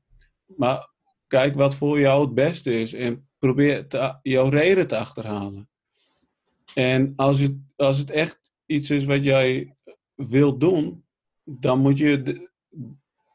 maar 0.46 0.90
kijk 1.26 1.54
wat 1.54 1.74
voor 1.74 2.00
jou 2.00 2.24
het 2.24 2.34
beste 2.34 2.80
is 2.80 2.92
en 2.94 3.28
probeer 3.38 3.86
te- 3.88 4.18
jouw 4.22 4.48
reden 4.48 4.88
te 4.88 4.96
achterhalen. 4.96 5.68
En 6.74 7.12
als 7.16 7.38
het, 7.38 7.52
als 7.76 7.98
het 7.98 8.10
echt 8.10 8.52
iets 8.66 8.90
is 8.90 9.04
wat 9.04 9.24
jij 9.24 9.74
wilt 10.14 10.60
doen, 10.60 11.04
dan 11.44 11.78
moet 11.78 11.98
je 11.98 12.22
de 12.22 12.50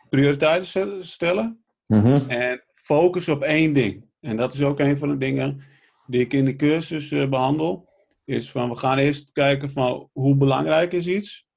prioriteiten 0.09 0.65
stel- 0.65 1.03
stellen 1.03 1.63
Mhm. 1.87 2.29
en 2.29 2.63
focus 2.73 3.29
op 3.29 3.41
één 3.41 3.73
ding. 3.73 4.05
En 4.19 4.37
dat 4.37 4.53
is 4.53 4.61
ook 4.61 4.79
een 4.79 4.97
van 4.97 5.09
de 5.09 5.17
dingen 5.17 5.61
die 6.07 6.21
ik 6.21 6.33
in 6.33 6.45
de 6.45 6.55
cursus 6.55 7.11
eh, 7.11 7.29
behandel. 7.29 7.91
Is 8.25 8.51
van 8.51 8.69
we 8.69 8.75
gaan 8.75 8.97
eerst 8.97 9.31
kijken 9.31 9.71
van 9.71 10.09
hoe 10.13 10.35
belangrijk 10.35 10.93
is 10.93 11.07
iets. 11.07 11.47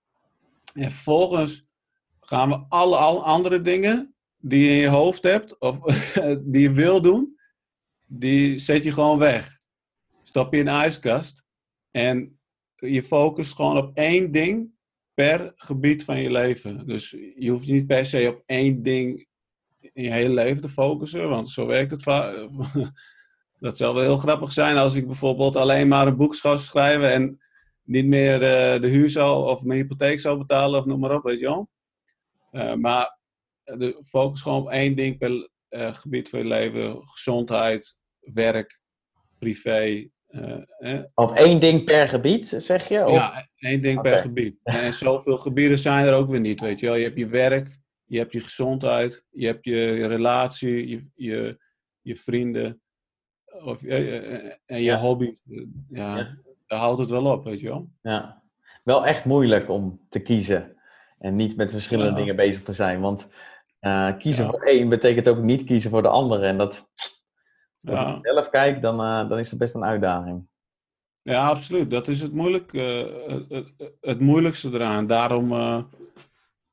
En 0.74 0.90
vervolgens 0.90 1.64
gaan 2.20 2.48
we 2.48 2.64
alle, 2.68 2.96
andere 3.20 3.62
dingen 3.62 4.14
die 4.38 4.64
je 4.64 4.70
in 4.70 4.76
je 4.76 4.88
hoofd 4.88 5.22
hebt 5.22 5.58
of 5.58 5.78
die 6.52 6.62
je 6.62 6.72
wil 6.72 7.02
doen, 7.02 7.38
die 8.06 8.58
zet 8.58 8.84
je 8.84 8.92
gewoon 8.92 9.18
weg. 9.18 9.58
Stap 10.22 10.52
je 10.52 10.58
in 10.58 10.64
de 10.64 10.70
ijskast 10.70 11.42
en 11.90 12.38
je 12.76 13.02
focust 13.02 13.54
gewoon 13.54 13.76
op 13.76 13.96
één 13.96 14.32
ding 14.32 14.70
per 15.14 15.52
gebied 15.56 16.04
van 16.04 16.20
je 16.20 16.30
leven. 16.30 16.86
Dus 16.86 17.10
je 17.36 17.50
hoeft 17.50 17.66
niet 17.66 17.86
per 17.86 18.06
se 18.06 18.28
op 18.28 18.42
één 18.46 18.82
ding 18.82 19.26
in 19.80 20.02
je 20.02 20.12
hele 20.12 20.34
leven 20.34 20.62
te 20.62 20.68
focussen, 20.68 21.28
want 21.28 21.50
zo 21.50 21.66
werkt 21.66 21.90
het 21.90 22.02
vaak. 22.02 22.34
Dat 23.66 23.76
zou 23.76 23.94
wel 23.94 24.02
heel 24.02 24.16
grappig 24.16 24.52
zijn 24.52 24.76
als 24.76 24.94
ik 24.94 25.06
bijvoorbeeld 25.06 25.56
alleen 25.56 25.88
maar 25.88 26.06
een 26.06 26.16
boek 26.16 26.34
zou 26.34 26.58
schrijven 26.58 27.12
en 27.12 27.40
niet 27.84 28.06
meer 28.06 28.34
eh, 28.42 28.80
de 28.80 28.88
huur 28.88 29.10
zou 29.10 29.48
of 29.50 29.62
mijn 29.64 29.80
hypotheek 29.80 30.20
zou 30.20 30.38
betalen 30.38 30.78
of 30.80 30.86
noem 30.86 31.00
maar 31.00 31.14
op, 31.14 31.22
weet 31.22 31.38
je 31.38 31.44
wel. 31.44 31.68
Eh, 32.50 32.74
maar 32.74 33.18
de 33.64 34.02
focus 34.04 34.40
gewoon 34.42 34.60
op 34.60 34.68
één 34.70 34.96
ding 34.96 35.18
per 35.18 35.48
eh, 35.68 35.92
gebied 35.94 36.28
van 36.28 36.38
je 36.38 36.44
leven: 36.44 37.00
gezondheid, 37.08 37.96
werk, 38.20 38.80
privé. 39.38 40.08
eh, 40.26 40.98
Op 41.14 41.34
één 41.34 41.60
ding 41.60 41.84
per 41.84 42.08
gebied, 42.08 42.54
zeg 42.58 42.88
je? 42.88 43.04
Of- 43.04 43.12
ja, 43.12 43.48
één 43.58 43.82
ding 43.82 44.00
per 44.02 44.16
gebied. 44.16 44.58
En 44.62 44.92
zoveel 44.92 45.36
gebieden 45.38 45.78
zijn 45.78 46.06
er 46.06 46.14
ook 46.14 46.30
weer 46.30 46.40
niet, 46.40 46.60
weet 46.60 46.80
je 46.80 46.86
wel. 46.86 46.94
Je 46.94 47.04
hebt 47.04 47.18
je 47.18 47.26
werk, 47.28 47.78
je 48.04 48.18
hebt 48.18 48.32
je 48.32 48.40
gezondheid, 48.40 49.24
je 49.30 49.46
hebt 49.46 49.64
je, 49.64 49.76
je 49.76 50.06
relatie, 50.06 50.88
je, 50.88 51.10
je, 51.14 51.58
je 52.00 52.16
vrienden 52.16 52.80
of, 53.64 53.82
eh, 53.82 54.16
eh, 54.16 54.52
en 54.66 54.78
je 54.78 54.82
Ja. 54.84 54.98
hobby. 54.98 55.36
Ja, 55.88 56.16
Ja. 56.16 56.36
daar 56.66 56.78
houdt 56.78 57.00
het 57.00 57.10
wel 57.10 57.26
op, 57.26 57.44
weet 57.44 57.60
je 57.60 57.68
wel. 57.68 57.88
Ja. 58.02 58.42
Wel 58.84 59.06
echt 59.06 59.24
moeilijk 59.24 59.68
om 59.70 60.00
te 60.08 60.18
kiezen. 60.18 60.76
En 61.18 61.36
niet 61.36 61.56
met 61.56 61.70
verschillende 61.70 62.10
Ja. 62.10 62.16
dingen 62.16 62.36
bezig 62.36 62.62
te 62.62 62.72
zijn. 62.72 63.00
Want 63.00 63.26
eh, 63.80 64.16
kiezen 64.18 64.46
voor 64.46 64.62
één 64.62 64.88
betekent 64.88 65.28
ook 65.28 65.38
niet 65.42 65.64
kiezen 65.64 65.90
voor 65.90 66.02
de 66.02 66.08
andere. 66.08 66.46
En 66.46 66.56
dat, 66.58 66.70
als 66.70 66.84
Ja. 67.78 68.16
ik 68.16 68.18
zelf 68.26 68.50
kijk, 68.50 68.82
dan, 68.82 69.00
eh, 69.00 69.28
dan 69.28 69.38
is 69.38 69.50
het 69.50 69.58
best 69.58 69.74
een 69.74 69.84
uitdaging. 69.84 70.46
Ja, 71.22 71.48
absoluut. 71.48 71.90
Dat 71.90 72.08
is 72.08 72.20
het, 72.20 72.32
moeilijk, 72.32 72.72
eh, 72.72 73.02
het, 73.48 73.72
het, 74.00 74.20
moeilijkste 74.20 74.70
eraan. 74.72 75.06
Daarom 75.06 75.52
eh, 75.52 75.82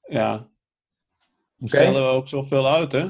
ja, 0.07 0.47
stellen 1.63 2.01
we 2.01 2.07
ook 2.07 2.27
zoveel 2.27 2.67
uit, 2.67 2.91
hè? 2.91 3.09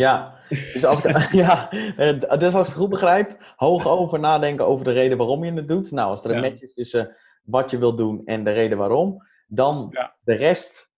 Ja, 0.00 0.34
dus 0.72 0.84
als, 0.84 1.02
ja, 1.32 1.70
eh, 1.96 2.38
dus 2.38 2.54
als 2.54 2.66
ik 2.68 2.72
het 2.74 2.80
goed 2.82 2.88
begrijp, 2.88 3.36
hoog 3.56 3.86
over 3.86 4.18
nadenken 4.20 4.66
over 4.66 4.84
de 4.84 4.92
reden 4.92 5.18
waarom 5.18 5.44
je 5.44 5.52
het 5.52 5.68
doet. 5.68 5.90
Nou, 5.90 6.10
als 6.10 6.24
er 6.24 6.30
een 6.30 6.36
Ja. 6.42 6.48
match 6.48 6.62
is 6.62 6.74
tussen 6.74 7.16
wat 7.44 7.70
je 7.70 7.78
wilt 7.78 7.96
doen 7.96 8.22
en 8.24 8.44
de 8.44 8.50
reden 8.50 8.78
waarom, 8.78 9.26
dan 9.46 9.88
Ja. 9.92 10.14
de 10.24 10.34
rest 10.34 10.88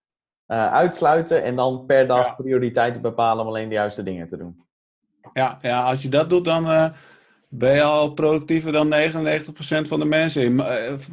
eh, 0.46 0.72
uitsluiten 0.72 1.42
en 1.44 1.56
dan 1.56 1.84
per 1.86 2.06
dag 2.06 2.26
Ja. 2.26 2.34
prioriteiten 2.34 3.02
bepalen 3.02 3.42
om 3.44 3.48
alleen 3.50 3.68
de 3.68 3.74
juiste 3.74 4.02
dingen 4.02 4.28
te 4.28 4.36
doen. 4.36 4.62
Ja, 5.32 5.58
ja 5.62 5.82
als 5.84 6.02
je 6.02 6.08
dat 6.08 6.30
doet, 6.30 6.44
dan 6.44 6.66
eh, 6.66 6.86
ben 7.48 7.74
je 7.74 7.82
al 7.82 8.12
productiever 8.12 8.72
dan 8.72 8.88
99% 8.88 9.88
van 9.88 9.98
de 10.00 10.04
mensen. 10.06 10.60
Eh, 10.60 10.90
Het 10.90 11.10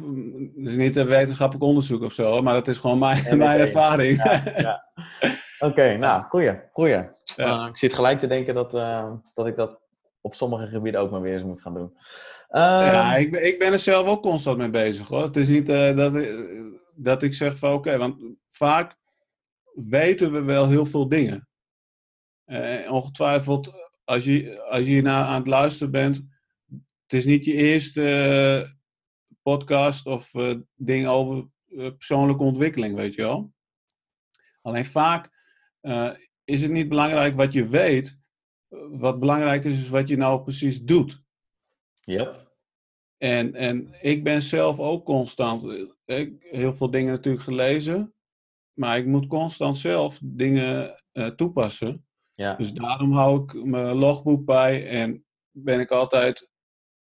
is 0.68 0.76
niet 0.76 0.96
een 0.96 1.06
wetenschappelijk 1.06 1.64
onderzoek 1.64 2.02
of 2.02 2.12
zo, 2.12 2.42
maar 2.42 2.54
dat 2.54 2.68
is 2.68 2.78
gewoon 2.78 2.98
mijn, 2.98 3.38
mijn 3.38 3.60
ervaring. 3.60 4.22
Ja, 4.56 4.84
Oké, 5.60 5.96
nou, 5.96 6.22
goeie, 6.22 6.60
goeie. 6.72 6.94
Ja. 7.24 7.62
Eh, 7.62 7.66
ik 7.68 7.78
zit 7.78 7.94
gelijk 7.94 8.18
te 8.18 8.26
denken 8.26 8.54
dat, 8.54 8.74
eh, 8.74 9.12
dat 9.34 9.46
ik 9.46 9.56
dat 9.56 9.80
op 10.20 10.34
sommige 10.34 10.66
gebieden 10.66 11.00
ook 11.00 11.10
maar 11.10 11.20
weer 11.20 11.34
eens 11.34 11.42
moet 11.42 11.60
gaan 11.60 11.74
doen. 11.74 11.92
Eh, 12.48 12.60
Ja, 12.62 13.14
ik 13.16 13.30
ben, 13.30 13.46
ik 13.46 13.58
ben 13.58 13.72
er 13.72 13.78
zelf 13.78 14.06
ook 14.08 14.22
constant 14.22 14.58
mee 14.58 14.70
bezig 14.70 15.08
hoor. 15.08 15.22
Het 15.22 15.36
is 15.36 15.48
niet 15.48 15.68
eh, 15.68 15.96
dat, 15.96 16.14
ik- 16.14 16.78
dat 16.94 17.22
ik 17.22 17.34
zeg 17.34 17.56
van 17.58 17.72
oké, 17.72 17.98
want 17.98 18.22
vaak 18.50 18.96
weten 19.74 20.32
we 20.32 20.42
wel 20.42 20.68
heel 20.68 20.86
veel 20.86 21.08
dingen. 21.08 21.48
Ongetwijfeld, 22.88 23.72
als 24.04 24.24
je, 24.24 24.60
als 24.62 24.78
je 24.78 24.84
hiernaar 24.90 25.24
aan 25.24 25.38
het 25.38 25.46
luisteren 25.48 25.90
bent, 25.92 26.16
het 27.02 27.12
is 27.12 27.24
niet 27.24 27.44
je 27.44 27.52
eerste 27.52 28.76
podcast 29.42 30.06
of 30.06 30.30
ding 30.74 31.06
over 31.06 31.48
persoonlijke 31.96 32.42
ontwikkeling, 32.42 32.94
weet 32.94 33.14
je 33.14 33.22
wel. 33.22 33.52
Alleen 34.62 34.84
vaak 34.84 35.38
eh, 35.80 36.10
is 36.44 36.62
het 36.62 36.70
niet 36.70 36.88
belangrijk 36.88 37.36
wat 37.36 37.52
je 37.52 37.68
weet. 37.68 38.18
Wat 38.90 39.20
belangrijk 39.20 39.64
is, 39.64 39.80
is 39.80 39.88
wat 39.88 40.08
je 40.08 40.16
nou 40.16 40.42
precies 40.42 40.82
doet. 40.82 41.18
Yep. 42.00 42.50
En, 43.22 43.54
en 43.54 43.94
ik 44.00 44.24
ben 44.24 44.42
zelf 44.42 44.78
ook 44.78 45.04
constant, 45.04 45.64
eh, 46.04 46.18
ik, 46.18 46.34
heel 46.38 46.72
veel 46.72 46.90
dingen 46.90 47.12
natuurlijk 47.12 47.44
gelezen, 47.44 48.14
maar 48.72 48.98
ik 48.98 49.06
moet 49.06 49.26
constant 49.26 49.76
zelf 49.76 50.20
dingen 50.22 51.02
eh, 51.12 51.26
toepassen. 51.26 52.06
Ja. 52.34 52.54
Dus 52.54 52.72
daarom 52.72 53.12
hou 53.12 53.42
ik 53.42 53.64
mijn 53.64 53.96
logboek 53.96 54.44
bij 54.44 54.88
en 54.88 55.24
ben 55.50 55.80
ik 55.80 55.90
altijd, 55.90 56.48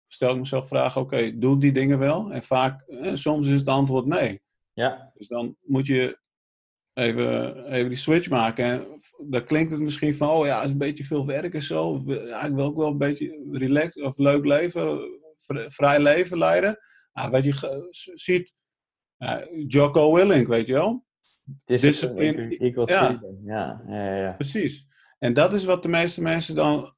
stel 0.06 0.32
ik 0.32 0.38
mezelf 0.38 0.68
vragen, 0.68 1.00
oké, 1.00 1.38
doe 1.38 1.54
ik 1.54 1.60
die 1.60 1.72
dingen 1.72 1.98
wel? 1.98 2.32
En 2.32 2.42
vaak, 2.42 2.82
eh, 2.82 3.14
soms 3.14 3.46
is 3.46 3.58
het 3.58 3.68
antwoord 3.68 4.06
nee. 4.06 4.40
ja, 4.72 5.12
Dus 5.14 5.28
dan 5.28 5.56
moet 5.60 5.86
je 5.86 6.18
even, 6.99 7.64
even 7.72 7.88
die 7.88 7.99
switch 7.99 8.30
maken. 8.30 8.64
En 8.64 8.86
dan 9.28 9.44
klinkt 9.44 9.72
het 9.72 9.80
misschien 9.80 10.14
van, 10.14 10.28
oh 10.28 10.46
ja, 10.46 10.57
het 10.57 10.64
is 10.64 10.70
een 10.70 10.78
beetje 10.78 11.05
veel 11.05 11.26
werk 11.26 11.55
en 11.55 11.62
zo. 11.62 12.03
Ja, 12.07 12.44
ik 12.44 12.55
wil 12.55 12.64
ook 12.64 12.76
wel 12.76 12.90
een 12.90 12.99
beetje 12.99 13.49
relaxed 13.53 14.03
of 14.03 14.18
leuk 14.18 14.44
leven, 14.44 15.01
vri- 15.36 15.70
vrij 15.70 16.01
leven 16.01 16.38
leiden. 16.38 16.78
Ja, 17.12 17.30
wat 17.30 17.44
je 17.44 17.53
ge- 17.53 17.86
z- 17.90 18.11
ziet, 18.14 18.55
ja, 19.16 19.49
Jocko 19.66 20.14
Willink, 20.14 20.46
weet 20.49 20.66
je 20.66 20.72
wel? 20.72 21.07
discipline, 21.64 22.32
Discipline, 22.32 22.59
equals 22.59 22.90
ja. 22.90 23.05
freedom. 23.05 23.38
Ja, 23.44 23.82
ja. 23.88 24.32
Precies. 24.32 24.86
En 25.18 25.32
dat 25.32 25.53
is 25.53 25.64
wat 25.64 25.82
de 25.82 25.88
meeste 25.88 26.22
mensen 26.22 26.55
dan 26.55 26.94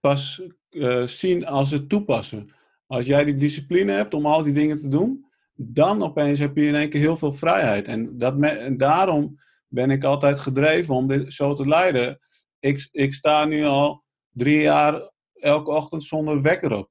pas 0.00 0.42
eh, 0.70 1.06
zien 1.06 1.46
als 1.46 1.68
ze 1.68 1.74
het 1.76 1.88
toepassen. 1.88 2.54
Als 2.86 3.06
jij 3.06 3.24
die 3.24 3.34
discipline 3.34 3.92
hebt 3.92 4.14
om 4.14 4.26
al 4.26 4.42
die 4.42 4.52
dingen 4.52 4.80
te 4.80 4.88
doen, 4.88 5.25
dan 5.56 6.02
opeens 6.02 6.38
heb 6.38 6.56
je 6.56 6.66
in 6.66 6.74
één 6.74 6.90
keer 6.90 7.00
heel 7.00 7.16
veel 7.16 7.32
vrijheid. 7.32 7.86
En, 7.86 8.18
dat 8.18 8.36
me- 8.36 8.48
en 8.48 8.76
daarom 8.76 9.38
ben 9.68 9.90
ik 9.90 10.04
altijd 10.04 10.38
gedreven 10.38 10.94
om 10.94 11.06
dit 11.08 11.32
zo 11.32 11.54
te 11.54 11.68
leiden. 11.68 12.18
Ik, 12.58 12.88
ik 12.92 13.14
sta 13.14 13.44
nu 13.44 13.64
al 13.64 14.04
drie 14.30 14.60
jaar 14.60 15.10
elke 15.34 15.70
ochtend 15.70 16.04
zonder 16.04 16.42
wekker 16.42 16.76
op. 16.76 16.90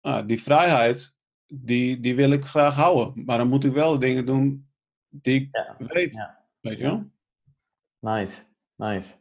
Nou, 0.00 0.26
die 0.26 0.42
vrijheid, 0.42 1.14
die, 1.46 2.00
die 2.00 2.14
wil 2.16 2.30
ik 2.30 2.44
graag 2.44 2.74
houden. 2.74 3.24
Maar 3.24 3.38
dan 3.38 3.48
moet 3.48 3.64
ik 3.64 3.72
wel 3.72 3.98
dingen 3.98 4.26
doen 4.26 4.70
die 5.08 5.40
ik 5.40 5.48
Ja, 5.52 5.76
weet. 5.78 6.12
ja. 6.12 6.44
Weet 6.60 6.78
je 6.78 6.84
wel? 6.84 7.10
Nice, 7.98 8.36
nice. 8.74 9.14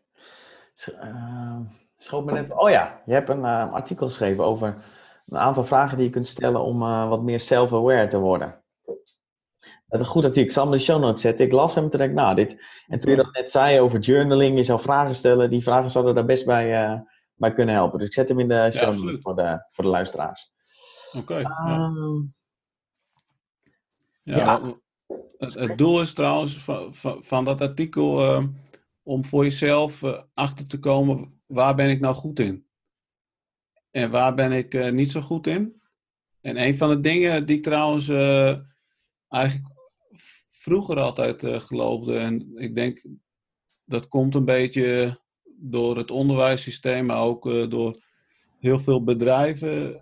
Eh, 1.00 1.60
schoot 1.98 2.26
me 2.26 2.32
net... 2.32 2.52
Oh 2.52 2.70
ja, 2.70 3.02
je 3.06 3.14
hebt 3.14 3.30
een 3.30 3.46
eh, 3.46 3.74
artikel 3.74 4.08
geschreven 4.08 4.44
over 4.44 4.84
een 5.26 5.38
aantal 5.38 5.64
vragen 5.64 5.98
die 5.98 6.06
je 6.06 6.12
kunt 6.12 6.28
stellen 6.28 6.62
om 6.62 6.82
eh, 6.82 7.10
wat 7.10 7.22
meer 7.22 7.40
self-aware 7.42 8.08
te 8.08 8.18
worden. 8.18 8.64
Dat 9.88 10.00
is 10.00 10.06
een 10.06 10.14
goed 10.14 10.24
artikel. 10.24 10.44
Ik 10.44 10.52
zal 10.52 10.64
hem 10.64 10.74
in 10.74 10.80
de 10.80 10.86
show 10.86 11.02
notes 11.02 11.22
zetten. 11.22 11.46
Ik 11.46 11.52
las 11.52 11.76
hem 11.76 11.90
toen 11.90 12.02
ik, 12.02 12.12
nou, 12.12 12.36
dit... 12.36 12.64
En 12.88 13.00
toen 13.00 13.12
je 13.12 13.18
dat 13.18 13.34
net 13.34 13.52
zei 13.52 13.80
over 13.80 14.00
journaling, 14.00 14.58
je 14.58 14.64
zou 14.64 14.82
vragen 14.82 15.16
stellen, 15.16 15.50
die 15.50 15.64
vragen 15.64 15.92
zouden 15.92 16.16
daar 16.16 16.26
best 16.26 16.46
bij, 16.46 16.84
eh, 16.84 17.00
bij 17.36 17.54
kunnen 17.54 17.76
helpen. 17.76 18.00
Dus 18.00 18.08
ik 18.08 18.14
zet 18.14 18.30
hem 18.30 18.40
in 18.40 18.48
de 18.48 18.72
show 18.74 18.96
notes 18.96 19.22
voor 19.22 19.36
de, 19.36 19.66
voor 19.72 19.84
de 19.84 19.90
luisteraars. 19.90 20.52
Oké. 21.18 21.38
ja. 21.38 21.66
Ehm, 21.66 22.22
Ja, 24.24 24.76
Het, 25.38 25.54
het 25.54 25.78
doel 25.78 26.02
is 26.02 26.14
trouwens 26.14 26.64
van, 26.64 26.94
van, 26.94 27.24
van 27.24 27.46
dat 27.46 27.62
artikel 27.62 28.22
eh, 28.22 28.44
om 29.04 29.26
voor 29.26 29.44
jezelf 29.44 30.04
eh, 30.04 30.22
achter 30.34 30.68
te 30.68 30.80
komen 30.80 31.42
waar 31.46 31.76
ben 31.76 31.90
ik 31.90 32.00
nou 32.00 32.16
goed 32.16 32.40
in 32.40 32.65
en 33.96 34.10
waar 34.10 34.36
ben 34.36 34.52
ik 34.52 34.74
eh, 34.74 34.92
niet 34.92 35.12
zo 35.12 35.22
goed 35.22 35.48
in. 35.48 35.82
En 36.42 36.62
een 36.62 36.76
van 36.76 36.90
de 36.90 37.00
dingen 37.00 37.46
die 37.46 37.58
ik 37.58 37.64
trouwens 37.64 38.08
eh, 38.08 38.60
eigenlijk 39.30 39.74
vroeger 40.50 41.00
altijd 41.00 41.44
eh, 41.44 41.60
geloofde 41.60 42.18
en 42.18 42.52
ik 42.56 42.76
denk 42.76 43.04
dat 43.86 44.08
komt 44.08 44.36
een 44.36 44.46
beetje 44.46 45.20
door 45.46 45.98
het 45.98 46.12
onderwijssysteem, 46.12 47.06
maar 47.06 47.22
ook 47.22 47.70
door 47.70 48.04
heel 48.60 48.80
veel 48.80 49.04
bedrijven 49.04 50.02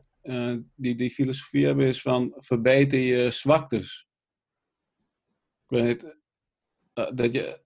die 0.75 0.95
die 0.95 1.11
filosofie 1.11 1.65
hebben, 1.65 1.85
is 1.85 2.01
van 2.01 2.33
verbeter 2.37 2.99
je 2.99 3.31
zwaktes. 3.31 4.07
Ik 5.67 5.79
weet 5.79 6.15
dat 6.93 7.33
je, 7.33 7.59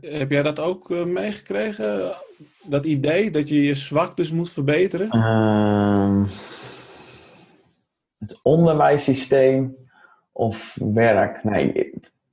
heb 0.00 0.30
jij 0.30 0.42
dat 0.42 0.58
ook 0.58 0.88
meegekregen? 0.88 2.16
Dat 2.64 2.84
idee 2.84 3.30
dat 3.30 3.48
je 3.48 3.62
je 3.62 3.74
zwaktes 3.74 4.32
moet 4.32 4.50
verbeteren? 4.50 5.10
Ehm, 5.10 6.24
het 8.18 8.40
onderwijssysteem 8.42 9.76
of 10.32 10.74
werk. 10.74 11.44
Nee, 11.44 11.72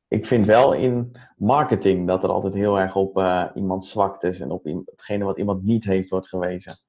ik- 0.08 0.26
vind 0.26 0.46
wel 0.46 0.74
in 0.74 1.12
marketing 1.38 2.08
dat 2.08 2.24
er 2.24 2.30
altijd 2.30 2.54
heel 2.54 2.80
erg 2.80 2.96
op 2.96 3.18
eh 3.18 3.46
iemands 3.56 3.92
zwaktes 3.92 4.40
en 4.40 4.52
op 4.52 4.64
hetgene 4.86 5.24
wat 5.24 5.38
iemand 5.38 5.64
niet 5.64 5.84
heeft 5.84 6.10
wordt 6.10 6.28
gewezen. 6.28 6.80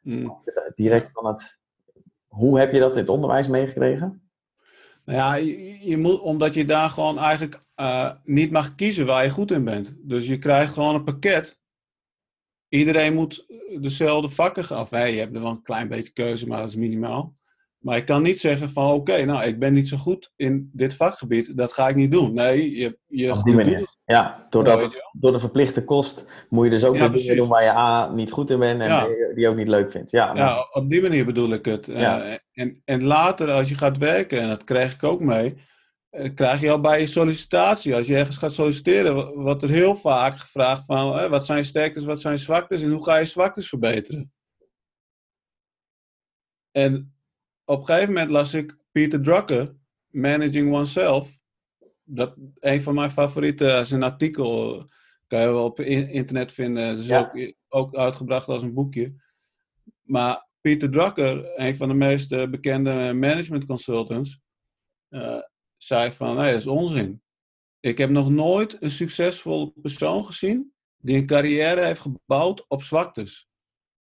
Hmm. 0.00 0.36
Direct 0.74 1.10
van 1.12 1.26
het. 1.26 1.58
Hoe 2.28 2.58
heb 2.58 2.72
je 2.72 2.78
dat 2.80 2.92
in 2.92 2.98
het 2.98 3.08
onderwijs 3.08 3.46
meegekregen? 3.46 4.22
Nou 5.04 5.18
ja, 5.18 5.34
je, 5.34 5.88
je 5.88 5.96
moet, 5.96 6.20
omdat 6.20 6.54
je 6.54 6.64
daar 6.64 6.88
gewoon 6.88 7.18
eigenlijk 7.18 7.58
eh, 7.74 8.10
niet 8.24 8.50
mag 8.50 8.74
kiezen 8.74 9.06
waar 9.06 9.24
je 9.24 9.30
goed 9.30 9.50
in 9.50 9.64
bent. 9.64 9.94
Dus 10.02 10.26
je 10.26 10.38
krijgt 10.38 10.72
gewoon 10.72 10.94
een 10.94 11.04
pakket. 11.04 11.60
Iedereen 12.72 13.14
moet 13.14 13.46
dezelfde 13.80 14.28
vakken 14.28 14.64
gaan. 14.64 14.80
Of 14.80 14.90
hey, 14.90 15.12
je 15.12 15.18
hebt 15.18 15.34
er 15.34 15.42
wel 15.42 15.50
een 15.50 15.62
klein 15.62 15.88
beetje 15.88 16.12
keuze, 16.12 16.46
maar 16.46 16.58
dat 16.60 16.68
is 16.68 16.76
minimaal. 16.76 17.34
Maar 17.78 17.96
je 17.96 18.04
kan 18.04 18.22
niet 18.22 18.40
zeggen 18.40 18.70
van 18.70 18.92
oké, 18.92 19.24
nou 19.24 19.44
ik 19.44 19.58
ben 19.58 19.72
niet 19.72 19.88
zo 19.88 19.96
goed 19.96 20.32
in 20.36 20.70
dit 20.72 20.96
vakgebied, 20.96 21.56
dat 21.56 21.72
ga 21.72 21.88
ik 21.88 21.94
niet 21.94 22.12
doen. 22.12 22.34
Nee, 22.34 22.76
je, 22.78 22.98
je, 23.06 23.32
Op 23.32 23.42
die 23.44 23.54
manier. 23.54 23.86
Ja, 24.04 24.46
doordat 24.50 24.74
Ja, 24.74 24.80
weet 24.80 24.92
het- 24.92 25.08
door 25.12 25.32
de 25.32 25.38
verplichte 25.40 25.84
kost 25.84 26.24
moet 26.48 26.64
je 26.64 26.70
dus 26.70 26.84
ook 26.84 26.96
Ja, 26.96 27.08
dingen 27.08 27.36
doen 27.36 27.48
waar 27.48 27.62
je 27.64 27.70
A 27.70 28.12
niet 28.12 28.30
goed 28.30 28.50
in 28.50 28.58
bent 28.58 28.80
en 28.80 28.86
Ja. 28.86 29.06
Die 29.34 29.48
ook 29.48 29.56
niet 29.56 29.68
leuk 29.68 29.90
vindt. 29.90 30.10
Ja, 30.10 30.32
Ja, 30.34 30.68
op 30.72 30.90
die 30.90 31.02
manier 31.02 31.24
bedoel 31.24 31.52
ik 31.52 31.64
het. 31.64 31.88
Eh, 31.88 32.32
en, 32.52 32.82
en 32.84 33.04
later, 33.04 33.50
als 33.50 33.68
je 33.68 33.74
gaat 33.74 33.98
werken, 33.98 34.40
en 34.40 34.48
dat 34.48 34.64
krijg 34.64 34.94
ik 34.94 35.02
ook 35.02 35.20
mee, 35.20 35.54
krijg 36.34 36.60
je 36.60 36.70
al 36.70 36.80
bij 36.80 37.00
je 37.00 37.06
sollicitatie, 37.06 37.94
als 37.94 38.06
je 38.06 38.16
ergens 38.16 38.36
gaat 38.36 38.52
solliciteren, 38.52 39.34
wordt 39.34 39.62
er 39.62 39.68
heel 39.68 39.94
vaak 39.96 40.38
gevraagd 40.38 40.84
van, 40.84 41.18
eh, 41.18 41.28
wat 41.30 41.46
zijn 41.46 41.64
sterktes, 41.64 42.04
wat 42.04 42.20
zijn 42.20 42.38
zwaktes 42.38 42.82
en 42.82 42.90
hoe 42.90 43.04
ga 43.04 43.16
je 43.16 43.24
zwaktes 43.26 43.68
verbeteren? 43.68 44.32
En 46.70 47.14
op 47.64 47.78
een 47.78 47.84
gegeven 47.86 48.08
moment 48.12 48.30
las 48.30 48.54
ik 48.54 48.76
Peter 48.92 49.22
Drucker, 49.22 49.74
Managing 50.08 50.72
Oneself. 50.74 51.38
Dat 52.04 52.34
een 52.58 52.82
van 52.82 52.94
mijn 52.94 53.10
favorieten, 53.10 53.66
dat 53.68 53.84
is 53.84 53.90
een 53.90 54.02
artikel, 54.02 54.78
eh, 54.78 54.84
kan 55.26 55.40
je 55.40 55.46
wel 55.46 55.64
op 55.64 55.80
in- 55.80 56.08
internet 56.08 56.52
vinden. 56.52 56.96
Is 56.98 57.06
Ja. 57.06 57.20
ook, 57.20 57.52
ook 57.68 57.94
uitgebracht 57.96 58.48
als 58.48 58.62
een 58.62 58.74
boekje. 58.74 59.14
Maar 60.02 60.48
Peter 60.60 60.90
Drucker, 60.90 61.60
een 61.60 61.76
van 61.76 61.88
de 61.88 61.94
meest 61.94 62.32
eh, 62.32 62.48
bekende 62.50 63.12
management 63.12 63.66
consultants, 63.66 64.38
eh, 65.08 65.38
zei 65.82 66.12
van, 66.12 66.36
nee, 66.36 66.50
dat 66.50 66.60
is 66.60 66.66
onzin. 66.66 67.22
Ik 67.80 67.98
heb 67.98 68.10
nog 68.10 68.30
nooit 68.30 68.82
een 68.82 68.90
succesvolle 68.90 69.72
persoon 69.80 70.24
gezien 70.24 70.72
die 70.96 71.16
een 71.16 71.26
carrière 71.26 71.80
heeft 71.80 72.00
gebouwd 72.00 72.64
op 72.68 72.82
zwaktes. 72.82 73.48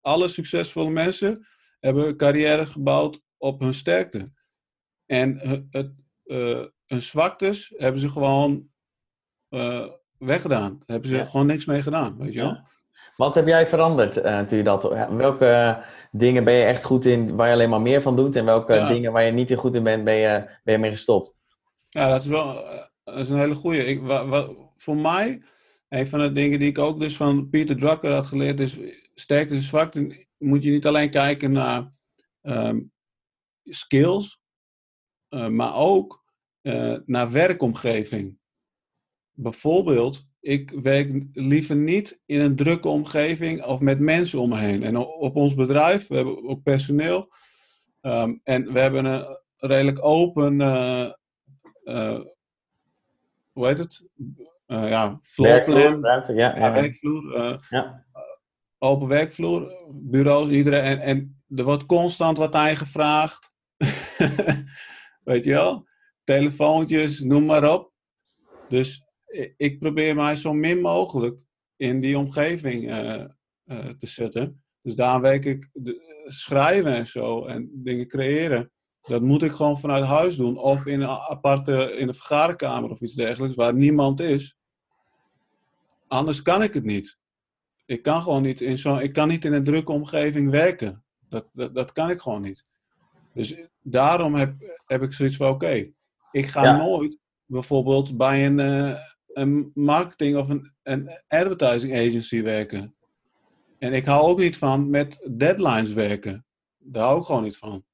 Alle 0.01 0.28
succesvolle 0.28 0.89
mensen 0.89 1.47
hebben 1.80 2.07
een 2.07 2.17
carrière 2.17 2.65
gebouwd 2.65 3.21
op 3.38 3.59
hun 3.59 3.73
sterkte. 3.73 4.28
En 5.05 5.39
het, 5.69 5.91
uh, 6.25 6.65
hun 6.86 7.01
zwaktes 7.01 7.73
hebben 7.78 8.01
ze 8.01 8.09
gewoon 8.09 8.67
uh, 9.49 9.88
weggedaan. 10.17 10.71
Daar 10.78 10.86
hebben 10.86 11.09
ze 11.09 11.25
gewoon 11.25 11.45
niks 11.45 11.65
mee 11.65 11.82
gedaan, 11.82 12.17
weet 12.17 12.34
je 12.34 12.39
wel. 12.39 12.59
Wat 13.15 13.36
heb 13.36 13.47
jij 13.47 13.67
veranderd 13.67 14.17
uh, 14.17 14.39
toen 14.39 14.57
je 14.57 14.63
dat... 14.63 14.84
Welke 15.09 15.84
dingen 16.11 16.43
ben 16.43 16.53
je 16.53 16.63
echt 16.63 16.84
goed 16.84 17.05
in 17.05 17.36
waar 17.36 17.47
je 17.47 17.53
alleen 17.53 17.69
maar 17.69 17.82
meer 17.82 18.01
van 18.01 18.15
doet? 18.15 18.36
En 18.36 18.45
welke 18.45 18.86
dingen 18.88 19.11
waar 19.11 19.23
je 19.23 19.32
niet 19.32 19.51
in 19.51 19.57
goed 19.57 19.75
in 19.75 19.84
bent, 19.84 20.03
ben 20.03 20.15
je, 20.15 20.59
ben 20.63 20.73
je 20.73 20.80
mee 20.80 20.91
gestopt? 20.91 21.36
Ja, 21.98 22.10
dat 22.10 22.22
is 22.22 22.28
wel 22.28 22.54
dat 23.04 23.18
is 23.18 23.30
een 23.30 23.38
hele 23.38 23.56
goede. 23.56 23.86
Ik, 23.86 24.02
voor 24.76 24.98
mij, 24.98 25.41
een 25.89 26.08
van 26.08 26.20
de 26.20 26.32
dingen 26.32 26.60
die 26.60 26.70
ik 26.70 26.78
ook 26.78 27.00
dus 27.00 27.16
van 27.16 27.50
Peter 27.50 27.78
Drucker 27.78 28.12
had 28.12 28.26
geleerd, 28.26 28.60
is 28.60 28.78
sterkte 29.14 29.56
en 29.56 29.62
zwakte. 29.62 30.28
Moet 30.38 30.64
je 30.64 30.72
niet 30.72 30.86
alleen 30.86 31.10
kijken 31.10 31.52
naar 31.52 31.93
um, 32.41 32.91
skills, 33.64 34.39
uh, 35.30 35.48
maar 35.48 35.76
ook 35.76 36.26
uh, 36.62 36.98
naar 37.06 37.32
werkomgeving. 37.32 38.39
Bijvoorbeeld, 39.32 40.28
ik 40.39 40.72
werk 40.72 41.26
liever 41.34 41.76
niet 41.76 42.22
in 42.26 42.39
een 42.39 42.56
drukke 42.56 42.88
omgeving 42.88 43.64
of 43.64 43.80
met 43.80 44.00
mensen 44.00 44.39
om 44.39 44.50
me 44.50 44.58
heen. 44.58 44.84
En 44.84 44.98
op 44.98 45.36
ons 45.36 45.56
bedrijf, 45.56 46.08
we 46.08 46.16
hebben 46.16 46.48
ook 46.48 46.64
personeel. 46.64 47.34
Um, 48.02 48.41
en 48.43 48.74
we 48.74 48.80
hebben 48.80 49.06
een 49.06 49.38
redelijk 49.58 50.04
open, 50.04 50.62
hoe 53.51 53.67
heet 53.67 53.77
het? 53.77 54.05
Uh, 54.67 54.89
ja, 54.89 55.19
floorplan. 55.21 56.03
Ruimte, 56.03 56.33
ja, 56.33 56.55
ja. 56.55 56.65
ja 56.65 56.73
werkvloer. 56.73 57.65
ja. 57.69 58.05
Open 58.79 59.07
werkvloer, 59.07 59.85
bureaus, 59.91 60.49
iedereen. 60.49 60.83
En, 60.83 60.99
en 60.99 61.41
er 61.55 61.63
wordt 61.63 61.85
constant 61.85 62.38
wat 62.38 62.53
aan 62.53 62.69
je 62.69 62.75
gevraagd. 62.75 63.51
Weet 65.23 65.43
je 65.43 65.51
wel? 65.51 65.88
Telefoontjes, 66.23 67.19
noem 67.19 67.45
maar 67.45 67.73
op. 67.73 67.91
Dus 68.69 69.03
ik 69.57 69.79
probeer 69.79 70.15
mij 70.15 70.35
zo 70.35 70.53
min 70.53 70.81
mogelijk 70.81 71.39
in 71.75 72.01
die 72.01 72.17
omgeving 72.17 72.89
uh, 72.89 73.23
uh, 73.65 73.89
te 73.89 74.07
zetten. 74.07 74.63
Dus 74.81 74.95
daar 74.95 75.21
werk 75.21 75.45
ik 75.45 75.69
de, 75.73 76.23
schrijven 76.25 76.93
en 76.93 77.07
zo 77.07 77.45
en 77.45 77.69
dingen 77.73 78.07
creëren. 78.07 78.71
Dat 79.08 79.22
moet 79.22 79.43
ik 79.43 79.51
gewoon 79.51 79.80
vanuit 79.80 80.05
huis 80.05 80.36
doen. 80.36 80.58
Of 80.58 80.86
in 80.86 81.01
een 81.01 81.10
aparte 81.10 81.91
in 81.97 82.08
een 82.08 82.14
vergaderkamer 82.14 82.89
of 82.89 83.01
iets 83.01 83.16
dergelijks 83.16 83.55
waar 83.55 83.74
niemand 83.74 84.20
is. 84.20 84.58
Anders 86.08 86.41
kan 86.41 86.64
ik 86.64 86.74
het 86.74 86.84
niet. 86.84 87.18
Ik 87.86 88.01
kan 88.01 88.22
gewoon 88.22 88.41
niet 88.41 88.62
in 88.62 88.78
zo'n. 88.78 89.01
Ik 89.01 89.14
kan 89.14 89.28
niet 89.28 89.45
in 89.45 89.53
een 89.53 89.64
drukke 89.64 89.91
omgeving 89.91 90.51
werken. 90.51 91.03
Dat, 91.30 91.45
dat, 91.53 91.76
dat 91.76 91.91
kan 91.91 92.10
ik 92.10 92.22
gewoon 92.22 92.41
niet. 92.41 92.66
Dus 93.34 93.55
daarom 93.82 94.36
heb, 94.36 94.53
heb 94.86 95.01
ik 95.01 95.14
zoiets 95.14 95.36
van: 95.36 95.49
oké, 95.49 95.91
ik 96.32 96.45
ga 96.45 96.64
ja. 96.64 96.78
nooit 96.78 97.18
bijvoorbeeld 97.45 98.18
bij 98.18 98.45
een, 98.45 98.60
uh, 98.60 98.97
een 99.28 99.72
marketing 99.74 100.38
of 100.38 100.49
een, 100.49 100.74
een 100.84 101.10
advertising 101.28 101.93
agency 101.93 102.43
werken. 102.43 102.95
En 103.80 103.93
ik 103.93 104.05
hou 104.05 104.22
ook 104.22 104.39
niet 104.39 104.58
van 104.58 104.89
met 104.89 105.28
deadlines 105.32 105.93
werken. 105.93 106.45
Daar 106.78 107.03
hou 107.03 107.20
ik 107.20 107.26
gewoon 107.26 107.43
niet 107.43 107.58
van. 107.58 107.86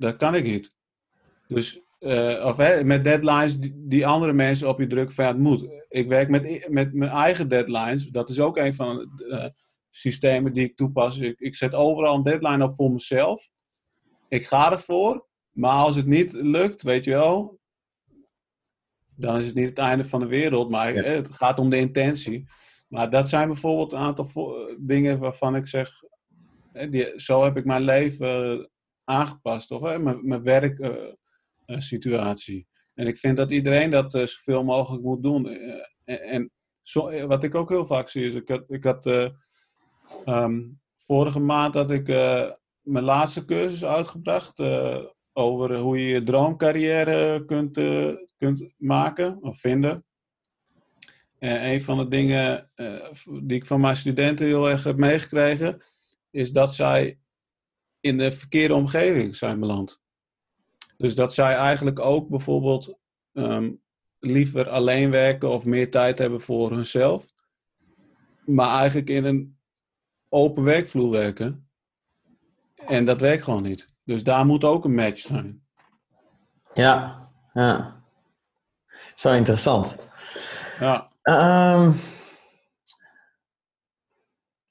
Dat 0.00 0.16
kan 0.16 0.34
ik 0.34 0.44
niet. 0.44 0.74
Dus, 1.48 1.80
uh, 2.00 2.44
of 2.44 2.56
hè, 2.56 2.84
met 2.84 3.04
deadlines 3.04 3.56
die, 3.74 4.06
andere 4.06 4.32
mensen 4.32 4.68
op 4.68 4.78
je 4.78 4.86
drukken 4.86 5.14
van 5.14 5.24
ja, 5.24 5.30
het 5.30 5.40
moet. 5.40 5.68
Ik 5.88 6.08
werk 6.08 6.28
met, 6.28 6.68
met 6.68 6.94
mijn 6.94 7.10
eigen 7.10 7.48
deadlines. 7.48 8.06
Dat 8.06 8.30
is 8.30 8.40
ook 8.40 8.56
een 8.56 8.74
van 8.74 8.96
de 8.96 9.26
uh, 9.26 9.44
systemen 9.90 10.52
die 10.52 10.64
ik 10.64 10.76
toepas. 10.76 11.18
Ik, 11.18 11.40
ik 11.40 11.54
zet 11.54 11.74
overal 11.74 12.14
een 12.14 12.22
deadline 12.22 12.64
op 12.64 12.74
voor 12.74 12.92
mezelf. 12.92 13.50
Ik 14.28 14.46
ga 14.46 14.72
ervoor. 14.72 15.28
Maar 15.50 15.76
als 15.76 15.96
het 15.96 16.06
niet 16.06 16.32
lukt, 16.32 16.82
weet 16.82 17.04
je 17.04 17.10
wel, 17.10 17.60
dan 19.16 19.38
is 19.38 19.46
het 19.46 19.54
niet 19.54 19.68
het 19.68 19.78
einde 19.78 20.04
van 20.04 20.20
de 20.20 20.26
wereld. 20.26 20.70
Maar 20.70 20.94
ja. 20.94 21.02
het 21.02 21.34
gaat 21.34 21.58
om 21.58 21.70
de 21.70 21.78
intentie. 21.78 22.44
Maar 22.88 23.10
dat 23.10 23.28
zijn 23.28 23.48
bijvoorbeeld 23.48 23.92
een 23.92 23.98
aantal 23.98 24.28
dingen 24.78 25.18
waarvan 25.18 25.56
ik 25.56 25.66
zeg, 25.66 25.90
die, 26.90 27.12
zo 27.16 27.44
heb 27.44 27.56
ik 27.56 27.64
mijn 27.64 27.82
leven 27.82 28.68
aangepast. 29.10 29.70
Of 29.70 29.80
mijn, 29.80 30.28
mijn 30.28 30.42
werksituatie. 31.66 32.66
en 32.94 33.06
ik 33.06 33.16
vind 33.16 33.36
dat 33.36 33.50
iedereen 33.50 33.90
dat 33.90 34.14
uh, 34.14 34.26
zoveel 34.26 34.64
mogelijk 34.64 35.02
moet 35.02 35.22
doen. 35.22 35.46
en, 36.04 36.50
wat 37.26 37.44
ik 37.44 37.54
ook 37.54 37.68
heel 37.68 37.84
vaak 37.84 38.08
zie 38.08 38.26
is, 38.26 38.34
ik 38.34 38.48
had, 38.48 38.64
ik 38.68 38.84
had 38.84 39.06
um, 40.26 40.80
vorige 40.96 41.40
maand 41.40 41.74
had 41.74 41.90
ik 41.90 42.06
mijn 42.80 43.04
laatste 43.04 43.44
cursus 43.44 43.84
uitgebracht 43.84 44.62
over 45.32 45.76
hoe 45.76 45.98
je 45.98 46.06
je 46.06 46.22
droomcarrière 46.22 47.44
kunt, 47.44 47.80
kunt 48.38 48.72
maken 48.76 49.42
of 49.42 49.58
vinden. 49.58 50.04
En 51.40 51.70
een 51.70 51.82
van 51.82 51.98
de 51.98 52.08
dingen 52.08 52.70
die 53.42 53.56
ik 53.56 53.66
van 53.66 53.80
mijn 53.80 53.96
studenten 53.96 54.46
heel 54.46 54.70
erg 54.70 54.84
heb 54.84 54.96
meegekregen, 54.96 55.82
is 56.30 56.52
dat 56.52 56.74
zij 56.74 57.18
in 58.00 58.18
de 58.18 58.32
verkeerde 58.32 58.74
omgeving 58.74 59.36
zijn 59.36 59.60
beland. 59.60 60.00
Dus 60.96 61.14
dat 61.14 61.34
zij 61.34 61.54
eigenlijk 61.54 61.98
ook 61.98 62.28
bijvoorbeeld 62.28 62.98
um, 63.32 63.82
liever 64.18 64.68
alleen 64.68 65.10
werken 65.10 65.50
of 65.50 65.64
meer 65.64 65.90
tijd 65.90 66.18
hebben 66.18 66.40
voor 66.40 66.70
hunzelf, 66.70 67.32
maar 68.44 68.78
eigenlijk 68.78 69.10
in 69.10 69.24
een 69.24 69.58
open 70.28 70.62
werkvloer 70.64 71.10
werken. 71.10 71.68
En 72.86 73.04
dat 73.04 73.20
werkt 73.20 73.44
gewoon 73.44 73.62
niet. 73.62 73.94
Dus 74.04 74.22
daar 74.22 74.46
moet 74.46 74.64
ook 74.64 74.84
een 74.84 74.94
match 74.94 75.18
zijn. 75.20 75.64
Ja, 76.74 77.28
ja. 77.52 78.02
Zo 79.14 79.32
interessant. 79.32 79.94
Ja. 80.78 81.12
Um, 81.22 82.00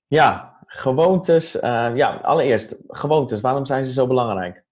ja, 0.08 0.49
gewoontes. 0.70 1.56
Uh, 1.56 1.92
ja, 1.96 2.16
allereerst, 2.16 2.76
gewoontes. 2.88 3.42
Waarom 3.42 3.66
zijn 3.66 3.86
ze 3.86 3.94
zo 3.94 4.08
belangrijk? 4.08 4.64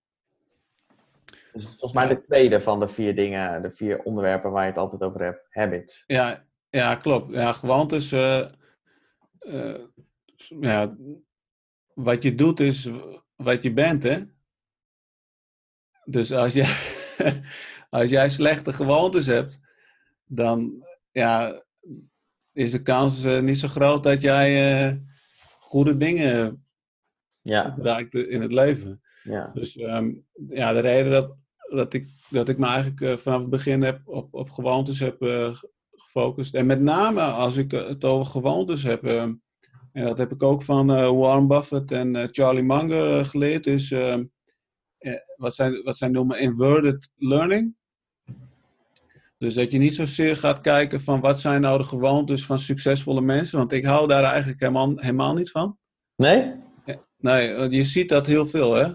Dus 1.53 1.65
volgens 1.65 1.93
mij 1.93 2.07
de 2.07 2.19
tweede 2.19 2.61
van 2.61 2.79
de 2.79 2.87
vier 2.87 3.15
dingen, 3.15 3.61
de 3.61 3.71
vier 3.71 4.03
onderwerpen 4.03 4.51
waar 4.51 4.63
je 4.63 4.69
het 4.69 4.79
altijd 4.79 5.01
over 5.01 5.21
hebt. 5.23 5.47
Habits. 5.49 6.03
Ja, 6.07 6.43
ja 6.69 6.95
klopt. 6.95 7.33
Ja, 7.33 7.51
gewoontes. 7.51 8.11
Uh, 8.11 8.45
uh, 9.39 9.79
ja, 10.59 10.95
wat 11.93 12.23
je 12.23 12.35
doet 12.35 12.59
is 12.59 12.89
wat 13.35 13.63
je 13.63 13.73
bent, 13.73 14.03
hè? 14.03 14.21
Dus 16.05 16.31
als 16.31 16.53
jij, 16.53 16.75
als 17.99 18.09
jij 18.09 18.29
slechte 18.29 18.73
gewoontes 18.73 19.25
hebt, 19.25 19.59
dan 20.25 20.85
ja, 21.11 21.63
is 22.53 22.71
de 22.71 22.81
kans 22.81 23.23
niet 23.23 23.57
zo 23.57 23.67
groot 23.67 24.03
dat 24.03 24.21
jij 24.21 25.06
goede 25.67 25.97
dingen 25.97 26.65
ja. 27.41 27.75
bereikt 27.75 28.15
in 28.15 28.41
het 28.41 28.51
leven. 28.51 29.01
Ja. 29.23 29.51
Dus 29.53 29.79
um, 29.79 30.25
ja, 30.49 30.73
de 30.73 30.79
reden 30.79 31.11
dat, 31.11 31.35
dat, 31.69 31.93
ik, 31.93 32.07
dat 32.29 32.49
ik 32.49 32.57
me 32.57 32.65
eigenlijk 32.65 33.01
uh, 33.01 33.17
vanaf 33.17 33.39
het 33.39 33.49
begin 33.49 33.81
heb 33.81 34.01
op, 34.05 34.33
op 34.33 34.49
gewoontes 34.49 34.99
heb 34.99 35.21
uh, 35.21 35.55
gefocust. 35.91 36.53
En 36.53 36.65
met 36.65 36.81
name 36.81 37.21
als 37.21 37.55
ik 37.55 37.71
het 37.71 38.03
over 38.03 38.25
gewoontes 38.25 38.83
heb, 38.83 39.05
uh, 39.05 39.21
en 39.91 40.05
dat 40.05 40.17
heb 40.17 40.31
ik 40.31 40.43
ook 40.43 40.63
van 40.63 40.87
Warren 41.17 41.47
Buffett 41.47 41.91
en 41.91 42.27
Charlie 42.31 42.63
Munger 42.63 43.25
geleerd, 43.25 43.67
is 43.67 43.91
ehm, 43.91 44.25
wat, 45.35 45.55
zij, 45.55 45.81
wat 45.83 45.97
zij 45.97 46.07
noemen 46.07 46.39
inverted 46.39 47.09
learning. 47.15 47.75
Dus 49.37 49.53
dat 49.53 49.71
je 49.71 49.77
niet 49.77 49.95
zozeer 49.95 50.35
gaat 50.35 50.61
kijken 50.61 51.01
van 51.01 51.19
wat 51.19 51.41
zijn 51.41 51.61
nou 51.61 51.77
de 51.77 51.83
gewoontes 51.83 52.45
van 52.45 52.59
succesvolle 52.59 53.21
mensen. 53.21 53.57
Want 53.57 53.71
ik 53.71 53.85
hou 53.85 54.07
daar 54.07 54.23
eigenlijk 54.23 54.59
helemaal, 54.59 54.93
helemaal 54.95 55.33
niet 55.33 55.51
van. 55.51 55.77
Nee? 56.15 56.53
Nee, 57.17 57.69
je 57.69 57.83
ziet 57.83 58.09
dat 58.09 58.27
heel 58.27 58.45
veel 58.45 58.73
hè. 58.73 58.91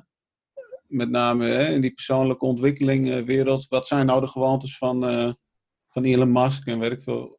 Met 0.87 1.11
name 1.11 1.47
hè, 1.47 1.67
in 1.67 1.81
die 1.81 1.93
persoonlijke 1.93 2.47
ontwikkelingwereld. 2.47 3.69
Wat 3.69 3.87
zijn 3.87 4.07
nou 4.07 4.21
de 4.21 4.27
gewoontes 4.27 4.79
van, 4.79 5.11
uh, 5.11 5.33
van 5.89 6.05
Elon 6.05 6.33
Musk 6.33 6.67
en 6.67 6.79
weet 6.79 6.93
ik 6.93 7.03
veel 7.03 7.39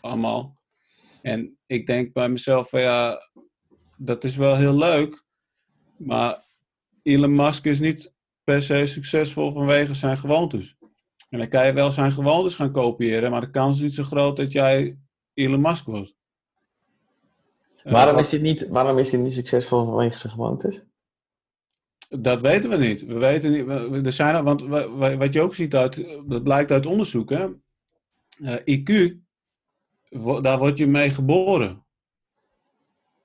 allemaal. 0.00 0.58
En 1.22 1.58
ik 1.66 1.86
denk 1.86 2.12
bij 2.12 2.28
mezelf 2.28 2.68
van 2.68 2.80
ja, 2.80 3.30
dat 3.96 4.24
is 4.24 4.36
wel 4.36 4.56
heel 4.56 4.76
leuk. 4.76 5.24
Maar 5.96 6.44
Elon 7.02 7.34
Musk 7.34 7.64
is 7.64 7.80
niet 7.80 8.12
per 8.44 8.62
se 8.62 8.86
succesvol 8.86 9.52
vanwege 9.52 9.94
zijn 9.94 10.16
gewoontes. 10.16 10.76
En 11.34 11.40
dan 11.40 11.48
kan 11.48 11.66
je 11.66 11.72
wel 11.72 11.90
zijn 11.90 12.12
gewoontes 12.12 12.54
gaan 12.54 12.70
kopiëren, 12.72 13.30
maar 13.30 13.40
de 13.40 13.50
kans 13.50 13.76
is 13.76 13.82
niet 13.82 13.94
zo 13.94 14.02
groot 14.02 14.36
dat 14.36 14.52
jij 14.52 14.98
Elon 15.34 15.60
Musk 15.60 15.86
wordt. 15.86 16.14
Waarom 17.82 18.18
is 18.18 18.30
hij 18.30 18.40
niet, 18.40 18.68
waarom 18.68 18.98
is 18.98 19.10
hij 19.10 19.20
niet 19.20 19.32
succesvol 19.32 19.84
vanwege 19.84 20.18
zijn 20.18 20.32
gewoontes? 20.32 20.82
Dat 22.08 22.40
weten 22.42 22.70
we 22.70 22.76
niet. 22.76 23.04
We 23.06 23.18
weten 23.18 23.50
niet. 23.50 23.64
we- 23.64 24.00
Er 24.04 24.12
zijn, 24.12 24.44
want 24.44 24.62
wa- 24.62 24.88
wa- 24.88 25.16
wat 25.16 25.32
je 25.32 25.40
ook 25.40 25.54
ziet 25.54 25.74
uit, 25.74 26.06
dat 26.26 26.42
blijkt 26.42 26.70
uit 26.70 26.86
onderzoek, 26.86 27.30
hè? 27.30 27.46
Eh, 28.44 28.78
IQ, 28.78 29.16
daar 30.42 30.58
word 30.58 30.78
je 30.78 30.86
mee 30.86 31.10
geboren. 31.10 31.84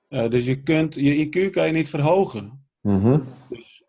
Eh, 0.08 0.28
dus 0.30 0.46
je 0.46 0.62
kunt, 0.62 0.94
je 0.94 1.14
IQ 1.28 1.50
kan 1.50 1.66
je 1.66 1.72
niet 1.72 1.88
verhogen. 1.90 2.64
Dus 2.82 3.20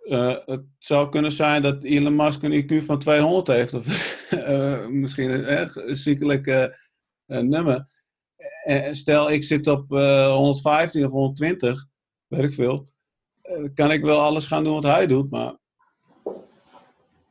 eh, 0.02 0.36
het 0.46 0.64
zou 0.80 1.10
kunnen 1.10 1.32
zijn 1.32 1.62
dat 1.62 1.84
Elon 1.84 2.16
Musk 2.16 2.44
een 2.44 2.64
IQ 2.64 2.84
van 2.84 3.00
200 3.00 3.48
heeft, 3.48 3.74
of 3.74 3.88
eh, 4.30 4.88
misschien 4.88 5.30
een 5.32 5.46
erg 5.46 5.78
ziekelijk 5.86 6.48
eh, 6.48 6.68
nummer. 7.40 7.88
Stel, 8.92 9.32
ik 9.32 9.44
zit 9.44 9.68
op 9.68 9.92
eh, 9.94 10.34
115 10.36 11.06
of 11.06 11.12
120, 11.12 11.86
weet 12.28 12.44
ik 12.44 12.54
veel. 12.54 12.88
kan 13.74 13.92
ik 13.92 14.02
wel 14.04 14.20
alles 14.20 14.48
gaan 14.48 14.64
doen 14.64 14.74
wat 14.74 14.84
hij 14.84 15.08
doet, 15.08 15.30
maar. 15.32 15.60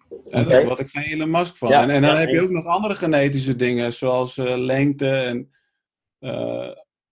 Oké. 0.09 0.45
daar 0.45 0.65
word 0.65 0.79
ik 0.81 0.91
geen 0.91 1.03
Elon 1.05 1.31
Musk 1.31 1.57
van. 1.57 1.69
Ja, 1.69 1.83
en, 1.83 1.91
en 1.91 2.03
dan 2.03 2.11
ja, 2.11 2.17
heb 2.19 2.29
je 2.29 2.41
ook 2.41 2.51
nog 2.51 2.65
andere 2.65 2.95
genetische 2.95 3.57
dingen, 3.57 3.93
zoals 3.93 4.37
lengte 4.37 5.11
en. 5.11 5.51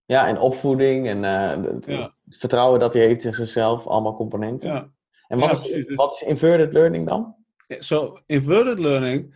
Ja, 0.07 0.27
en 0.27 0.39
opvoeding 0.39 1.09
en 1.09 1.23
het, 1.23 1.85
Ja. 1.85 2.15
het 2.25 2.37
vertrouwen 2.39 2.81
dat 2.81 2.95
hij 2.95 3.03
heeft 3.07 3.25
in 3.25 3.35
zichzelf, 3.35 3.87
allemaal 3.87 4.15
componenten. 4.15 4.71
ja. 4.71 4.91
En 5.29 5.39
wat, 5.39 5.69
Ja, 5.69 5.77
is, 5.77 5.87
dus- 5.87 5.95
wat 5.95 6.13
is 6.13 6.29
inverted 6.29 6.73
learning 6.73 7.07
dan? 7.09 7.35
Zo, 7.81 8.19
inverted 8.27 8.79
learning. 8.79 9.35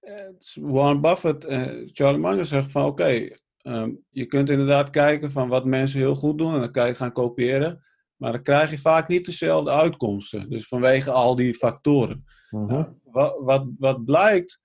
eh, 0.00 0.14
Warren 0.54 1.00
Buffett 1.00 1.44
en 1.44 1.88
Charlie 1.92 2.20
Munger 2.20 2.46
zeggen 2.46 2.70
van 2.70 2.84
oké, 2.84 3.28
ehm, 3.62 3.92
je 4.10 4.26
kunt 4.26 4.50
inderdaad 4.50 4.90
kijken 4.90 5.30
van 5.30 5.48
wat 5.48 5.64
mensen 5.64 5.98
heel 6.00 6.14
goed 6.14 6.38
doen 6.38 6.54
en 6.54 6.60
dan 6.60 6.70
kan 6.70 6.86
je 6.88 6.94
gaan 6.94 7.12
kopiëren. 7.12 7.84
Maar 8.16 8.32
dan 8.32 8.42
krijg 8.42 8.70
je 8.70 8.78
vaak 8.78 9.08
niet 9.08 9.26
dezelfde 9.26 9.70
uitkomsten. 9.70 10.50
Dus 10.50 10.68
vanwege 10.68 11.10
al 11.10 11.36
die 11.36 11.54
factoren. 11.54 12.24
Mhm. 12.50 12.84
Wat, 13.02 13.36
wat, 13.40 13.66
wat 13.78 14.04
blijkt 14.04 14.60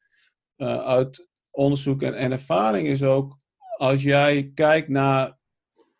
eh, 0.55 0.77
uit 0.85 1.27
onderzoek 1.51 2.01
en, 2.01 2.13
en 2.13 2.31
ervaring 2.31 2.87
is 2.87 3.03
ook, 3.03 3.37
als 3.77 4.03
jij 4.03 4.51
kijkt 4.53 4.87
naar 4.87 5.37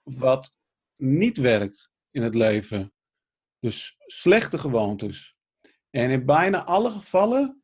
wat 0.03 0.55
niet 0.95 1.37
werkt 1.37 1.89
in 2.11 2.21
het 2.21 2.35
leven, 2.35 2.93
dus 3.59 3.95
slechte 4.05 4.57
gewoontes, 4.57 5.37
en 5.89 6.09
in 6.09 6.25
bijna 6.25 6.65
alle 6.65 6.89
gevallen 6.89 7.63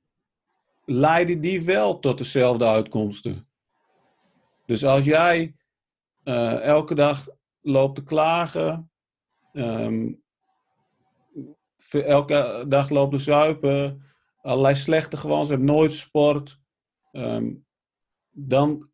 leiden 0.86 1.41
die 1.41 1.64
wel 1.64 2.00
tot 2.00 2.18
dezelfde 2.18 2.68
uitkomsten. 2.68 3.48
Dus 4.66 4.86
als 4.86 5.04
jij 5.04 5.56
eh, 6.24 6.62
elke 6.62 6.96
dag 6.96 7.28
loopt 7.62 7.96
te 7.96 8.04
klagen, 8.04 8.91
ehm, 9.54 10.14
elke 11.91 12.66
dag 12.68 12.89
loopt 12.89 13.12
te 13.12 13.18
zuipen, 13.18 14.04
allerlei 14.41 14.76
slechte 14.76 15.18
gewoontes, 15.18 15.50
hebt 15.50 15.62
nooit 15.62 15.93
sport, 15.93 16.60
ehm, 17.12 17.54
dan 18.32 18.89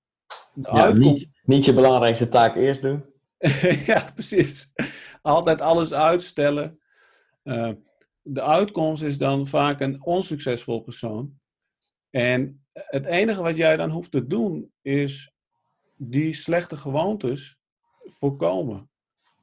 de 0.53 0.69
Ja, 0.71 0.83
uitkomst 0.83 1.03
niet, 1.03 1.41
niet 1.43 1.65
je 1.65 1.73
belangrijkste 1.73 2.29
taak 2.29 2.55
eerst 2.55 2.81
doen. 2.81 3.05
ja, 3.85 4.11
precies. 4.13 4.73
Altijd 5.21 5.61
alles 5.61 5.93
uitstellen. 5.93 6.80
Eh, 7.43 7.71
de 8.21 8.41
uitkomst 8.41 9.03
is 9.03 9.17
dan 9.17 9.47
vaak 9.47 9.79
een 9.81 10.03
onsuccesvol 10.05 10.81
persoon. 10.81 11.39
En 12.09 12.65
het 12.73 13.05
enige 13.05 13.41
wat 13.41 13.55
jij 13.57 13.77
dan 13.77 13.89
hoeft 13.89 14.11
te 14.11 14.27
doen, 14.27 14.71
is 14.81 15.31
die 15.95 16.33
slechte 16.33 16.75
gewoontes 16.75 17.57
voorkomen. 18.03 18.89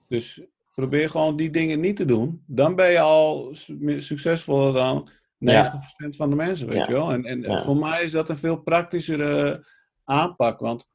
Dus 0.09 0.43
probeer 0.75 1.11
gewoon 1.11 1.37
die 1.37 1.51
dingen 1.51 1.81
niet 1.81 1.97
te 1.97 2.05
doen. 2.05 2.43
Dan 2.47 2.75
ben 2.75 2.91
je 2.91 3.01
al 3.01 3.51
succesvoller 3.99 4.73
dan 4.73 5.11
90% 5.39 6.17
van 6.17 6.31
de 6.31 6.37
mensen, 6.37 6.67
weet 6.69 6.77
Ja. 6.77 6.87
je 6.87 6.93
wel. 6.93 7.11
En, 7.13 7.25
en 7.25 7.41
Ja. 7.41 7.63
voor 7.63 7.77
mij 7.77 8.05
is 8.05 8.13
dat 8.13 8.29
een 8.29 8.37
veel 8.39 8.57
praktischere 8.63 9.67
aanpak. 10.05 10.61
Want 10.61 10.89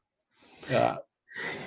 ja, 0.68 1.04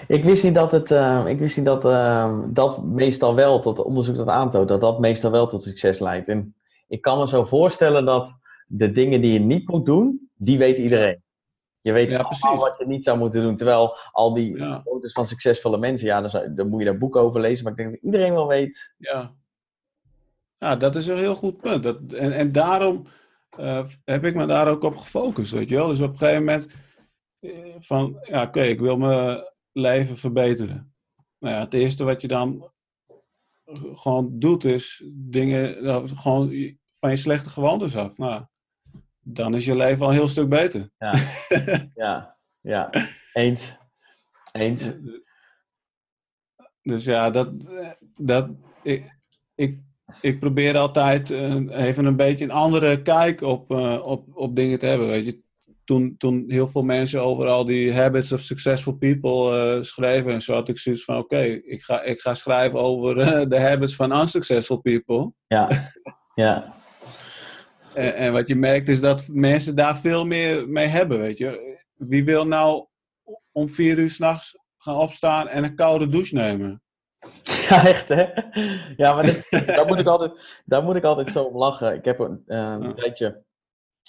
Ik 0.07 0.23
wist 0.23 0.43
niet 0.43 0.55
dat 0.55 0.71
het, 0.71 0.91
eh, 0.91 1.23
ik 1.27 1.39
wist 1.39 1.57
niet 1.57 1.65
dat 1.65 1.85
eh, 1.85 2.39
dat 2.47 2.83
meestal 2.83 3.35
wel 3.35 3.59
tot 3.59 3.79
onderzoek 3.79 4.15
dat 4.15 4.27
aantoont, 4.27 4.67
dat 4.67 4.81
dat 4.81 4.99
meestal 4.99 5.31
wel 5.31 5.47
tot 5.47 5.63
succes 5.63 5.99
leidt. 5.99 6.27
En 6.27 6.55
ik 6.87 7.01
kan 7.01 7.19
me 7.19 7.27
zo 7.27 7.43
voorstellen 7.45 8.05
dat 8.05 8.31
de 8.67 8.91
dingen 8.91 9.21
die 9.21 9.33
je 9.33 9.39
niet 9.39 9.67
moet 9.69 9.85
doen, 9.85 10.29
die 10.35 10.57
weet 10.57 10.77
iedereen. 10.77 11.21
Je 11.81 11.91
weet 11.91 12.09
Ja, 12.09 12.23
precies. 12.23 12.49
wat 12.59 12.75
je 12.77 12.87
niet 12.87 13.03
zou 13.03 13.17
moeten 13.17 13.41
doen. 13.41 13.55
Terwijl 13.55 13.97
al 14.11 14.33
die 14.33 14.57
Ja. 14.57 14.81
foto's 14.83 15.11
van 15.11 15.25
succesvolle 15.27 15.77
mensen, 15.77 16.07
ja, 16.07 16.21
dan, 16.21 16.29
zou- 16.29 16.53
dan 16.53 16.67
moet 16.69 16.79
je 16.79 16.85
daar 16.85 16.97
boeken 16.97 17.21
over 17.21 17.41
lezen. 17.41 17.63
Maar 17.63 17.71
ik 17.71 17.77
denk 17.77 17.91
dat 17.91 18.01
iedereen 18.01 18.33
wel 18.33 18.47
weet. 18.47 18.91
Ja. 18.97 19.31
Ja, 20.57 20.75
dat 20.75 20.95
is 20.95 21.07
een 21.07 21.17
heel 21.17 21.35
goed 21.35 21.57
punt. 21.57 21.83
Dat, 21.83 21.97
en, 22.13 22.31
en 22.31 22.51
daarom 22.51 23.03
eh, 23.57 23.85
heb 24.05 24.25
ik 24.25 24.35
me 24.35 24.45
daar 24.45 24.67
ook 24.67 24.83
op 24.83 24.95
gefocust, 24.95 25.51
weet 25.51 25.69
je 25.69 25.75
wel. 25.75 25.87
Dus 25.87 26.01
op 26.01 26.11
een 26.11 26.17
gegeven 26.17 26.43
moment 26.43 26.67
eh, 27.39 27.49
van, 27.79 28.17
ja, 28.21 28.41
oké, 28.43 28.61
ik 28.61 28.79
wil 28.79 28.97
mijn 28.97 29.43
leven 29.77 30.17
verbeteren. 30.17 30.95
Nou 31.39 31.55
ja, 31.55 31.59
het 31.59 31.73
eerste 31.73 32.03
wat 32.03 32.21
je 32.21 32.27
dan 32.27 32.71
gewoon 33.93 34.39
doet 34.39 34.63
is 34.63 35.03
dingen, 35.13 35.83
nou, 35.83 36.07
gewoon 36.07 36.77
van 36.91 37.09
je 37.09 37.15
slechte 37.15 37.49
gewoontes 37.49 37.95
af. 37.95 38.17
Nou, 38.17 38.45
dan 39.19 39.53
is 39.53 39.65
je 39.65 39.75
leven 39.75 40.01
al 40.01 40.07
een 40.07 40.17
heel 40.17 40.27
stuk 40.27 40.49
beter. 40.49 40.89
Ja, 41.93 42.37
ja. 42.61 42.89
Eens. 43.33 43.77
Eens. 44.51 44.83
Dus 46.81 47.03
ja, 47.03 47.29
dat, 47.29 47.51
dat, 48.15 48.49
ik, 48.83 49.19
ik, 49.55 49.79
ik 50.21 50.39
probeer 50.39 50.77
altijd 50.77 51.31
eh, 51.31 51.85
even 51.85 52.05
een 52.05 52.15
beetje 52.15 52.43
een 52.43 52.51
andere 52.51 53.01
kijk 53.01 53.41
op, 53.41 53.71
eh, 53.71 54.01
op, 54.05 54.35
op 54.35 54.55
dingen 54.55 54.79
te 54.79 54.85
hebben. 54.85 55.07
Weet 55.07 55.25
je. 55.25 55.45
Toen, 55.87 56.15
toen 56.17 56.43
heel 56.47 56.67
veel 56.67 56.81
mensen 56.81 57.21
over 57.21 57.47
al 57.47 57.65
die 57.65 57.93
habits 57.93 58.31
of 58.31 58.39
successful 58.39 58.93
people 58.93 59.57
eh, 59.75 59.81
schreven 59.83 60.31
en 60.31 60.41
zo, 60.41 60.53
had 60.53 60.69
ik 60.69 60.77
zoiets 60.77 61.03
van: 61.03 61.17
oké, 61.17 61.39
ik, 61.41 61.81
ga, 61.81 62.01
ik 62.03 62.19
ga 62.19 62.33
schrijven 62.33 62.79
over 62.79 63.19
eh, 63.19 63.45
de 63.49 63.59
habits 63.59 63.95
van 63.95 64.19
unsuccessful 64.19 64.77
people. 64.81 65.31
Ja, 65.47 65.69
ja. 66.35 66.73
En, 67.93 68.15
en 68.15 68.33
wat 68.33 68.47
je 68.47 68.55
merkt 68.55 68.89
is 68.89 69.01
dat 69.01 69.27
mensen 69.31 69.75
daar 69.75 69.97
veel 69.97 70.25
meer 70.25 70.69
mee 70.69 70.85
hebben. 70.87 71.19
Weet 71.19 71.37
je. 71.37 71.77
Wie 71.93 72.25
wil 72.25 72.47
nou 72.47 72.85
om 73.51 73.69
vier 73.69 73.97
uur 73.97 74.09
s'nachts 74.09 74.57
gaan 74.77 74.95
opstaan 74.95 75.47
en 75.47 75.63
een 75.63 75.75
koude 75.75 76.09
douche 76.09 76.35
nemen? 76.35 76.81
Ja, 77.69 77.87
echt 77.87 78.07
hè? 78.07 78.25
Ja, 78.97 79.13
maar 79.13 79.23
dit- 79.23 79.47
daar, 79.65 79.85
moet 79.85 79.99
ik 79.99 80.07
altijd, 80.07 80.31
daar 80.65 80.83
moet 80.83 80.95
ik 80.95 81.03
altijd 81.03 81.31
zo 81.31 81.43
om 81.43 81.57
lachen. 81.57 81.95
Ik 81.95 82.05
heb 82.05 82.19
een, 82.19 82.43
een 82.45 82.81
Ja. 82.81 82.93
tijdje 82.93 83.43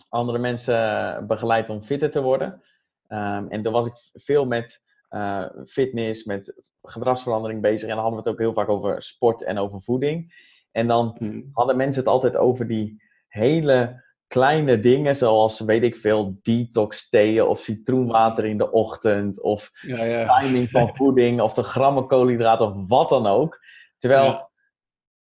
andere 0.08 0.38
mensen 0.38 1.26
begeleid 1.26 1.70
om 1.70 1.82
fitter 1.82 2.10
te 2.10 2.20
worden. 2.22 2.62
Ehm, 3.06 3.46
en 3.48 3.62
toen 3.62 3.72
was 3.72 3.86
ik 3.86 3.92
veel 4.12 4.46
met 4.46 4.80
eh, 5.08 5.44
fitness, 5.66 6.24
met 6.24 6.54
gedragsverandering 6.82 7.60
bezig. 7.62 7.88
En 7.88 7.94
dan 7.94 8.04
hadden 8.04 8.22
we 8.22 8.28
het 8.28 8.32
ook 8.32 8.38
heel 8.44 8.52
vaak 8.54 8.68
over 8.68 9.02
sport 9.02 9.42
en 9.42 9.58
over 9.58 9.82
voeding. 9.82 10.46
En 10.72 10.86
dan 10.86 11.14
Hm. 11.18 11.42
hadden 11.52 11.76
mensen 11.76 12.00
het 12.02 12.10
altijd 12.12 12.36
over 12.36 12.66
die 12.66 13.02
hele 13.28 14.04
kleine 14.26 14.80
dingen, 14.80 15.16
zoals 15.16 15.60
weet 15.60 15.82
ik 15.82 15.96
veel, 15.96 16.38
detox 16.42 17.08
theeën 17.08 17.42
of 17.44 17.60
citroenwater 17.60 18.44
in 18.44 18.58
de 18.58 18.70
ochtend. 18.72 19.40
Of 19.40 19.70
Ja, 19.80 20.04
ja. 20.04 20.38
timing 20.38 20.68
van 20.70 20.90
voeding 20.96 21.40
of 21.40 21.54
de 21.54 21.62
grammen 21.62 22.06
koolhydraten 22.06 22.66
of 22.66 22.74
wat 22.88 23.08
dan 23.08 23.26
ook. 23.26 23.58
Terwijl 23.98 24.24
Ja. 24.24 24.47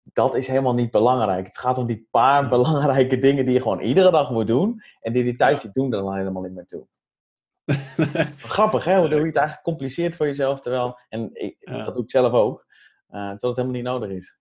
Dat 0.02 0.34
is 0.34 0.46
helemaal 0.46 0.74
niet 0.74 0.90
belangrijk. 0.90 1.46
Het 1.46 1.58
gaat 1.58 1.78
om 1.78 1.86
die 1.86 2.06
paar 2.10 2.48
belangrijke 2.48 3.18
dingen 3.18 3.44
die 3.44 3.54
je 3.54 3.60
gewoon 3.60 3.80
iedere 3.80 4.10
dag 4.10 4.30
moet 4.30 4.46
doen. 4.46 4.82
En 5.00 5.12
die 5.12 5.24
die 5.24 5.36
thuis 5.36 5.64
niet 5.64 5.74
doen, 5.74 5.90
dan 5.90 6.14
helemaal 6.14 6.42
niet 6.42 6.54
meer 6.54 6.66
toe. 6.66 6.86
Grappig 8.56 8.84
hè, 8.84 8.98
hoe 8.98 9.08
hoe 9.08 9.18
je 9.18 9.26
het 9.26 9.36
eigenlijk 9.36 9.62
compliceert 9.62 10.16
voor 10.16 10.26
jezelf. 10.26 10.60
Terwijl, 10.60 10.98
en 11.08 11.30
ik, 11.32 11.56
Ja. 11.58 11.84
dat 11.84 11.94
doe 11.94 12.02
ik 12.04 12.10
zelf 12.10 12.32
ook, 12.32 12.66
eh, 13.06 13.20
terwijl 13.20 13.38
het 13.40 13.56
helemaal 13.56 13.76
niet 13.76 13.84
nodig 13.84 14.10
is. 14.10 14.38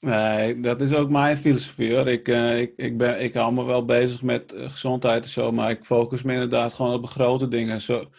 Nee, 0.00 0.60
dat 0.60 0.80
is 0.80 0.94
ook 0.94 1.10
mijn 1.10 1.36
filosofie 1.36 1.94
hoor. 1.94 2.08
Ik, 2.08 2.28
eh, 2.28 2.60
ik, 2.60 2.72
ik, 2.76 2.98
ben, 2.98 3.22
ik 3.22 3.34
hou 3.34 3.52
me 3.52 3.64
wel 3.64 3.84
bezig 3.84 4.22
met 4.22 4.52
eh, 4.52 4.62
gezondheid 4.62 5.22
en 5.22 5.30
zo, 5.30 5.52
maar 5.52 5.70
ik 5.70 5.84
focus 5.84 6.22
me 6.22 6.32
inderdaad 6.32 6.72
gewoon 6.72 6.94
op 6.94 7.02
de 7.02 7.08
grote 7.10 7.48
dingen. 7.48 7.80
Zo, 7.80 8.10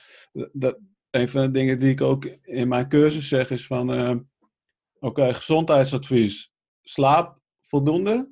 dat, 0.52 0.78
een 1.10 1.30
van 1.30 1.42
de 1.42 1.52
dingen 1.52 1.80
die 1.80 1.90
ik 1.90 2.02
ook 2.02 2.26
in 2.42 2.68
mijn 2.68 2.90
cursus 2.90 3.28
zeg 3.28 3.50
is 3.50 3.68
van, 3.68 4.28
oké, 5.00 5.34
gezondheidsadvies. 5.34 6.55
Slaap 6.90 7.40
voldoende. 7.62 8.30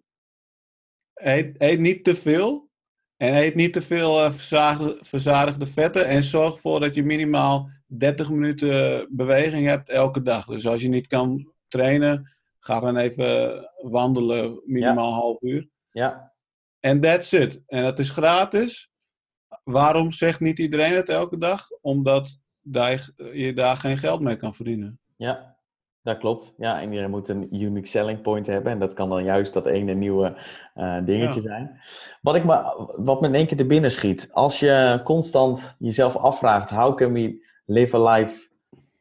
Eet, 1.14 1.62
eet 1.62 1.80
niet 1.80 2.04
te 2.04 2.16
veel. 2.16 2.70
En 3.18 3.36
eet 3.36 3.56
niet 3.56 3.74
te 3.74 3.82
veel 3.82 4.20
eh, 4.24 4.32
verzadigde, 4.32 4.98
verzadigde 5.02 5.68
vetten. 5.68 6.06
En 6.08 6.24
zorg 6.24 6.54
ervoor 6.54 6.80
dat 6.80 6.96
je 6.96 7.04
minimaal 7.04 7.70
30 7.86 8.30
minuten 8.30 9.08
beweging 9.16 9.66
hebt 9.68 9.90
elke 9.90 10.22
dag. 10.22 10.46
Dus 10.46 10.68
als 10.68 10.82
je 10.82 10.90
niet 10.90 11.08
kan 11.08 11.54
trainen, 11.68 12.32
Ga 12.66 12.80
dan 12.80 12.98
even 12.98 13.62
wandelen, 13.82 14.62
minimaal 14.66 15.08
een 15.08 15.14
half 15.14 15.42
uur. 15.42 15.70
Ja, 15.92 16.34
En 16.80 17.00
that's 17.02 17.32
it. 17.32 17.62
En 17.68 17.84
dat 17.84 18.00
is 18.00 18.10
gratis. 18.10 18.90
Waarom 19.64 20.12
zegt 20.12 20.40
niet 20.40 20.60
iedereen 20.60 20.94
het 20.94 21.10
elke 21.10 21.38
dag? 21.38 21.70
Omdat 21.82 22.40
daar- 22.62 23.10
je 23.34 23.54
daar 23.54 23.78
geen 23.78 23.98
geld 23.98 24.22
mee 24.22 24.36
kan 24.36 24.54
verdienen. 24.56 25.00
ja, 25.18 25.53
Dat 26.04 26.18
klopt. 26.18 26.54
Ja, 26.58 26.82
en 26.82 26.88
iedereen 26.90 27.10
moet 27.10 27.30
een 27.30 27.56
unique 27.56 27.88
selling 27.88 28.22
point 28.22 28.48
hebben. 28.48 28.72
En 28.72 28.80
dat 28.80 28.94
kan 28.94 29.10
dan 29.10 29.24
juist 29.24 29.54
dat 29.54 29.66
ene 29.66 29.94
nieuwe 29.94 30.36
uh, 30.76 31.06
dingetje 31.06 31.42
Ja. 31.42 31.48
zijn. 31.48 31.82
Wat, 32.22 32.36
ik 32.36 32.44
me, 32.44 32.88
wat 32.96 33.22
me 33.22 33.28
in 33.28 33.36
één 33.36 33.48
keer 33.48 33.58
te 33.58 33.66
binnen 33.66 33.92
schiet. 33.92 34.30
Als 34.32 34.60
je 34.60 35.02
constant 35.04 35.76
jezelf 35.80 36.16
afvraagt: 36.16 36.70
how 36.70 36.96
can 36.98 37.14
we 37.14 37.46
live 37.66 37.98
a 37.98 38.14
life, 38.14 38.48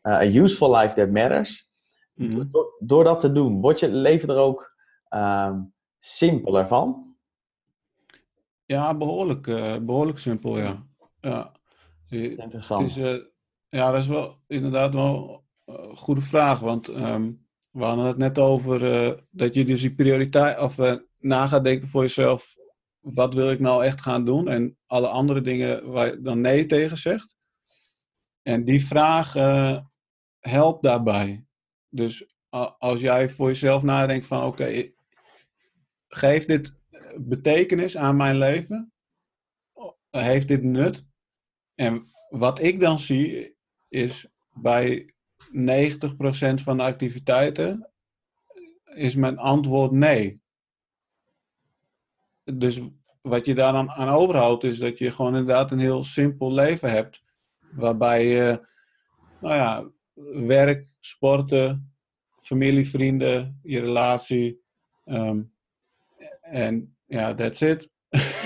uh, 0.03 0.13
a 0.13 0.25
useful 0.25 0.77
life 0.77 0.95
that 0.95 1.11
matters? 1.11 1.71
Mhm. 2.15 2.49
Door, 2.51 2.75
door 2.79 3.05
dat 3.05 3.21
te 3.21 3.33
doen, 3.33 3.61
wordt 3.61 3.81
je 3.81 3.89
leven 3.89 4.29
er 4.29 4.37
ook 4.37 4.75
ehm, 5.09 5.61
simpeler 6.01 6.69
van? 6.69 7.15
Ja, 8.65 8.95
behoorlijk, 8.95 9.47
eh, 9.47 9.77
behoorlijk 9.79 10.19
simpel, 10.19 10.59
ja. 10.59 10.87
ja. 11.21 11.53
Het 12.09 12.39
Interessant. 12.39 12.89
is, 12.89 12.97
eh, 12.97 13.17
ja, 13.69 13.91
dat 13.91 14.03
is 14.03 14.09
wel 14.09 14.37
inderdaad 14.47 14.95
wel 14.95 15.31
eh, 15.31 15.42
goede 15.95 16.21
vraag. 16.21 16.61
Want 16.61 16.89
ehm, 16.89 17.33
we 17.73 17.85
hadden 17.85 18.07
het 18.07 18.17
net 18.17 18.39
over 18.39 18.93
eh, 18.93 19.19
dat 19.31 19.55
je 19.55 19.65
dus 19.65 19.81
die 19.81 19.95
prioriteit 19.95 20.59
of 20.59 20.79
eh, 20.79 20.95
na 21.19 21.47
gaat 21.47 21.65
denken 21.65 21.89
voor 21.89 22.03
jezelf. 22.03 22.57
Wat 23.01 23.35
wil 23.35 23.51
ik 23.51 23.61
nou 23.61 23.85
echt 23.85 24.01
gaan 24.01 24.25
doen? 24.25 24.49
En 24.49 24.77
alle 24.87 25.09
andere 25.09 25.41
dingen 25.41 25.91
waar 25.91 26.07
je 26.07 26.21
dan 26.21 26.41
nee 26.41 26.67
tegen 26.67 26.99
zegt. 26.99 27.37
En 28.43 28.65
die 28.65 28.87
vraag 28.87 29.37
eh, 29.37 29.79
helpt 30.41 30.83
daarbij. 30.83 31.45
Dus 31.89 32.27
als 32.79 33.01
jij 33.01 33.29
voor 33.29 33.49
jezelf 33.49 33.83
nadenkt 33.83 34.27
van 34.27 34.45
oké, 34.45 34.93
geeft 36.09 36.47
dit 36.47 36.75
betekenis 37.17 37.97
aan 37.97 38.17
mijn 38.17 38.37
leven? 38.37 38.93
Heeft 40.11 40.49
dit 40.49 40.63
nut? 40.63 41.05
En 41.75 42.07
wat 42.29 42.61
ik 42.63 42.81
dan 42.81 42.99
zie 42.99 43.57
is 43.89 44.27
bij 44.53 45.12
90% 45.53 46.63
van 46.63 46.77
de 46.77 46.83
activiteiten 46.83 47.89
is 48.95 49.15
mijn 49.15 49.39
antwoord 49.39 49.91
nee. 49.91 50.43
Dus 52.45 52.81
wat 53.21 53.47
je 53.47 53.55
daar 53.55 53.73
dan 53.73 53.91
aan 53.91 54.09
overhoudt 54.09 54.65
is 54.65 54.79
dat 54.79 54.99
je 54.99 55.11
gewoon 55.11 55.37
inderdaad 55.37 55.71
een 55.71 55.79
heel 55.79 56.03
simpel 56.03 56.53
leven 56.53 56.91
hebt. 56.91 57.23
Waarbij 57.71 58.27
je, 58.27 58.67
nou 59.41 59.55
ja, 59.55 59.85
werk, 60.47 60.87
sporten, 61.01 61.95
familie, 62.39 62.89
vrienden, 62.89 63.59
je 63.63 63.81
relatie. 63.81 64.61
ehm, 65.05 65.43
en 66.41 66.97
ja, 67.07 67.35
that's 67.35 67.61
it. 67.61 67.91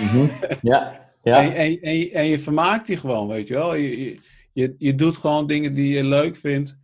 Mhm. 0.00 0.28
Ja, 0.62 1.10
ja. 1.22 1.42
En, 1.42 1.54
en, 1.54 1.80
en, 1.80 1.96
je- 1.98 2.10
en 2.10 2.24
je 2.26 2.38
vermaakt 2.38 2.86
je 2.88 2.96
gewoon, 2.96 3.28
weet 3.28 3.48
je 3.48 3.54
wel. 3.54 3.74
Je, 3.74 4.20
je, 4.52 4.74
je 4.78 4.94
doet 4.94 5.16
gewoon 5.16 5.46
dingen 5.46 5.74
die 5.74 5.94
je 5.94 6.04
leuk 6.04 6.36
vindt, 6.36 6.76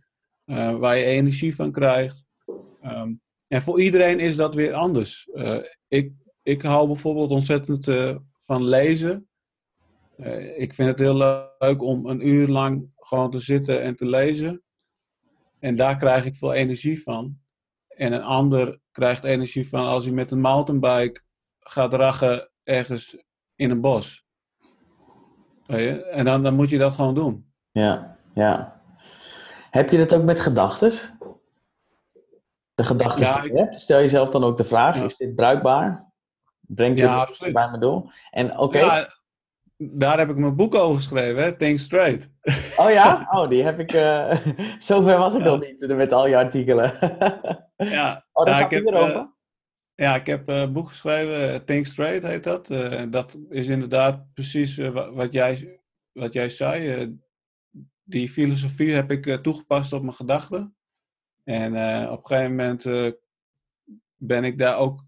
eh, 0.45 0.75
waar 0.75 0.97
je 0.97 1.03
energie 1.03 1.55
van 1.55 1.71
krijgt. 1.71 2.25
Ehm, 2.81 3.13
en 3.47 3.61
voor 3.61 3.81
iedereen 3.81 4.19
is 4.19 4.35
dat 4.35 4.55
weer 4.55 4.73
anders. 4.73 5.29
Eh, 5.29 5.57
ik, 5.87 6.11
ik 6.43 6.61
hou 6.61 6.87
bijvoorbeeld 6.87 7.29
ontzettend 7.29 7.87
eh, 7.87 8.15
van 8.37 8.65
lezen. 8.65 9.27
Ik 10.57 10.73
vind 10.73 10.89
het 10.89 10.99
heel 10.99 11.15
leuk 11.59 11.81
om 11.81 12.05
een 12.05 12.27
uur 12.27 12.47
lang 12.47 12.91
gewoon 12.95 13.31
te 13.31 13.39
zitten 13.39 13.81
en 13.81 13.95
te 13.95 14.05
lezen. 14.05 14.63
En 15.59 15.75
daar 15.75 15.97
krijg 15.97 16.25
ik 16.25 16.35
veel 16.35 16.53
energie 16.53 17.03
van. 17.03 17.39
En 17.87 18.13
een 18.13 18.23
ander 18.23 18.79
krijgt 18.91 19.23
energie 19.23 19.69
van 19.69 19.85
als 19.85 20.05
hij 20.05 20.13
met 20.13 20.31
een 20.31 20.41
mountainbike 20.41 21.21
gaat 21.59 21.93
rachen 21.93 22.51
ergens 22.63 23.17
in 23.55 23.71
een 23.71 23.81
bos. 23.81 24.25
En 25.67 26.25
dan, 26.25 26.43
dan 26.43 26.55
moet 26.55 26.69
je 26.69 26.77
dat 26.77 26.93
gewoon 26.93 27.15
doen. 27.15 27.51
Ja, 27.71 28.17
ja. 28.33 28.82
Heb 29.73 29.89
je 29.89 29.97
dat 29.97 30.13
ook 30.13 30.23
met 30.23 30.39
gedachtes? 30.39 31.11
De 32.73 32.83
gedachten 32.83 33.21
Ja, 33.25 33.41
die 33.41 33.51
je 33.51 33.57
hebt? 33.57 33.81
Stel 33.81 33.99
jezelf 33.99 34.29
dan 34.29 34.43
ook 34.43 34.57
de 34.57 34.63
vraag, 34.63 34.95
Ja. 34.97 35.03
is 35.05 35.17
dit 35.17 35.35
bruikbaar? 35.35 36.11
Brengt 36.59 36.95
dit 36.95 37.05
Ja, 37.05 37.19
het 37.19 37.29
absoluut. 37.29 37.53
bij 37.53 37.67
mijn 37.67 37.79
doel? 37.79 38.09
En 38.31 38.57
oké, 38.57 38.77
Ja, 38.79 39.07
daar 39.77 40.17
heb 40.17 40.29
ik 40.29 40.35
mijn 40.37 40.55
boek 40.55 40.75
over 40.75 40.95
geschreven, 40.95 41.43
hè? 41.43 41.57
Think 41.57 41.79
Straight. 41.79 42.29
oh 42.77 42.89
ja? 42.91 43.27
Oh, 43.31 43.49
die 43.49 43.63
heb 43.63 43.79
ik, 43.79 43.91
eh 43.93 44.45
zover 44.89 45.17
was 45.17 45.33
ik 45.33 45.43
nog 45.43 45.59
niet 45.59 45.79
met 45.87 46.11
al 46.11 46.27
je 46.27 46.37
artikelen. 46.37 46.97
Ja, 47.77 48.25
oh, 48.31 48.45
daar 48.45 48.55
Ja, 48.55 48.61
gaat 48.61 48.71
ik 48.71 48.77
heb, 48.77 48.85
erover? 48.93 49.15
eh, 49.15 49.23
ja 49.95 50.15
ik 50.15 50.25
heb 50.25 50.49
eh, 50.49 50.61
een 50.61 50.73
boek 50.73 50.87
geschreven, 50.87 51.65
Think 51.65 51.85
Straight 51.85 52.23
heet 52.23 52.43
dat. 52.43 52.67
Dat 53.09 53.37
is 53.49 53.67
inderdaad 53.67 54.33
precies 54.33 54.77
wa- 54.77 55.11
wat, 55.11 55.33
jij, 55.33 55.79
wat 56.11 56.33
jij 56.33 56.49
zei. 56.49 57.17
Die 58.03 58.29
filosofie 58.29 58.91
heb 58.91 59.11
ik 59.11 59.27
eh, 59.27 59.35
toegepast 59.35 59.93
op 59.93 60.01
mijn 60.01 60.13
gedachten. 60.13 60.75
En 61.43 61.75
eh, 61.75 62.11
op 62.11 62.17
een 62.17 62.25
gegeven 62.25 62.55
moment 62.55 62.85
eh, 62.85 63.11
ben 64.15 64.43
ik 64.43 64.57
daar 64.57 64.77
ook 64.77 65.05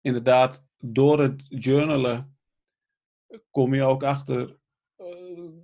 inderdaad 0.00 0.64
door 0.78 1.20
het 1.20 1.42
journalen 1.48 2.36
kom 3.50 3.74
je 3.74 3.82
ook 3.82 4.02
achter. 4.02 4.60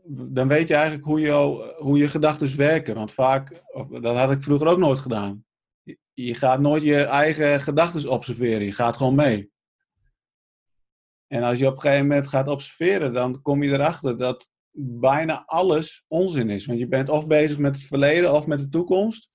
dan 0.06 0.48
weet 0.48 0.68
je 0.68 0.74
eigenlijk 0.74 1.04
hoe, 1.04 1.20
jou, 1.20 1.72
hoe 1.76 1.98
je 1.98 2.08
gedachten 2.08 2.56
werken. 2.56 2.94
Want 2.94 3.12
vaak, 3.12 3.62
of, 3.66 3.88
dat 3.88 4.16
had 4.16 4.32
ik 4.32 4.42
vroeger 4.42 4.66
ook 4.66 4.78
nooit 4.78 4.98
gedaan. 4.98 5.44
Je, 5.82 5.98
je 6.12 6.34
gaat 6.34 6.60
nooit 6.60 6.82
je 6.82 7.02
eigen 7.02 7.60
gedachten 7.60 8.10
observeren. 8.10 8.64
Je 8.64 8.72
gaat 8.72 8.96
gewoon 8.96 9.14
mee. 9.14 9.50
En 11.26 11.42
als 11.42 11.58
je 11.58 11.66
op 11.66 11.74
een 11.74 11.80
gegeven 11.80 12.06
moment 12.06 12.28
gaat 12.28 12.48
observeren, 12.48 13.12
dan 13.12 13.42
kom 13.42 13.62
je 13.62 13.72
erachter 13.72 14.18
dat 14.18 14.50
bijna 14.80 15.42
alles 15.46 16.04
onzin 16.08 16.50
is. 16.50 16.66
Want 16.66 16.78
je 16.78 16.88
bent 16.88 17.08
of 17.08 17.26
bezig 17.26 17.58
met 17.58 17.76
het 17.76 17.84
verleden 17.84 18.34
of 18.34 18.46
met 18.46 18.58
de 18.58 18.68
toekomst. 18.68 19.30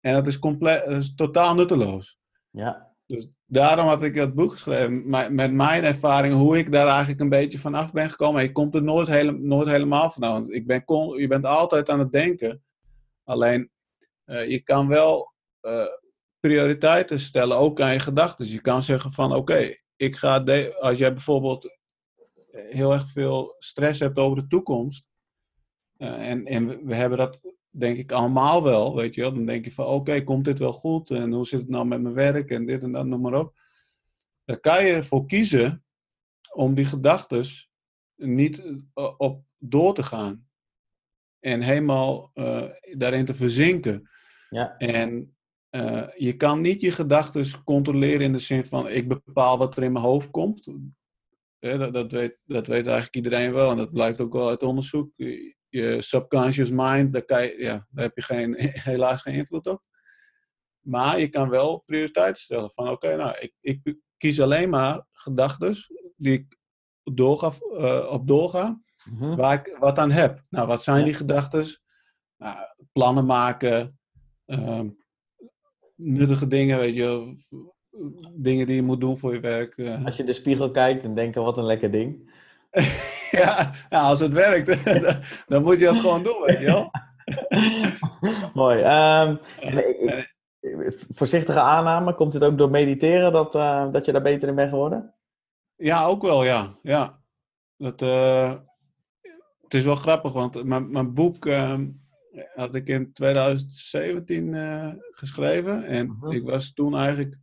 En 0.00 0.14
dat 0.14 0.26
is, 0.26 0.38
compleet, 0.38 0.84
dat 0.84 0.96
is 1.02 1.14
totaal 1.14 1.54
nutteloos. 1.54 2.18
Ja, 2.50 2.94
Dus 3.06 3.28
daarom 3.46 3.86
had 3.86 4.02
ik 4.02 4.14
dat 4.14 4.34
boek 4.34 4.50
geschreven. 4.52 5.08
Met 5.34 5.52
mijn 5.52 5.84
ervaring, 5.84 6.34
hoe 6.34 6.58
ik 6.58 6.72
daar 6.72 6.86
eigenlijk 6.88 7.20
een 7.20 7.28
beetje 7.28 7.58
vanaf 7.58 7.92
ben 7.92 8.10
gekomen. 8.10 8.42
Je 8.42 8.52
komt 8.52 8.74
er 8.74 8.82
nooit, 8.82 9.08
hele, 9.08 9.32
nooit 9.32 9.68
helemaal 9.68 10.10
vanaf. 10.10 10.32
Want 10.32 10.52
ik 10.52 10.66
ben, 10.66 10.82
je 11.16 11.26
bent 11.28 11.44
altijd 11.44 11.88
aan 11.88 11.98
het 11.98 12.12
denken. 12.12 12.62
Alleen, 13.24 13.70
eh, 14.24 14.50
je 14.50 14.62
kan 14.62 14.88
wel 14.88 15.32
eh, 15.60 15.86
prioriteiten 16.40 17.18
stellen, 17.18 17.56
ook 17.56 17.80
aan 17.80 17.92
je 17.92 17.98
gedachten. 18.00 18.44
Dus 18.44 18.54
je 18.54 18.60
kan 18.60 18.82
zeggen 18.82 19.12
van, 19.12 19.34
oké, 19.34 19.74
ik 19.96 20.16
ga... 20.16 20.40
de- 20.40 20.76
als 20.80 20.98
jij 20.98 21.12
bijvoorbeeld 21.12 21.78
heel 22.52 22.92
erg 22.92 23.08
veel 23.08 23.54
stress 23.58 24.00
hebt 24.00 24.18
over 24.18 24.42
de 24.42 24.46
toekomst... 24.46 25.04
eh, 25.96 26.30
en, 26.30 26.44
en 26.44 26.86
we, 26.86 26.94
hebben 26.94 27.18
dat 27.18 27.40
denk 27.70 27.98
ik 27.98 28.12
allemaal 28.12 28.62
wel, 28.62 28.96
weet 28.96 29.14
je 29.14 29.20
wel. 29.20 29.32
Dan 29.32 29.46
denk 29.46 29.64
je 29.64 29.72
van, 29.72 29.86
oké, 29.86 30.24
komt 30.24 30.44
dit 30.44 30.58
wel 30.58 30.72
goed? 30.72 31.10
En 31.10 31.32
hoe 31.32 31.46
zit 31.46 31.60
het 31.60 31.68
nou 31.68 31.86
met 31.86 32.02
mijn 32.02 32.14
werk? 32.14 32.50
En 32.50 32.66
dit 32.66 32.82
en 32.82 32.92
dat, 32.92 33.06
noem 33.06 33.20
maar 33.20 33.40
op. 33.40 33.58
Dan 34.44 34.60
kan 34.60 34.84
je 34.84 34.92
ervoor 34.92 35.26
kiezen 35.26 35.84
om 36.54 36.74
die 36.74 36.84
gedachten 36.84 37.44
niet 38.16 38.62
eh, 38.94 39.14
op 39.16 39.44
door 39.58 39.94
te 39.94 40.02
gaan. 40.02 40.48
En 41.40 41.60
helemaal 41.60 42.30
eh, 42.34 42.64
daarin 42.92 43.24
te 43.24 43.34
verzinken. 43.34 44.10
ja, 44.50 44.76
En 44.76 45.34
je 46.16 46.34
kan 46.36 46.60
niet 46.60 46.80
je 46.80 46.90
gedachten 46.90 47.64
controleren 47.64 48.20
in 48.20 48.32
de 48.32 48.38
zin 48.38 48.64
van, 48.64 48.88
ik 48.88 49.08
bepaal 49.08 49.58
wat 49.58 49.76
er 49.76 49.82
in 49.82 49.92
mijn 49.92 50.04
hoofd 50.04 50.30
komt. 50.30 50.70
Eh, 51.60 51.78
dat, 51.78 51.92
dat, 51.92 52.12
weet, 52.12 52.38
dat 52.44 52.66
weet 52.66 52.86
eigenlijk 52.86 53.16
iedereen 53.16 53.52
wel. 53.52 53.70
En 53.70 53.76
dat 53.76 53.92
blijkt 53.92 54.20
ook 54.20 54.32
wel 54.32 54.48
uit 54.48 54.62
onderzoek 54.62 55.12
je 55.70 56.02
subconscious 56.02 56.70
mind, 56.70 57.12
daar, 57.12 57.24
kan 57.24 57.42
je, 57.42 57.54
ja, 57.58 57.86
daar 57.90 58.04
heb 58.04 58.16
je 58.16 58.22
geen, 58.22 58.54
helaas 58.90 59.22
geen 59.22 59.34
invloed 59.34 59.66
op. 59.66 59.82
Maar 60.80 61.18
je 61.18 61.28
kan 61.28 61.48
wel 61.48 61.82
prioriteiten 61.86 62.42
stellen. 62.42 62.70
Van 62.70 62.88
oké, 62.88 63.16
nou, 63.16 63.36
ik, 63.38 63.54
ik 63.60 63.96
kies 64.16 64.40
alleen 64.40 64.70
maar 64.70 65.06
gedachten 65.12 65.74
die 66.16 66.32
ik 66.32 66.56
doorga, 67.02 67.52
uh, 67.72 68.10
op 68.10 68.26
doorga, 68.26 68.80
mhm. 69.04 69.36
waar 69.36 69.54
ik 69.54 69.76
wat 69.78 69.98
aan 69.98 70.10
heb. 70.10 70.42
Nou, 70.48 70.66
wat 70.66 70.82
zijn 70.82 71.04
die 71.04 71.14
gedachten? 71.14 71.66
Nou, 72.36 72.58
plannen 72.92 73.26
maken, 73.26 73.98
um, 74.46 74.96
nuttige 75.94 76.46
dingen, 76.46 76.78
weet 76.78 76.94
je, 76.94 77.34
dingen 78.32 78.66
die 78.66 78.76
je 78.76 78.82
moet 78.82 79.00
doen 79.00 79.18
voor 79.18 79.32
je 79.32 79.40
werk. 79.40 79.76
Uh. 79.76 80.04
Als 80.04 80.16
je 80.16 80.24
de 80.24 80.32
spiegel 80.32 80.70
kijkt 80.70 81.04
en 81.04 81.14
denkt, 81.14 81.36
wat 81.36 81.56
een 81.56 81.64
lekker 81.64 81.90
ding. 81.90 82.30
ja, 83.30 83.70
ja, 83.88 84.00
als 84.00 84.20
het 84.20 84.32
werkt, 84.32 84.84
dan, 85.02 85.16
dan, 85.46 85.62
moet 85.62 85.78
je 85.78 85.84
dat 85.84 85.98
gewoon 85.98 86.22
doen, 86.22 86.42
weet 86.42 86.60
je 86.60 86.66
wel. 86.66 86.90
Mooi. 88.54 88.82
Um, 88.82 89.38
ik, 89.60 91.06
voorzichtige 91.14 91.60
aanname, 91.60 92.14
komt 92.14 92.32
het 92.32 92.42
ook 92.42 92.58
door 92.58 92.70
mediteren 92.70 93.32
dat, 93.32 93.54
uh, 93.54 93.92
dat 93.92 94.04
je 94.04 94.12
daar 94.12 94.22
beter 94.22 94.48
in 94.48 94.54
bent 94.54 94.70
geworden? 94.70 95.14
Ja, 95.76 96.04
ook 96.04 96.22
wel, 96.22 96.44
ja. 96.44 96.78
ja. 96.82 97.18
Dat, 97.76 98.02
uh, 98.02 98.54
het 99.62 99.74
is 99.74 99.84
wel 99.84 99.94
grappig, 99.94 100.32
want 100.32 100.64
mijn, 100.64 100.90
mijn 100.90 101.14
boek 101.14 101.46
uh, 101.46 101.78
had 102.54 102.74
ik 102.74 102.88
in 102.88 103.12
2017 103.12 104.52
uh, 104.52 104.92
geschreven. 105.10 105.84
En 105.84 106.16
-huh. 106.20 106.32
ik 106.32 106.44
was 106.44 106.72
toen 106.72 106.96
eigenlijk 106.96 107.38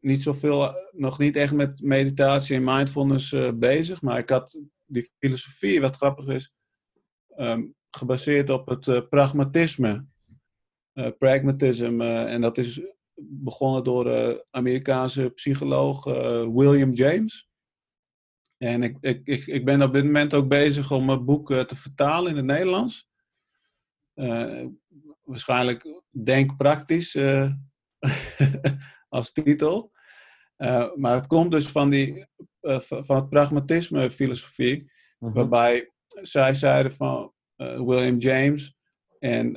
niet 0.00 0.22
zoveel, 0.22 0.74
nog 0.90 1.18
niet 1.18 1.36
echt 1.36 1.52
met 1.52 1.80
meditatie 1.80 2.56
en 2.56 2.64
mindfulness 2.64 3.32
uh, 3.32 3.52
bezig. 3.54 4.02
Maar 4.02 4.18
ik 4.18 4.30
had 4.30 4.58
die 4.86 5.10
filosofie, 5.18 5.80
wat 5.80 5.96
grappig 5.96 6.26
is, 6.26 6.52
um, 7.36 7.74
gebaseerd 7.90 8.50
op 8.50 8.68
het 8.68 8.86
uh, 8.86 9.00
pragmatisme. 9.08 10.06
uh, 10.92 12.32
en 12.32 12.40
dat 12.40 12.58
is 12.58 12.80
begonnen 13.18 13.84
door 13.84 14.44
Amerikaanse 14.50 15.30
psycholoog 15.30 16.04
William 16.54 16.92
James. 16.92 17.48
En 18.56 18.82
ik, 18.82 18.96
ik, 19.00 19.20
ik, 19.24 19.46
ik 19.46 19.64
ben 19.64 19.82
op 19.82 19.92
dit 19.92 20.04
moment 20.04 20.34
ook 20.34 20.48
bezig 20.48 20.92
om 20.92 21.08
het 21.10 21.24
boek 21.24 21.52
te 21.52 21.76
vertalen 21.76 22.30
in 22.30 22.36
het 22.36 22.44
Nederlands. 22.44 23.08
waarschijnlijk 25.22 26.02
denk 26.10 26.56
praktisch 26.56 27.16
als 29.08 29.32
titel. 29.32 29.92
maar 30.94 31.14
het 31.14 31.26
komt 31.26 31.50
dus 31.50 31.68
van, 31.68 31.90
die, 31.90 32.26
van 32.80 33.16
het 33.16 33.28
pragmatisme 33.28 34.10
filosofie. 34.10 34.90
Mhm. 35.18 35.32
Waarbij 35.32 35.90
zij 36.22 36.54
zeiden 36.54 36.92
van 36.92 37.32
uh, 37.56 37.80
William 37.80 38.18
James 38.18 38.76
en 39.18 39.56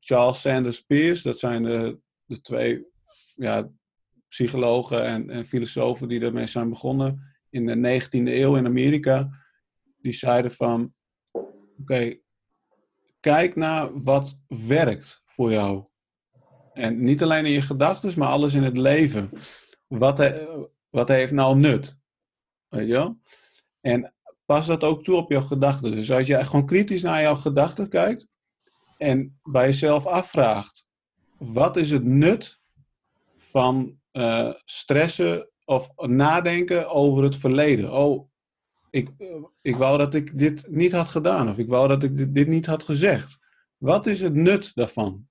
Charles 0.00 0.40
Sanders 0.40 0.80
Peirce, 0.80 1.22
dat 1.22 1.38
zijn 1.38 1.62
de, 1.62 1.98
de 2.24 2.40
twee 2.40 2.86
ja, 3.34 3.70
psychologen 4.28 5.04
en, 5.04 5.30
en 5.30 5.46
filosofen 5.46 6.08
die 6.08 6.20
ermee 6.20 6.46
zijn 6.46 6.68
begonnen 6.68 7.34
in 7.50 7.66
de 7.66 8.00
19e 8.00 8.08
eeuw 8.10 8.56
in 8.56 8.66
Amerika. 8.66 9.28
Die 10.00 10.12
zeiden 10.12 10.52
van, 10.52 10.94
oké, 11.80 12.18
kijk 13.20 13.56
naar 13.56 14.02
wat 14.02 14.38
werkt 14.48 15.22
voor 15.24 15.52
jou. 15.52 15.86
En 16.72 17.02
niet 17.02 17.22
alleen 17.22 17.46
in 17.46 17.52
je 17.52 17.62
gedachten, 17.62 18.18
maar 18.18 18.28
alles 18.28 18.54
in 18.54 18.62
het 18.62 18.76
leven. 18.76 19.30
Wat, 19.86 20.32
wat 20.90 21.08
heeft 21.08 21.32
nou 21.32 21.56
nut? 21.56 21.96
Weet 22.68 22.86
je 22.86 22.92
wel? 22.92 23.18
En 23.80 24.14
pas 24.44 24.66
dat 24.66 24.84
ook 24.84 25.04
toe 25.04 25.16
op 25.16 25.30
jouw 25.30 25.40
gedachten. 25.40 25.90
Dus 25.90 26.10
als 26.10 26.26
je 26.26 26.44
gewoon 26.44 26.66
kritisch 26.66 27.02
naar 27.02 27.22
jouw 27.22 27.34
gedachten 27.34 27.88
kijkt 27.88 28.26
en 28.98 29.40
bij 29.42 29.66
jezelf 29.66 30.06
afvraagt: 30.06 30.84
wat 31.38 31.76
is 31.76 31.90
het 31.90 32.04
nut 32.04 32.60
van 33.36 33.98
uh, 34.12 34.52
stressen 34.64 35.50
of 35.64 35.92
nadenken 35.96 36.88
over 36.88 37.22
het 37.22 37.36
verleden? 37.36 37.92
Oh, 37.92 38.28
ik, 38.90 39.10
ik 39.60 39.76
wou 39.76 39.98
dat 39.98 40.14
ik 40.14 40.38
dit 40.38 40.66
niet 40.70 40.92
had 40.92 41.08
gedaan 41.08 41.48
of 41.48 41.58
ik 41.58 41.68
wou 41.68 41.88
dat 41.88 42.02
ik 42.02 42.34
dit 42.34 42.48
niet 42.48 42.66
had 42.66 42.82
gezegd. 42.82 43.38
Wat 43.76 44.06
is 44.06 44.20
het 44.20 44.34
nut 44.34 44.74
daarvan? 44.74 45.28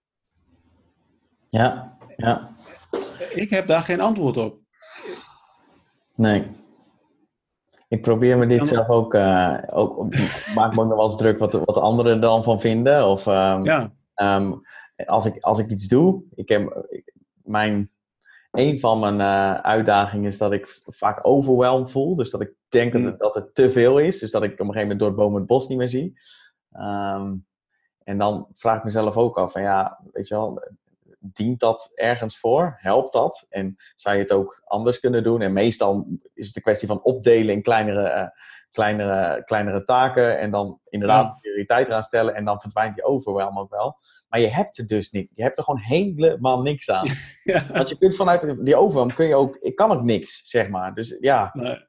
Ja, 1.50 1.98
ja. 2.18 2.50
Ik 3.30 3.50
heb 3.50 3.68
daar 3.68 3.82
geen 3.82 4.02
antwoord 4.02 4.38
op. 4.38 4.58
Nee 6.16 6.58
ik 7.90 8.02
probeer 8.02 8.38
me 8.38 8.48
dit 8.48 8.68
zelf 8.68 8.90
ook, 8.90 9.14
uh, 9.14 9.58
ook 9.70 10.16
maak 10.56 10.76
me 10.76 10.82
ook 10.82 10.88
nog 10.88 10.98
wel 10.98 11.06
eens 11.06 11.18
druk 11.18 11.40
wat, 11.40 11.52
wat 11.52 11.76
anderen 11.76 12.22
dan 12.22 12.44
van 12.44 12.60
vinden. 12.60 13.08
Of 13.08 13.26
um, 13.26 13.64
ja. 13.64 13.92
um, 14.16 14.62
als, 15.06 15.26
ik, 15.26 15.44
als 15.44 15.60
ik 15.60 15.70
iets 15.70 15.88
doe, 15.88 16.24
ik 16.36 16.50
heb, 16.50 16.88
mijn, 17.44 17.90
een 18.52 18.80
van 18.80 19.00
mijn 19.00 19.20
uh, 19.20 19.54
uitdagingen 19.54 20.32
is 20.32 20.38
dat 20.38 20.52
ik 20.52 20.82
vaak 20.86 21.20
overwhelmed 21.22 21.92
voel. 21.92 22.16
Dus 22.16 22.32
dat 22.32 22.42
ik 22.42 22.54
denk 22.70 22.94
dat, 22.94 23.02
het, 23.02 23.20
dat 23.20 23.36
het 23.36 23.56
te 23.56 23.72
veel 23.72 24.00
is. 24.00 24.20
Dus 24.20 24.32
dat 24.32 24.44
ik 24.44 24.52
op 24.52 24.60
een 24.60 24.66
gegeven 24.66 24.82
moment 24.82 25.00
door 25.00 25.08
het 25.08 25.18
boom 25.18 25.36
het 25.36 25.46
bos 25.46 25.68
niet 25.68 25.78
meer 25.78 25.90
zie. 25.90 26.20
Um, 26.74 27.46
en 28.04 28.18
dan 28.18 28.48
vraag 28.54 28.78
ik 28.78 28.84
mezelf 28.84 29.16
ook 29.16 29.38
af 29.38 29.52
van 29.52 29.62
ja, 29.62 30.00
weet 30.12 30.28
je 30.28 30.36
wel, 30.36 30.64
dient 31.20 31.60
dat 31.60 31.92
ergens 31.94 32.40
voor? 32.40 32.78
Helpt 32.78 33.14
dat? 33.14 33.46
En 33.50 33.76
zou 33.96 34.16
je 34.16 34.22
het 34.22 34.32
ook 34.32 34.62
anders 34.66 35.00
kunnen 35.00 35.24
doen? 35.24 35.42
En 35.42 35.54
meestal 35.54 36.08
is 36.34 36.48
het 36.48 36.56
een 36.56 36.62
kwestie 36.62 36.88
van 36.88 37.04
opdelen 37.04 37.56
in 37.56 37.62
kleinere, 37.62 38.22
uh, 38.22 38.28
kleinere, 38.72 39.44
kleinere 39.44 39.84
taken 39.84 40.40
en 40.40 40.52
dan 40.52 40.80
inderdaad 40.90 41.28
ja. 41.28 41.38
prioriteit 41.42 41.88
eraan 41.88 42.04
stellen 42.04 42.36
en 42.36 42.46
dan 42.46 42.60
verdwijnt 42.60 42.96
die 42.96 43.04
overwhelm 43.04 43.60
ook 43.60 43.70
wel. 43.70 43.98
Maar 44.30 44.40
je 44.40 44.50
hebt 44.50 44.78
er 44.78 44.88
dus 44.88 45.12
niet. 45.12 45.32
Je 45.36 45.44
hebt 45.44 45.58
er 45.58 45.64
gewoon 45.64 45.80
helemaal 45.80 46.62
niks 46.62 46.90
aan. 46.90 47.08
Ja. 47.44 47.66
Want 47.74 47.90
je 47.90 47.98
kunt 47.98 48.16
vanuit 48.16 48.66
die 48.66 48.76
overwhelm 48.76 49.14
kun 49.14 49.28
je 49.28 49.36
ook, 49.36 49.56
ik 49.56 49.76
kan 49.76 49.92
ook 49.92 50.04
niks, 50.04 50.42
zeg 50.46 50.70
maar. 50.70 50.94
Dus 50.94 51.18
ja. 51.20 51.50
Nee. 51.54 51.88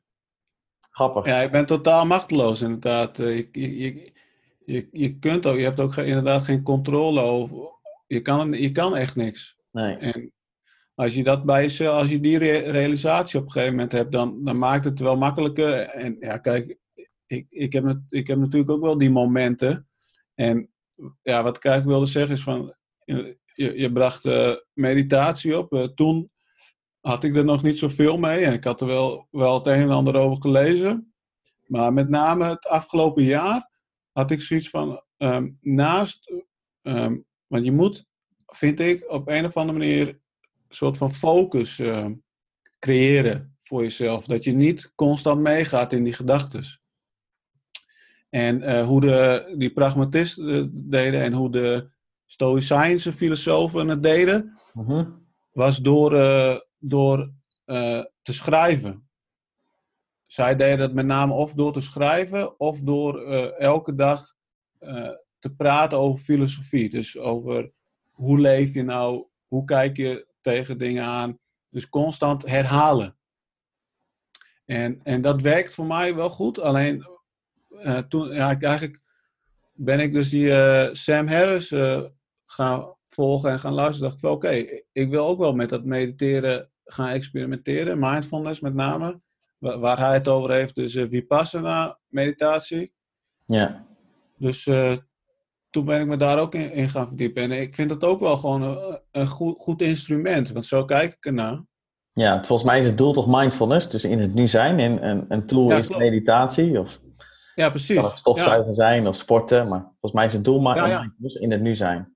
Grappig. 0.90 1.26
Ja, 1.26 1.40
ik 1.40 1.50
ben 1.50 1.66
totaal 1.66 2.06
machteloos 2.06 2.62
inderdaad. 2.62 3.18
Eh, 3.18 3.36
je, 3.36 3.48
je, 3.52 4.12
je, 4.64 4.88
je, 4.92 5.18
kunt 5.18 5.46
ook, 5.46 5.56
je 5.56 5.62
hebt 5.62 5.80
ook 5.80 5.96
inderdaad 5.96 6.42
geen 6.42 6.62
controle 6.62 7.20
over, 7.20 7.56
je 8.10 8.20
kan, 8.20 8.52
je 8.52 8.72
kan 8.72 8.96
echt 8.96 9.16
niks. 9.16 9.56
Nee. 9.70 9.96
En 9.96 10.32
als 10.94 11.14
je 11.14 11.22
dat 11.22 11.44
bij 11.44 11.62
jezelf, 11.62 11.98
als 11.98 12.08
je 12.08 12.20
die 12.20 12.38
realisatie 12.38 13.38
op 13.38 13.44
een 13.44 13.50
gegeven 13.50 13.74
moment 13.74 13.92
hebt, 13.92 14.12
dan, 14.12 14.44
dan 14.44 14.58
maakt 14.58 14.84
het 14.84 15.00
wel 15.00 15.16
makkelijker. 15.16 15.72
En 15.78 16.16
ja, 16.20 16.38
kijk, 16.38 16.78
ik, 17.26 17.46
ik, 17.50 17.72
heb, 17.72 18.00
ik 18.08 18.26
heb 18.26 18.38
natuurlijk 18.38 18.70
ook 18.70 18.80
wel 18.80 18.98
die 18.98 19.10
momenten. 19.10 19.88
En 20.34 20.70
ja, 21.22 21.42
wat 21.42 21.56
ik 21.56 21.64
eigenlijk 21.64 21.96
wilde 21.96 22.10
zeggen 22.10 22.34
is 22.34 22.42
van, 22.42 22.74
je, 23.04 23.38
je 23.54 23.92
bracht 23.92 24.24
uh, 24.24 24.54
meditatie 24.72 25.58
op. 25.58 25.72
Uh, 25.72 25.82
toen 25.82 26.30
had 27.00 27.24
ik 27.24 27.36
er 27.36 27.44
nog 27.44 27.62
niet 27.62 27.78
zoveel 27.78 28.18
mee 28.18 28.44
en 28.44 28.52
ik 28.52 28.64
had 28.64 28.80
er 28.80 28.86
wel, 28.86 29.26
wel 29.30 29.54
het 29.54 29.66
een 29.66 29.82
en 29.82 29.90
ander 29.90 30.16
over 30.16 30.42
gelezen. 30.42 31.14
Maar 31.66 31.92
met 31.92 32.08
name 32.08 32.44
het 32.44 32.66
afgelopen 32.66 33.22
jaar 33.22 33.70
had 34.12 34.30
ik 34.30 34.40
zoiets 34.40 34.68
van, 34.68 35.02
um, 35.16 35.58
naast 35.60 36.32
um, 36.82 37.28
want 37.50 37.64
je 37.64 37.72
moet, 37.72 38.06
vind 38.46 38.80
ik, 38.80 39.10
op 39.10 39.28
een 39.28 39.44
of 39.44 39.56
andere 39.56 39.78
manier 39.78 40.08
een 40.08 40.18
soort 40.68 40.96
van 40.96 41.14
focus 41.14 41.78
uh, 41.78 42.06
creëren 42.78 43.56
voor 43.58 43.82
jezelf. 43.82 44.26
Dat 44.26 44.44
je 44.44 44.52
niet 44.52 44.92
constant 44.94 45.40
meegaat 45.40 45.92
in 45.92 46.04
die 46.04 46.12
gedachten. 46.12 46.64
En 48.28 48.62
uh, 48.62 48.86
hoe 48.86 49.00
de, 49.00 49.54
die 49.58 49.72
pragmatisten 49.72 50.70
deden 50.90 51.20
en 51.20 51.32
hoe 51.32 51.50
de 51.50 51.90
Stoïcijnse 52.24 53.12
filosofen 53.12 53.88
het 53.88 54.02
deden, 54.02 54.58
uh-huh. 54.74 55.06
was 55.52 55.78
door, 55.78 56.10
door 56.78 57.32
te 58.22 58.32
schrijven. 58.32 59.08
Zij 60.26 60.56
deden 60.56 60.78
dat 60.78 60.92
met 60.92 61.06
name 61.06 61.32
of 61.32 61.54
door 61.54 61.72
te 61.72 61.80
schrijven 61.80 62.60
of 62.60 62.80
door 62.80 63.22
elke 63.50 63.94
dag 63.94 64.34
te 65.40 65.50
praten 65.50 65.98
over 65.98 66.24
filosofie. 66.24 66.90
Dus 66.90 67.18
over 67.18 67.72
hoe 68.10 68.38
leef 68.38 68.74
je 68.74 68.82
nou, 68.82 69.26
hoe 69.46 69.64
kijk 69.64 69.96
je 69.96 70.26
tegen 70.40 70.78
dingen 70.78 71.04
aan. 71.04 71.38
Dus 71.70 71.88
constant 71.88 72.46
herhalen. 72.46 73.16
En, 74.64 75.00
en 75.02 75.22
dat 75.22 75.40
werkt 75.40 75.74
voor 75.74 75.86
mij 75.86 76.14
wel 76.14 76.30
goed. 76.30 76.58
Alleen 76.58 77.06
uh, 77.70 77.98
toen, 77.98 78.34
ja, 78.34 78.60
eigenlijk 78.60 79.00
ben 79.72 80.00
ik 80.00 80.12
dus 80.12 80.30
die 80.30 80.46
uh, 80.46 80.88
Sam 80.92 81.26
Harris 81.26 81.70
uh, 81.70 82.04
gaan 82.46 82.94
volgen 83.04 83.50
en 83.50 83.60
gaan 83.60 83.72
luisteren. 83.72 84.02
Dacht 84.02 84.14
ik 84.14 84.20
van 84.20 84.30
oké, 84.30 84.82
ik 84.92 85.10
wil 85.10 85.26
ook 85.26 85.38
wel 85.38 85.52
met 85.52 85.68
dat 85.68 85.84
mediteren 85.84 86.70
gaan 86.84 87.08
experimenteren. 87.08 87.98
Mindfulness 87.98 88.60
met 88.60 88.74
name. 88.74 89.20
Waar, 89.58 89.78
waar 89.78 89.98
hij 89.98 90.14
het 90.14 90.28
over 90.28 90.50
heeft, 90.50 90.74
dus 90.74 90.92
Vipassana 90.92 91.98
meditatie. 92.06 92.92
Ja. 93.46 93.86
Dus 94.36 94.68
toen 95.70 95.84
ben 95.84 96.00
ik 96.00 96.06
me 96.06 96.16
daar 96.16 96.38
ook 96.38 96.54
in, 96.54 96.88
gaan 96.88 97.08
verdiepen. 97.08 97.42
En 97.42 97.50
ik 97.50 97.74
vind 97.74 97.88
dat 97.88 98.04
ook 98.04 98.20
wel 98.20 98.36
gewoon 98.36 98.62
een, 98.62 99.00
een 99.10 99.26
goed, 99.26 99.60
goed, 99.60 99.82
instrument, 99.82 100.50
want 100.52 100.64
zo 100.64 100.84
kijk 100.84 101.12
ik 101.12 101.24
ernaar. 101.24 101.64
Ja, 102.12 102.44
volgens 102.44 102.68
mij 102.68 102.80
is 102.80 102.86
het 102.86 102.98
doel 102.98 103.12
toch 103.12 103.26
mindfulness, 103.26 103.90
dus 103.90 104.04
in 104.04 104.20
het 104.20 104.34
nu 104.34 104.48
zijn. 104.48 104.78
En 104.78 105.08
een, 105.08 105.24
een 105.28 105.46
tool 105.46 105.78
is 105.78 105.88
meditatie, 105.88 106.80
of 106.80 106.98
ja, 107.54 107.68
precies. 107.68 108.00
kan 108.00 108.10
stofzuigen 108.10 108.74
zijn 108.74 109.06
of 109.06 109.16
sporten, 109.16 109.68
maar 109.68 109.80
volgens 109.80 110.12
mij 110.12 110.26
is 110.26 110.32
het 110.32 110.44
doel 110.44 110.60
mindfulness 110.60 111.34
in 111.34 111.50
het 111.50 111.60
nu 111.60 111.76
zijn. 111.76 112.14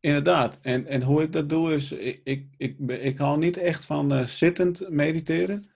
Inderdaad. 0.00 0.58
En, 0.62 0.86
en 0.86 1.02
hoe 1.02 1.22
ik 1.22 1.32
dat 1.32 1.48
doe 1.48 1.74
is, 1.74 1.92
ik, 1.92 2.20
ik, 2.24 2.46
ik, 2.56 2.78
ik 2.88 3.18
hou 3.18 3.38
niet 3.38 3.56
echt 3.56 3.86
van 3.86 4.12
uh, 4.12 4.24
zittend 4.24 4.90
mediteren. 4.90 5.70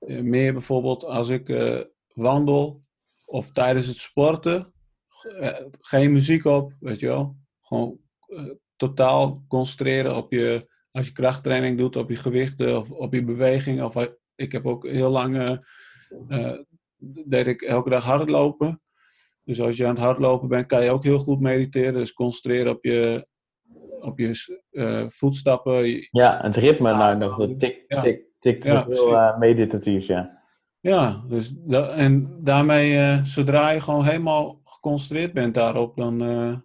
Uh, 0.00 0.20
meer 0.20 0.52
bijvoorbeeld 0.52 1.04
als 1.04 1.28
ik 1.28 1.48
uh, 1.48 1.78
wandel 2.14 2.82
of 3.24 3.50
tijdens 3.50 3.86
het 3.86 3.96
sporten 3.96 4.56
eh, 4.56 4.71
geen 5.80 6.12
muziek 6.12 6.44
op, 6.44 6.72
weet 6.80 7.00
je 7.00 7.06
wel. 7.06 7.36
Gewoon 7.60 7.98
uh, 8.28 8.50
totaal 8.76 9.44
concentreren 9.48 10.16
op 10.16 10.32
je, 10.32 10.68
als 10.90 11.06
je 11.06 11.12
krachttraining 11.12 11.78
doet, 11.78 11.96
op 11.96 12.10
je 12.10 12.16
gewichten 12.16 12.78
of 12.78 12.90
op 12.90 13.14
je 13.14 13.24
beweging. 13.24 13.82
Of, 13.82 14.08
ik 14.34 14.52
heb 14.52 14.66
ook 14.66 14.88
heel 14.88 15.10
lang, 15.10 15.58
uh, 16.28 16.58
deed 17.26 17.46
ik 17.46 17.62
elke 17.62 17.90
dag 17.90 18.04
hardlopen. 18.04 18.82
Dus 19.44 19.60
als 19.60 19.76
je 19.76 19.84
aan 19.84 19.94
het 19.94 19.98
hardlopen 19.98 20.48
bent, 20.48 20.66
kan 20.66 20.84
je 20.84 20.90
ook 20.90 21.04
heel 21.04 21.18
goed 21.18 21.40
mediteren. 21.40 21.94
Dus 21.94 22.12
concentreren 22.12 22.72
op 22.72 22.84
je, 22.84 23.26
op 24.00 24.18
je 24.18 25.08
voetstappen. 25.08 26.06
Ja, 26.10 26.40
het 26.42 26.56
ritme, 26.56 26.92
nou, 26.92 27.16
nog 27.16 27.46
tik, 27.58 27.84
tik, 27.88 28.24
tik, 28.38 28.64
ja, 28.64 28.86
heel 28.88 29.36
meditatief, 29.38 30.06
ja. 30.06 30.41
Ja, 30.82 31.22
dus 31.28 31.54
en 31.96 32.38
daarmee, 32.40 32.92
uh, 32.92 33.24
zodra 33.24 33.70
je 33.70 33.80
gewoon 33.80 34.04
helemaal 34.04 34.60
geconcentreerd 34.64 35.32
bent 35.32 35.54
daarop, 35.54 35.96
dan, 35.96 36.22
uh, 36.22 36.56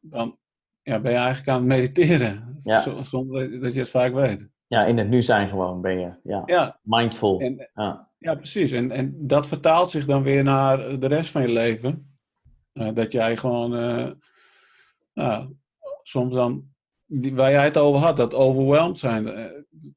dan 0.00 0.38
ja, 0.82 1.00
ben 1.00 1.12
je 1.12 1.18
eigenlijk 1.18 1.48
aan 1.48 1.56
het 1.56 1.64
mediteren. 1.64 2.60
Ja. 2.62 3.02
Zonder 3.02 3.60
dat 3.60 3.72
je 3.72 3.78
het 3.78 3.90
vaak 3.90 4.12
weet. 4.12 4.48
Ja, 4.66 4.84
in 4.84 4.98
het 4.98 5.08
nu 5.08 5.22
zijn 5.22 5.48
gewoon 5.48 5.80
ben 5.80 5.98
je. 5.98 6.12
Ja. 6.22 6.42
ja. 6.46 6.78
Mindful. 6.82 7.40
En, 7.40 7.70
ja. 7.74 8.08
ja. 8.18 8.34
precies. 8.34 8.72
En, 8.72 8.90
en 8.90 9.14
dat 9.26 9.46
vertaalt 9.46 9.90
zich 9.90 10.04
dan 10.04 10.22
weer 10.22 10.42
naar 10.42 11.00
de 11.00 11.06
rest 11.06 11.30
van 11.30 11.42
je 11.42 11.48
leven. 11.48 12.18
Uh, 12.72 12.88
dat 12.94 13.12
jij 13.12 13.36
gewoon, 13.36 13.72
soms 16.02 16.34
dan 16.34 16.69
die, 17.12 17.34
waar 17.34 17.50
jij 17.50 17.64
het 17.64 17.78
over 17.78 18.00
had, 18.00 18.16
dat 18.16 18.34
overwhelmed 18.34 18.98
zijn, 18.98 19.28
eh, 19.28 19.44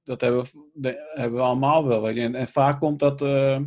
dat 0.03 0.21
hebben 0.21 0.43
we, 0.43 0.69
de- 0.73 1.11
hebben 1.13 1.37
we 1.39 1.45
allemaal 1.45 1.87
wel. 1.87 2.01
Weet 2.01 2.15
je. 2.15 2.21
En, 2.21 2.35
en 2.35 2.47
vaak 2.47 2.79
komt 2.79 2.99
dat 2.99 3.21
eh, 3.21 3.59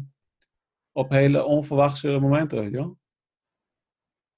op 0.92 1.10
hele 1.10 1.44
onverwachte 1.44 2.18
momenten, 2.20 2.58
weet 2.58 2.70
je 2.70 2.76
wel. 2.76 2.96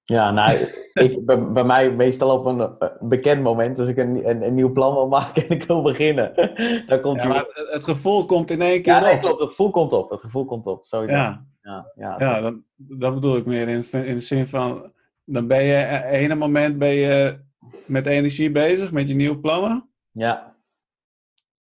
Ja, 0.05 0.31
nou, 0.31 0.51
ik, 0.93 1.25
bij, 1.27 1.53
bij 1.53 1.65
mij 1.65 1.91
meestal 1.91 2.39
op 2.39 2.47
een 2.47 2.61
eh, 2.61 2.89
bekend 3.01 3.43
moment, 3.43 3.79
als 3.79 3.89
ik 3.89 3.97
een, 3.97 4.29
een, 4.29 4.43
een 4.43 4.55
nieuw 4.55 4.73
plan 4.73 4.95
wil 4.95 5.09
maken 5.09 5.49
en 5.49 5.57
ik 5.57 5.65
wil 5.65 5.83
beginnen. 5.83 6.33
Dan 6.89 7.01
komt 7.01 7.23
Ja, 7.23 7.47
het, 7.53 7.69
het 7.71 7.85
gevoel 7.85 8.25
komt 8.25 8.51
in 8.51 8.61
één 8.63 8.83
keer 8.83 8.93
ja, 8.93 9.01
nee, 9.01 9.15
op. 9.15 9.21
klopt. 9.21 9.41
Het 9.41 9.49
gevoel 9.49 9.71
komt 9.71 9.93
op. 9.93 10.11
Het 10.11 10.21
gevoel 10.21 10.45
komt 10.45 10.67
op. 10.67 10.85
Sowieso. 10.85 11.15
Ja, 11.17 11.47
ja, 11.63 11.93
ja. 11.95 12.15
ja 12.19 12.41
dat, 12.41 12.55
dat 12.77 13.15
bedoel 13.15 13.37
ik 13.37 13.47
meer 13.47 13.69
in, 13.69 13.85
in 13.93 14.15
de 14.15 14.21
zin 14.21 14.47
van, 14.47 14.93
dan 15.25 15.47
ben 15.47 15.63
je, 15.63 16.03
ene 16.05 16.35
moment 16.35 16.79
ben 16.79 16.93
je 16.95 17.47
met 17.87 18.07
energie 18.07 18.51
bezig, 18.51 18.93
met 18.93 19.09
je 19.09 19.15
nieuwe 19.15 19.39
plannen. 19.39 19.91
ja. 20.11 20.57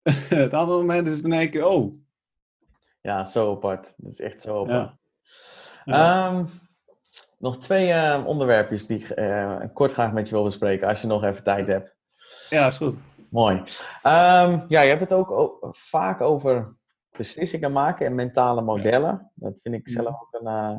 het 0.29 0.53
andere 0.53 0.79
moment 0.79 1.07
is 1.07 1.13
het 1.13 1.23
in 1.23 1.33
één 1.33 1.49
keer, 1.49 1.65
oh. 1.65 1.93
Ja, 3.01 3.25
zo 3.25 3.51
apart. 3.51 3.93
Dat 3.97 4.11
is 4.11 4.19
echt 4.19 4.41
zo 4.41 4.63
apart. 4.63 4.95
Ja. 5.85 6.27
Ehm, 6.27 6.45
nog 7.37 7.57
twee 7.57 7.91
eh, 7.91 8.23
onderwerpjes 8.25 8.85
die 8.85 8.99
ik 8.99 9.09
eh, 9.09 9.59
kort 9.73 9.93
graag 9.93 10.11
met 10.11 10.27
je 10.27 10.35
wil 10.35 10.43
bespreken, 10.43 10.87
als 10.87 11.01
je 11.01 11.07
nog 11.07 11.23
even 11.23 11.43
tijd 11.43 11.67
hebt. 11.67 11.95
ja, 12.49 12.67
is 12.67 12.77
goed. 12.77 12.95
Mooi. 13.29 13.63
Ehm, 14.01 14.59
ja, 14.67 14.81
je 14.81 14.89
hebt 14.89 14.99
het 14.99 15.13
ook 15.13 15.57
vaak 15.71 16.21
over 16.21 16.75
beslissingen 17.17 17.71
maken 17.71 18.05
en 18.05 18.15
mentale 18.15 18.61
modellen. 18.61 19.31
Dat 19.35 19.59
vind 19.61 19.75
ik 19.75 19.89
zelf 19.89 20.07
ook 20.07 20.29
een 20.31 20.47
eh, 20.47 20.77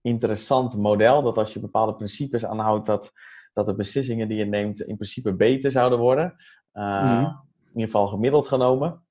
interessant 0.00 0.76
model. 0.76 1.22
Dat 1.22 1.38
als 1.38 1.52
je 1.52 1.60
bepaalde 1.60 1.94
principes 1.94 2.44
aanhoudt, 2.44 2.86
dat, 2.86 3.12
dat 3.52 3.66
de 3.66 3.74
beslissingen 3.74 4.28
die 4.28 4.38
je 4.38 4.44
neemt 4.44 4.80
in 4.80 4.96
principe 4.96 5.32
beter 5.32 5.70
zouden 5.70 5.98
worden. 5.98 6.34
Eh, 6.72 7.02
Mhm. 7.02 7.24
In 7.72 7.76
ieder 7.76 7.90
geval 7.90 8.08
gemiddeld 8.08 8.46
genomen. 8.48 9.02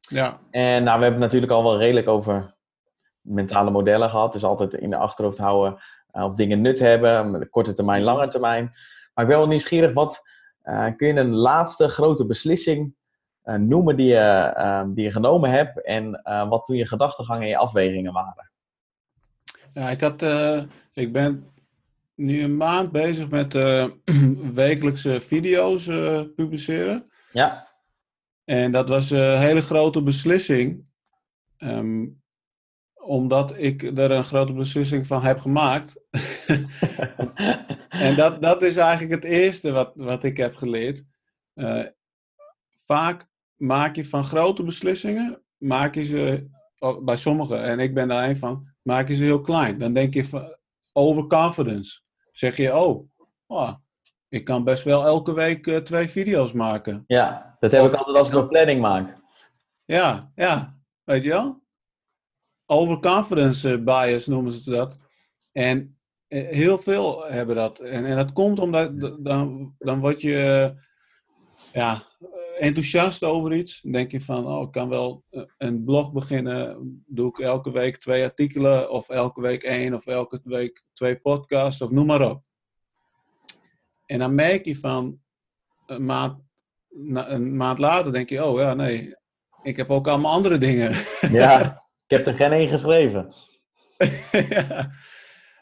Ja, 0.00 0.38
En 0.50 0.82
nou, 0.84 0.98
we 0.98 1.04
hebben 1.04 1.10
het 1.22 1.32
natuurlijk 1.32 1.52
al 1.52 1.62
wel 1.62 1.78
redelijk 1.78 2.08
over 2.08 2.54
mentale 3.20 3.70
modellen 3.70 4.10
gehad. 4.10 4.32
Dus 4.32 4.44
altijd 4.44 4.74
in 4.74 4.90
de 4.90 4.96
achterhoofd 4.96 5.38
houden 5.38 5.78
eh, 6.10 6.24
of 6.24 6.34
dingen 6.34 6.60
nut 6.60 6.78
hebben, 6.78 7.30
met 7.30 7.48
korte 7.50 7.74
termijn, 7.74 8.02
lange 8.02 8.28
termijn. 8.28 8.64
Maar 9.14 9.24
ik 9.24 9.30
ben 9.30 9.38
wel 9.38 9.46
nieuwsgierig, 9.48 9.92
wat 9.92 10.22
eh, 10.62 10.86
kun 10.96 11.08
je 11.08 11.14
een 11.20 11.34
laatste 11.34 11.88
grote 11.88 12.26
beslissing 12.26 12.94
noemen 13.44 13.96
die 13.96 14.06
je, 14.06 14.84
die 14.94 15.04
je 15.04 15.10
genomen 15.10 15.50
hebt 15.50 15.82
en 15.82 16.22
wat 16.48 16.64
toen 16.64 16.76
je 16.76 16.86
gedachtegang 16.86 17.42
en 17.42 17.48
je 17.48 17.56
afwegingen 17.56 18.12
waren? 18.12 18.50
ja 19.72 19.90
ik, 19.90 20.00
had, 20.00 20.22
ik 20.92 21.12
ben 21.12 21.50
nu 22.16 22.42
een 22.42 22.56
maand 22.56 22.92
bezig 22.92 23.28
met 23.28 23.54
eh, 23.54 23.86
wekelijkse 24.64 25.20
video's 25.20 25.86
eh, 25.86 26.20
publiceren. 26.36 27.10
Ja, 27.32 27.68
En 28.44 28.72
dat 28.72 28.88
was 28.88 29.10
een 29.10 29.38
hele 29.38 29.62
grote 29.62 30.02
beslissing. 30.02 30.84
Ehm, 31.56 32.06
omdat 32.94 33.58
ik 33.58 33.82
er 33.82 34.10
een 34.10 34.24
grote 34.24 34.52
beslissing 34.52 35.06
van 35.06 35.22
heb 35.22 35.38
gemaakt. 35.38 36.00
en 37.88 38.16
dat, 38.16 38.42
dat 38.42 38.62
is 38.62 38.76
eigenlijk 38.76 39.22
het 39.22 39.32
eerste 39.32 39.70
wat, 39.70 39.92
wat 39.94 40.24
ik 40.24 40.36
heb 40.36 40.54
geleerd. 40.54 41.04
Eh, 41.54 41.84
vaak 42.74 43.28
maak 43.56 43.96
je 43.96 44.04
van 44.04 44.24
grote 44.24 44.62
beslissingen, 44.62 45.42
maak 45.56 45.94
je 45.94 46.04
ze, 46.04 46.48
oh, 46.78 47.04
bij 47.04 47.16
sommigen, 47.16 47.62
en 47.62 47.78
ik 47.78 47.94
ben 47.94 48.08
daar 48.08 48.28
een 48.28 48.36
van, 48.36 48.68
maak 48.82 49.08
je 49.08 49.14
ze 49.14 49.24
heel 49.24 49.40
klein. 49.40 49.78
Dan 49.78 49.92
denk 49.92 50.14
je 50.14 50.24
van 50.24 50.56
overconfidence. 50.92 52.00
Zeg 52.36 52.56
je, 52.56 52.74
oh, 52.76 53.08
oh, 53.46 53.72
ik 54.28 54.44
kan 54.44 54.64
best 54.64 54.84
wel 54.84 55.04
elke 55.04 55.32
week 55.32 55.66
eh, 55.66 55.76
twee 55.76 56.08
video's 56.08 56.52
maken. 56.52 57.04
ja, 57.06 57.56
dat 57.60 57.70
heb 57.70 57.82
Of- 57.82 57.92
ik 57.92 57.96
altijd 57.98 58.16
als 58.16 58.28
ik 58.28 58.34
mijn 58.34 58.48
planning 58.48 58.80
maak. 58.80 59.16
Ja, 59.84 60.32
ja, 60.34 60.78
weet 61.04 61.22
je 61.22 61.28
wel? 61.28 61.62
Overconfidence 62.66 63.72
eh, 63.72 63.82
bias 63.84 64.26
noemen 64.26 64.52
ze 64.52 64.70
dat. 64.70 64.98
En 65.52 65.98
eh, 66.28 66.48
heel 66.48 66.78
veel 66.78 67.24
hebben 67.26 67.56
dat. 67.56 67.78
En, 67.78 68.04
en 68.04 68.16
dat 68.16 68.32
komt 68.32 68.58
omdat 68.58 69.00
dan, 69.24 69.74
dan 69.78 70.00
word 70.00 70.20
je 70.20 70.74
ja, 71.72 72.02
enthousiast 72.58 73.22
over 73.24 73.52
iets. 73.52 73.80
Dan 73.80 73.92
denk 73.92 74.10
je 74.10 74.20
van, 74.20 74.46
oh, 74.46 74.62
ik 74.62 74.70
kan 74.70 74.88
wel 74.88 75.24
eh, 75.30 75.42
een 75.58 75.84
blog 75.84 76.12
beginnen. 76.12 77.04
Doe 77.06 77.28
ik 77.28 77.38
elke 77.38 77.70
week 77.70 77.96
twee 77.96 78.24
artikelen, 78.24 78.90
of 78.90 79.08
elke 79.08 79.40
week 79.40 79.62
één, 79.62 79.94
of 79.94 80.06
elke 80.06 80.40
week 80.44 80.82
twee 80.92 81.16
podcasts, 81.16 81.82
of 81.82 81.90
noem 81.90 82.06
maar 82.06 82.30
op. 82.30 82.42
En 84.06 84.18
dan 84.18 84.34
merk 84.34 84.64
je 84.64 84.76
van 84.76 85.20
een 85.86 86.04
maand, 86.04 86.42
na- 86.88 87.30
een 87.30 87.56
maand 87.56 87.78
later, 87.78 88.12
denk 88.12 88.28
je, 88.28 88.44
oh 88.44 88.58
ja, 88.58 88.74
nee, 88.74 89.14
ik 89.62 89.76
heb 89.76 89.90
ook 89.90 90.08
allemaal 90.08 90.32
andere 90.32 90.58
dingen. 90.58 90.92
Ja, 91.30 91.60
ik 92.06 92.16
heb 92.16 92.26
er 92.26 92.34
geen 92.34 92.52
één 92.52 92.68
geschreven. 92.68 93.34
Ja. 94.48 94.90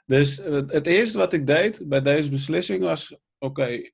Dus 0.06 0.40
eh, 0.40 0.60
het 0.66 0.86
eerste 0.86 1.18
wat 1.18 1.32
ik 1.32 1.46
deed 1.46 1.88
bij 1.88 2.02
deze 2.02 2.30
beslissing 2.30 2.82
was: 2.82 3.16
oké, 3.38 3.90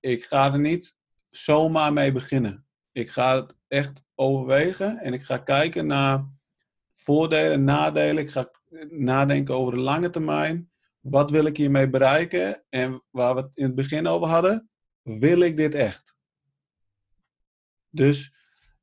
ik 0.00 0.24
ga 0.24 0.52
er 0.52 0.60
niet 0.60 0.96
zomaar 1.32 1.92
mee 1.92 2.12
beginnen. 2.12 2.66
Ik 2.92 3.10
ga 3.10 3.36
het 3.36 3.54
echt 3.68 4.02
overwegen 4.14 4.98
en 4.98 5.12
ik 5.12 5.22
ga 5.22 5.38
kijken 5.38 5.86
naar 5.86 6.28
voordelen 6.90 7.52
en 7.52 7.64
nadelen. 7.64 8.22
Ik 8.22 8.30
ga 8.30 8.50
nadenken 8.90 9.54
over 9.54 9.74
de 9.74 9.80
lange 9.80 10.10
termijn. 10.10 10.70
Wat 11.00 11.30
wil 11.30 11.44
ik 11.44 11.56
hiermee 11.56 11.90
bereiken? 11.90 12.64
En 12.68 13.02
waar 13.10 13.34
we 13.34 13.40
het 13.40 13.50
in 13.54 13.64
het 13.64 13.74
begin 13.74 14.06
over 14.06 14.28
hadden, 14.28 14.70
wil 15.02 15.40
ik 15.40 15.56
dit 15.56 15.74
echt? 15.74 16.16
Dus 17.88 18.34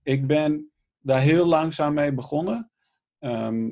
ik 0.03 0.27
ben 0.27 0.71
daar 0.99 1.21
heel 1.21 1.45
langzaam 1.45 1.93
mee 1.93 2.13
begonnen. 2.13 2.71
Ehm, 3.19 3.67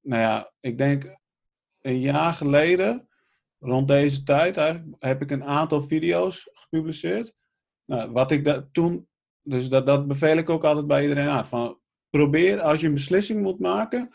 nou 0.00 0.20
ja, 0.20 0.52
ik 0.60 0.78
denk 0.78 1.16
een 1.80 2.00
jaar 2.00 2.32
geleden, 2.32 3.08
rond 3.58 3.88
deze 3.88 4.22
tijd 4.22 4.56
heb 4.98 5.22
ik 5.22 5.30
een 5.30 5.44
aantal 5.44 5.80
video's 5.80 6.50
gepubliceerd. 6.52 7.34
Nou, 7.84 8.10
wat 8.12 8.30
ik 8.30 8.44
da- 8.44 8.68
toen, 8.72 9.08
dus 9.42 9.68
dat, 9.68 9.86
dat 9.86 10.06
beveel 10.08 10.36
ik 10.36 10.50
ook 10.50 10.64
altijd 10.64 10.86
bij 10.86 11.02
iedereen 11.02 11.28
aan. 11.28 11.46
Van, 11.46 11.78
probeer 12.10 12.60
als 12.60 12.80
je 12.80 12.86
een 12.86 12.94
beslissing 12.94 13.42
moet 13.42 13.58
maken, 13.58 14.14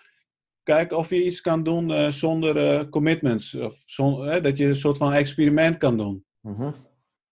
kijk 0.63 0.91
of 0.91 1.09
je 1.09 1.25
iets 1.25 1.41
kan 1.41 1.63
doen 1.63 1.91
eh, 1.91 2.07
zonder 2.07 2.57
eh, 2.57 2.89
commitments. 2.89 3.55
Of 3.55 3.75
zon- 3.85 4.41
dat 4.41 4.57
je 4.57 4.65
een 4.65 4.75
soort 4.75 4.97
van 4.97 5.13
experiment 5.13 5.77
kan 5.77 5.97
doen. 5.97 6.25
Mhm. 6.41 6.71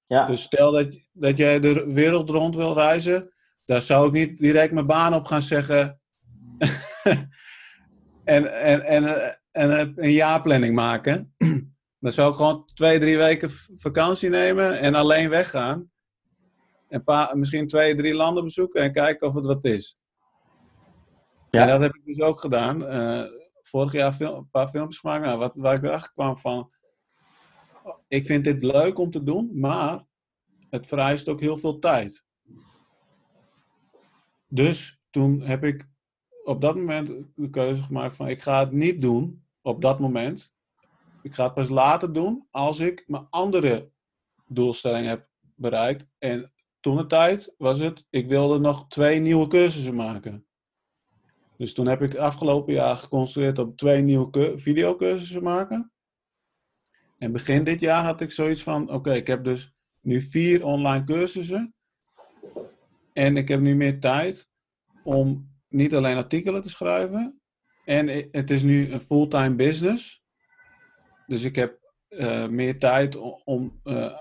Ja, 0.03 0.27
Dus 0.27 0.41
stel 0.41 0.71
dat, 0.71 0.87
dat 1.11 1.37
jij 1.37 1.59
de 1.59 1.93
wereld 1.93 2.29
rond 2.29 2.55
wil 2.55 2.73
reizen, 2.73 3.33
daar 3.65 3.81
zou 3.81 4.07
ik 4.07 4.13
niet 4.13 4.37
direct 4.37 4.73
mijn 4.73 4.85
baan 4.85 5.13
op 5.13 5.25
gaan 5.25 5.41
zeggen. 5.41 5.99
en, 8.23 8.53
en, 8.61 8.81
en, 8.85 9.03
eh, 9.03 9.33
en 9.51 9.93
een 9.95 10.11
jaarplanning 10.11 10.75
maken. 10.75 11.33
dan 11.99 12.11
zou 12.11 12.29
ik 12.31 12.35
gewoon 12.35 12.65
twee, 12.73 12.99
drie 12.99 13.17
weken 13.17 13.49
vakantie 13.75 14.29
nemen 14.29 14.79
en 14.79 14.95
alleen 14.95 15.29
weggaan. 15.29 15.91
En 16.87 17.03
pa, 17.03 17.31
misschien 17.35 17.67
twee, 17.67 17.95
drie 17.95 18.13
landen 18.13 18.43
bezoeken 18.43 18.81
en 18.81 18.91
kijken 18.91 19.27
of 19.27 19.33
het 19.33 19.45
wat 19.45 19.65
is. 19.65 19.97
Ja. 21.49 21.61
En 21.61 21.67
dat 21.67 21.79
heb 21.79 21.95
ik 21.95 22.05
dus 22.05 22.19
ook 22.19 22.39
gedaan. 22.39 22.85
Eh, 22.85 23.23
vorig 23.61 23.91
jaar 23.91 24.21
een 24.21 24.49
paar 24.49 24.67
filmpjes 24.67 24.99
gemaakt. 24.99 25.25
Nou, 25.25 25.37
wat, 25.37 25.53
waar 25.55 25.75
ik 25.75 25.83
erachter 25.83 26.11
kwam 26.11 26.37
van... 26.37 26.71
Ik 28.07 28.25
vind 28.25 28.43
dit 28.43 28.63
leuk 28.63 28.97
om 28.97 29.11
te 29.11 29.23
doen, 29.23 29.51
maar 29.53 30.05
het 30.69 30.87
vereist 30.87 31.29
ook 31.29 31.39
heel 31.39 31.57
veel 31.57 31.79
tijd. 31.79 32.23
Dus 34.47 34.99
toen 35.09 35.41
heb 35.41 35.63
ik 35.63 35.89
op 36.43 36.61
dat 36.61 36.75
moment 36.75 37.11
de 37.35 37.49
keuze 37.49 37.81
gemaakt 37.81 38.15
van 38.15 38.27
ik 38.27 38.41
ga 38.41 38.59
het 38.59 38.71
niet 38.71 39.01
doen 39.01 39.45
op 39.61 39.81
dat 39.81 39.99
moment. 39.99 40.53
Ik 41.21 41.33
ga 41.33 41.43
het 41.43 41.53
pas 41.53 41.69
later 41.69 42.13
doen 42.13 42.47
als 42.51 42.79
ik 42.79 43.03
mijn 43.07 43.27
andere 43.29 43.89
doelstelling 44.47 45.07
heb 45.07 45.27
bereikt. 45.55 46.05
En 46.17 46.53
toen 46.85 46.97
de 46.97 47.05
tijd 47.07 47.53
was 47.57 47.79
het, 47.79 48.05
ik 48.09 48.27
wilde 48.27 48.59
nog 48.59 48.87
twee 48.87 49.19
nieuwe 49.19 49.47
cursussen 49.47 49.95
maken. 49.95 50.45
Dus 51.57 51.73
toen 51.73 51.87
heb 51.87 52.01
ik 52.01 52.15
afgelopen 52.15 52.73
jaar 52.73 52.97
geconcentreerd 52.97 53.59
op 53.59 53.77
twee 53.77 54.01
nieuwe 54.01 54.29
cu- 54.29 54.57
videocursussen 54.59 55.43
maken. 55.43 55.91
En 57.17 57.31
begin 57.31 57.63
dit 57.63 57.79
jaar 57.79 58.03
had 58.03 58.21
ik 58.21 58.31
zoiets 58.31 58.63
van, 58.63 58.91
oké, 58.91 59.13
ik 59.13 59.27
heb 59.27 59.43
dus 59.43 59.73
nu 60.01 60.21
vier 60.21 60.65
online 60.65 61.03
cursussen. 61.03 61.75
En 63.13 63.37
ik 63.37 63.47
heb 63.47 63.59
nu 63.59 63.75
meer 63.75 63.99
tijd 63.99 64.49
om 65.03 65.55
niet 65.67 65.95
alleen 65.95 66.17
artikelen 66.17 66.61
te 66.61 66.69
schrijven. 66.69 67.41
En 67.85 68.07
het 68.31 68.51
is 68.51 68.63
nu 68.63 68.91
een 68.91 69.01
fulltime 69.01 69.55
business. 69.55 70.23
Dus 71.27 71.43
ik 71.43 71.55
heb 71.55 71.93
eh, 72.07 72.47
meer 72.47 72.79
tijd 72.79 73.15
om 73.43 73.79
eh, 73.83 74.17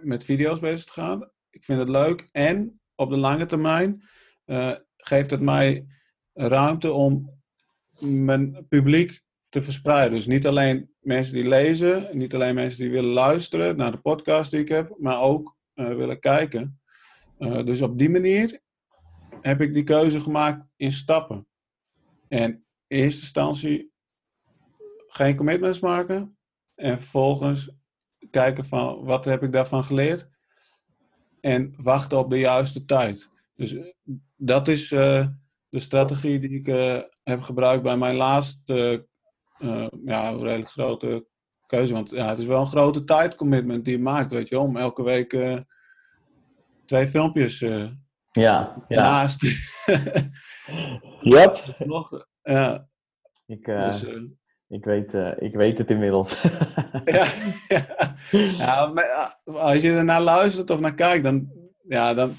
met 0.00 0.24
video's 0.24 0.58
bezig 0.58 0.84
te 0.84 0.92
gaan. 0.92 1.32
Ik 1.54 1.64
vind 1.64 1.78
het 1.78 1.88
leuk. 1.88 2.28
En 2.32 2.80
op 2.94 3.10
de 3.10 3.16
lange 3.16 3.46
termijn 3.46 4.02
eh, 4.44 4.72
geeft 4.96 5.30
het 5.30 5.40
mij 5.40 5.86
ruimte 6.32 6.92
om 6.92 7.42
mijn 8.00 8.66
publiek 8.68 9.22
te 9.48 9.62
verspreiden. 9.62 10.14
Dus 10.14 10.26
niet 10.26 10.46
alleen 10.46 10.94
mensen 11.00 11.34
die 11.34 11.48
lezen, 11.48 12.18
niet 12.18 12.34
alleen 12.34 12.54
mensen 12.54 12.80
die 12.80 12.90
willen 12.90 13.10
luisteren 13.10 13.76
naar 13.76 13.90
de 13.90 13.98
podcast 13.98 14.50
die 14.50 14.60
ik 14.60 14.68
heb, 14.68 14.94
maar 14.98 15.20
ook 15.20 15.56
willen 15.74 16.20
kijken. 16.20 16.80
dus 17.38 17.82
op 17.82 17.98
die 17.98 18.10
manier 18.10 18.60
heb 19.40 19.60
ik 19.60 19.74
die 19.74 19.84
keuze 19.84 20.20
gemaakt 20.20 20.66
in 20.76 20.92
stappen. 20.92 21.46
En 22.28 22.50
in 22.86 22.98
eerste 22.98 23.20
instantie 23.20 23.92
geen 25.06 25.36
commitments 25.36 25.80
maken. 25.80 26.38
En 26.74 27.00
vervolgens 27.00 27.70
kijken 28.30 28.64
van 28.64 29.04
wat 29.04 29.24
heb 29.24 29.42
ik 29.42 29.52
daarvan 29.52 29.84
geleerd. 29.84 30.28
En 31.44 31.74
wachten 31.76 32.18
op 32.18 32.30
de 32.30 32.38
juiste 32.38 32.84
tijd. 32.84 33.28
Dus 33.54 33.76
dat 34.36 34.68
is 34.68 34.90
uh, 34.90 35.26
de 35.68 35.78
strategie 35.78 36.38
die 36.38 36.50
ik 36.50 36.68
uh, 36.68 36.98
heb 37.22 37.40
gebruikt 37.40 37.82
bij 37.82 37.96
mijn 37.96 38.16
laatste 38.16 39.06
uh, 39.58 39.86
ja, 40.04 40.30
redelijk 40.30 40.70
grote 40.70 41.26
keuze. 41.66 41.92
Want 41.92 42.10
ja, 42.10 42.28
het 42.28 42.38
is 42.38 42.46
wel 42.46 42.60
een 42.60 42.66
grote 42.66 43.04
tijdcommitment 43.04 43.84
die 43.84 43.96
je 43.96 44.02
maakt, 44.02 44.30
weet 44.30 44.48
je, 44.48 44.58
om 44.58 44.76
elke 44.76 45.02
week 45.02 45.36
twee 46.86 47.08
filmpjes 47.08 47.58
ja, 47.58 48.84
ja. 48.88 49.02
naast. 49.02 49.42
yep. 51.20 51.74
Nog, 51.78 52.26
ja. 52.42 52.88
Ik, 53.46 53.64
dus, 53.64 54.06
ik, 54.68 54.84
weet, 54.84 55.14
ik 55.38 55.54
weet 55.54 55.78
het 55.78 55.90
inmiddels. 55.90 56.42
ja, 57.04 57.26
ja. 57.68 58.16
ja 58.30 58.86
maar 58.86 59.38
als 59.44 59.82
je 59.82 59.92
er 59.92 60.04
naar 60.04 60.22
luistert 60.22 60.70
of 60.70 60.80
naar 60.80 60.94
kijkt, 60.94 61.24
dan, 61.24 61.50
ja, 61.88 62.14
dan, 62.14 62.34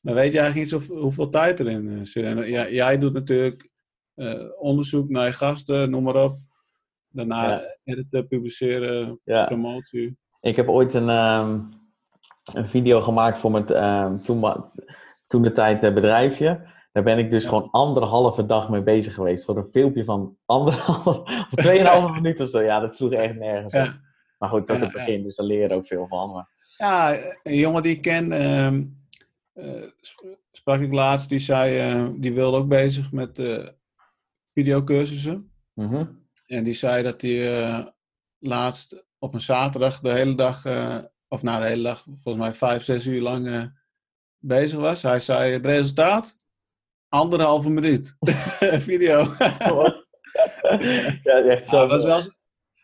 dan 0.00 0.14
weet 0.14 0.32
je 0.32 0.38
eigenlijk 0.38 0.72
niet 0.72 0.82
zo, 0.86 0.94
hoeveel 0.94 1.30
tijd 1.30 1.60
erin 1.60 2.06
zit. 2.06 2.24
En, 2.24 2.48
ja, 2.48 2.68
jij 2.68 2.98
doet 2.98 3.12
natuurlijk 3.12 3.68
uh, 4.14 4.44
onderzoek 4.58 5.08
naar 5.08 5.26
je 5.26 5.32
gasten, 5.32 5.90
noem 5.90 6.02
maar 6.02 6.24
op. 6.24 6.36
Daarna 7.08 7.50
ja. 7.50 7.76
editen, 7.84 8.26
publiceren, 8.26 9.20
promotie. 9.24 10.16
Ik 10.40 10.56
heb 10.56 10.68
ooit 10.68 10.94
een, 10.94 11.08
um, 11.08 11.68
een 12.52 12.68
video 12.68 13.00
gemaakt 13.00 13.38
voor 13.38 13.50
mijn 13.50 13.84
um, 13.84 14.22
toen, 14.22 14.64
toen 15.26 15.42
de 15.42 15.52
tijd 15.52 15.94
bedrijfje. 15.94 16.76
Daar 16.92 17.02
ben 17.02 17.18
ik 17.18 17.30
dus 17.30 17.42
ja. 17.42 17.48
gewoon 17.48 17.70
anderhalve 17.70 18.46
dag 18.46 18.68
mee 18.68 18.82
bezig 18.82 19.14
geweest. 19.14 19.44
Voor 19.44 19.56
een 19.56 19.68
filmpje 19.72 20.04
van 20.04 20.36
anderhalve, 20.46 21.10
of 21.10 21.48
tweeënhalve 21.64 22.12
minuut 22.20 22.40
of 22.40 22.48
zo. 22.48 22.60
Ja, 22.60 22.80
dat 22.80 22.94
sloeg 22.94 23.12
echt 23.12 23.34
nergens 23.34 23.74
op. 23.74 24.00
Maar 24.38 24.48
goed, 24.48 24.58
het 24.58 24.68
is 24.68 24.74
ook 24.74 24.82
het 24.82 24.92
begin, 24.92 25.22
dus 25.22 25.36
daar 25.36 25.46
leer 25.46 25.68
je 25.68 25.74
ook 25.74 25.86
veel 25.86 26.06
van. 26.08 26.30
Maar... 26.30 26.48
Ja, 26.76 27.18
een 27.42 27.56
jongen 27.56 27.82
die 27.82 27.94
ik 27.94 28.02
ken, 28.02 28.52
um, 28.64 29.06
uh, 29.54 29.84
sprak 30.52 30.80
ik 30.80 30.92
laatst, 30.92 31.28
die 31.28 31.38
zei, 31.38 31.94
uh, 31.94 32.10
die 32.16 32.32
wilde 32.32 32.56
ook 32.56 32.68
bezig 32.68 33.12
met 33.12 33.38
uh, 33.38 33.66
videocursussen. 34.52 35.52
Mm 35.74 35.88
-hmm. 35.88 36.26
En 36.46 36.64
die 36.64 36.74
zei 36.74 37.02
dat 37.02 37.20
hij 37.20 37.92
laatst 38.38 39.04
op 39.18 39.34
een 39.34 39.40
zaterdag 39.40 40.00
de 40.00 40.10
hele 40.10 40.34
dag, 40.34 40.66
of 41.28 41.42
na 41.42 41.60
de 41.60 41.66
hele 41.66 41.82
dag, 41.82 42.02
volgens 42.02 42.44
mij 42.44 42.54
vijf, 42.54 42.82
zes 42.82 43.06
uur 43.06 43.20
lang 43.20 43.72
bezig 44.38 44.78
was. 44.78 45.02
Hij 45.02 45.20
zei, 45.20 45.52
het 45.52 45.66
resultaat? 45.66 46.37
Anderhalve 47.08 47.70
minuut. 47.70 48.16
Video. 48.88 49.24
ja, 51.22 51.42
echt 51.42 51.68
zo. 51.68 51.76
Ja, 51.76 51.86
was 51.86 52.04
wel, 52.04 52.20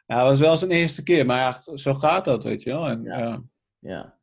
ja, 0.07 0.25
was 0.25 0.39
wel 0.39 0.57
zijn 0.57 0.70
eerste 0.70 1.03
keer, 1.03 1.27
maar 1.27 1.39
ja, 1.39 1.77
zo 1.77 1.93
gaat 1.93 2.25
dat, 2.25 2.45
weet 2.45 2.62
je 2.62 2.70
wel. 2.70 2.87
En, 2.87 3.03
ja. 3.03 3.18
ja. 3.18 3.43
ja. 3.79 4.14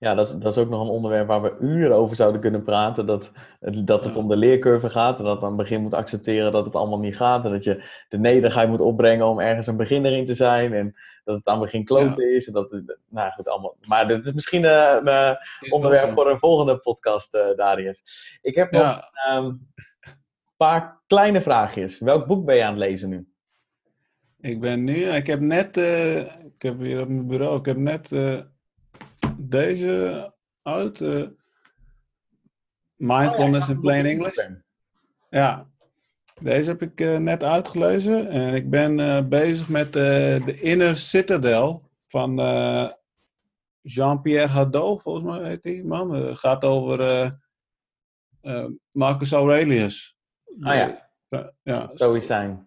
Ja, 0.00 0.14
dat 0.14 0.28
is, 0.28 0.34
dat 0.38 0.56
is 0.56 0.62
ook 0.62 0.68
nog 0.68 0.80
een 0.80 0.92
onderwerp 0.92 1.26
waar 1.26 1.42
we 1.42 1.56
uren 1.60 1.96
over 1.96 2.16
zouden 2.16 2.40
kunnen 2.40 2.62
praten. 2.62 3.06
Dat, 3.06 3.30
dat 3.84 4.04
het 4.04 4.16
om 4.16 4.28
de 4.28 4.36
leercurve 4.36 4.90
gaat. 4.90 5.18
En 5.18 5.24
dat 5.24 5.42
het 5.42 5.56
begin 5.56 5.82
moet 5.82 5.94
accepteren 5.94 6.52
dat 6.52 6.64
het 6.64 6.74
allemaal 6.74 6.98
niet 6.98 7.16
gaat. 7.16 7.44
En 7.44 7.50
dat 7.50 7.64
je 7.64 7.84
de 8.08 8.18
nederigheid 8.18 8.68
moet 8.68 8.80
opbrengen 8.80 9.26
om 9.26 9.40
ergens 9.40 9.66
een 9.66 9.76
beginner 9.76 10.12
in 10.12 10.26
te 10.26 10.34
zijn. 10.34 10.72
En 10.72 10.94
dat 11.30 11.40
het 11.44 11.60
begin 11.60 11.84
kloten 11.84 12.28
ja. 12.28 12.36
is. 12.36 12.46
En 12.46 12.52
dat, 12.52 12.70
nou 13.08 13.32
goed, 13.32 13.48
allemaal. 13.48 13.76
Maar 13.80 14.08
dit 14.08 14.26
is 14.26 14.32
misschien 14.32 14.62
uh, 14.62 14.96
een 15.60 15.72
onderwerp 15.72 16.12
voor 16.12 16.30
een 16.30 16.38
volgende 16.38 16.78
podcast, 16.78 17.34
uh, 17.34 17.56
Darius. 17.56 18.02
Ik 18.42 18.54
heb 18.54 18.70
nog 18.70 19.10
een 19.28 19.36
um, 19.36 19.68
paar 20.56 21.00
kleine 21.06 21.42
vraagjes. 21.42 21.98
Welk 21.98 22.26
boek 22.26 22.44
ben 22.44 22.56
je 22.56 22.64
aan 22.64 22.70
het 22.70 22.78
lezen 22.78 23.08
nu? 23.08 23.28
Ik 24.40 24.60
ben 24.60 24.84
nu, 24.84 24.94
ik 24.94 25.26
heb 25.26 25.40
net, 25.40 25.76
uh, 25.76 26.18
ik 26.20 26.62
heb 26.62 26.78
hier 26.78 27.00
op 27.00 27.08
mijn 27.08 27.26
bureau, 27.26 27.58
ik 27.58 27.64
heb 27.66 27.76
net 27.76 28.12
deze 29.36 30.32
uit. 30.62 31.00
Mindfulness 32.96 33.62
oh, 33.62 33.68
ja, 33.68 33.74
in 33.74 33.80
Plain 33.80 34.06
English. 34.06 34.48
Ja, 35.30 35.69
deze 36.40 36.70
heb 36.70 36.82
ik 36.82 37.00
uh, 37.00 37.16
net 37.16 37.44
uitgelezen. 37.44 38.30
En 38.30 38.54
ik 38.54 38.70
ben 38.70 38.98
uh, 38.98 39.22
bezig 39.22 39.68
met 39.68 39.92
de 39.92 40.58
Inner 40.60 40.96
Citadel 40.96 41.88
van 42.06 42.36
Jean-Pierre 43.80 44.48
Hadot, 44.48 45.02
volgens 45.02 45.24
mij 45.24 45.48
heet 45.48 45.62
die 45.62 45.84
man. 45.84 46.10
Het 46.10 46.38
gaat 46.38 46.64
over 46.64 47.38
Marcus 48.90 49.32
Aurelius. 49.32 50.16
Ah 50.60 50.74
ja. 50.74 51.10
ja 51.62 51.90
Stoïcijn. 51.94 52.66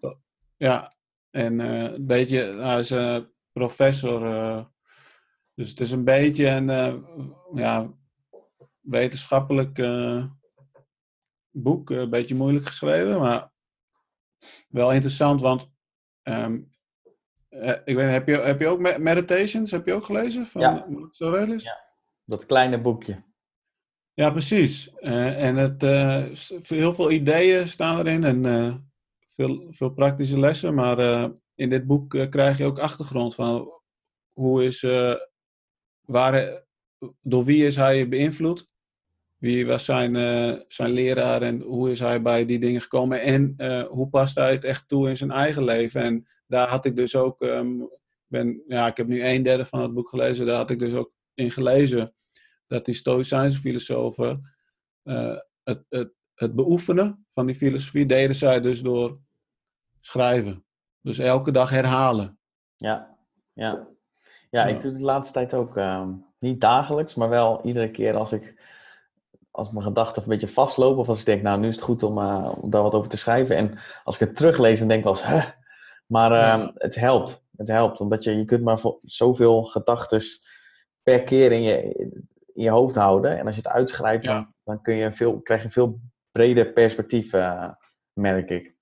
Ja, 0.58 0.94
en 1.30 1.60
een 1.60 2.08
beetje, 2.08 2.56
hij 2.62 2.80
is 2.80 2.94
professor 3.52 4.20
dus 5.56 5.70
het 5.70 5.80
is 5.80 5.92
een 5.92 6.04
beetje 6.04 6.48
een 6.48 6.68
ja, 7.54 7.94
wetenschappelijk 8.80 9.88
boek. 11.52 11.90
Een 11.90 12.10
beetje 12.10 12.36
moeilijk 12.36 12.66
geschreven, 12.66 13.20
maar 13.20 13.53
wel 14.70 14.92
interessant. 14.92 15.42
Want 15.42 15.72
um, 16.24 16.72
ik 17.86 17.96
weet, 17.96 18.10
heb, 18.10 18.28
je, 18.28 18.38
heb 18.38 18.60
je 18.60 18.68
ook 18.68 18.98
Meditations? 19.00 19.72
Heb 19.72 19.86
je 19.86 19.94
ook 19.94 20.06
gelezen? 20.06 20.46
Van 20.46 20.62
ja. 20.62 20.88
Aurelius? 21.18 21.64
Ja, 21.64 21.84
dat 22.26 22.46
kleine 22.46 22.82
boekje. 22.82 23.24
Ja, 24.14 24.32
precies. 24.32 24.92
Uh, 25.00 25.44
en 25.44 25.56
het, 25.56 25.82
heel 26.68 26.94
veel 26.94 27.12
ideeën 27.12 27.68
staan 27.68 28.00
erin 28.00 28.24
en 28.24 28.92
veel, 29.28 29.68
veel 29.72 29.90
praktische 29.90 30.40
lessen. 30.40 30.74
Maar 30.74 31.30
in 31.56 31.70
dit 31.70 31.86
boek 31.86 32.10
krijg 32.30 32.58
je 32.58 32.66
ook 32.66 32.80
achtergrond 32.80 33.36
van 33.36 33.82
hoe 34.34 34.64
is 34.64 34.86
waar, 36.02 36.64
door 37.22 37.46
wie 37.46 37.66
is 37.66 37.76
hij 37.76 38.08
beïnvloed? 38.08 38.72
Wie 39.44 39.66
was 39.66 39.86
zijn, 39.86 40.16
uh, 40.16 40.60
zijn 40.68 40.92
leraar 40.92 41.42
en 41.42 41.62
hoe 41.62 41.92
is 41.92 42.00
hij 42.00 42.22
bij 42.22 42.46
die 42.46 42.60
dingen 42.60 42.82
gekomen? 42.82 43.22
En 43.22 43.54
uh, 43.58 43.82
hoe 43.82 44.10
past 44.10 44.36
hij 44.36 44.52
het 44.52 44.64
echt 44.64 44.88
toe 44.88 45.10
in 45.10 45.18
zijn 45.18 45.32
eigen 45.32 45.64
leven? 45.64 46.02
En 46.02 46.28
daar 46.48 46.68
had 46.68 46.86
ik 46.86 46.96
dus 46.96 47.16
ook, 47.16 47.42
um, 47.42 47.90
ben, 48.28 48.64
ja, 48.68 48.88
ik 48.88 48.98
heb 48.98 49.08
nu 49.08 49.24
een 49.24 49.44
derde 49.44 49.66
van 49.66 49.82
het 49.82 49.94
boek 49.94 50.10
gelezen, 50.10 50.46
daar 50.46 50.56
had 50.56 50.70
ik 50.70 50.80
dus 50.80 50.94
ook 50.94 51.12
in 51.34 51.52
gelezen 51.52 52.14
dat 52.68 52.86
die 52.86 52.94
Stoïcijnse 52.94 53.60
filosofen 53.60 54.54
uh, 55.04 55.38
het, 55.64 55.86
het, 55.90 56.14
het 56.36 56.56
beoefenen 56.56 57.26
van 57.30 57.46
die 57.46 57.56
filosofie 57.56 58.06
deden 58.06 58.36
zij 58.36 58.62
dus 58.62 58.82
door 58.82 59.18
schrijven. 60.02 60.66
Dus 61.02 61.20
elke 61.20 61.52
dag 61.52 61.70
herhalen. 61.70 62.40
Ja, 62.76 63.18
ja. 63.54 63.88
Ja, 64.50 64.66
ik 64.66 64.82
doe 64.82 64.92
de 64.92 65.00
laatste 65.00 65.34
tijd 65.34 65.54
ook 65.54 65.78
uh, 65.78 66.08
niet 66.40 66.62
dagelijks, 66.62 67.16
maar 67.16 67.30
wel 67.30 67.66
iedere 67.66 67.92
keer 67.92 68.16
als 68.16 68.32
ik 68.32 68.62
als 69.56 69.72
mijn 69.72 69.86
gedachten 69.86 70.22
een 70.22 70.30
beetje 70.30 70.48
vastlopen 70.48 71.02
of 71.02 71.10
als 71.10 71.20
ik 71.20 71.26
denk, 71.26 71.42
nou 71.42 71.60
nu 71.60 71.68
is 71.68 71.76
het 71.76 71.84
goed 71.84 72.04
om, 72.04 72.18
uh, 72.18 72.52
om 72.62 72.70
daar 72.70 72.82
wat 72.82 72.94
over 72.94 73.10
te 73.10 73.18
schrijven. 73.18 73.56
En 73.56 73.80
als 74.04 74.16
ik 74.16 74.28
het 74.28 74.36
teruglees, 74.36 74.80
dan 74.80 74.88
denk 74.88 75.00
ik 75.00 75.06
wel 75.06 75.16
eens, 75.16 75.26
huh? 75.26 75.46
maar 76.06 76.32
uh, 76.32 76.38
ja. 76.38 76.72
het 76.76 76.96
helpt. 76.96 77.42
Het 77.58 77.68
helpt, 77.68 78.00
omdat 78.00 78.24
je, 78.24 78.38
je 78.38 78.46
kunt 78.46 78.64
maar 78.64 78.82
zoveel 79.04 79.64
gedachten 79.64 80.22
per 81.04 81.24
keer 81.24 81.52
in 81.52 81.62
je, 81.62 81.94
in 82.54 82.64
je 82.64 82.70
hoofd 82.70 82.96
houden. 82.96 83.38
En 83.38 83.46
als 83.46 83.56
je 83.56 83.62
het 83.62 83.72
uitschrijft, 83.72 84.24
ja. 84.24 84.34
dan, 84.34 84.54
dan 84.64 84.82
kun 84.82 84.96
je 84.96 85.14
veel, 85.14 85.42
krijg 85.42 85.60
je 85.60 85.66
een 85.66 85.74
veel 85.74 86.00
breder 86.32 86.66
perspectief, 86.66 87.34
uh, 87.34 87.70
merk 88.14 88.50
ik. 88.50 88.74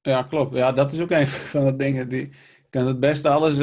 Ja, 0.00 0.22
klopt. 0.22 0.54
Ja, 0.54 0.72
dat 0.72 0.92
is 0.92 1.00
ook 1.00 1.10
een 1.10 1.26
van 1.56 1.64
de 1.64 1.76
dingen 1.76 2.08
die... 2.08 2.22
Ik 2.22 2.82
kan 2.82 2.86
het 2.86 3.00
beste 3.00 3.28
alles 3.28 3.60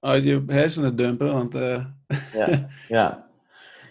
uit 0.00 0.24
je 0.24 0.42
hersenen 0.46 0.96
dumpen. 0.96 1.32
Want, 1.32 1.54
ja, 2.32 2.68
ja. 2.88 3.26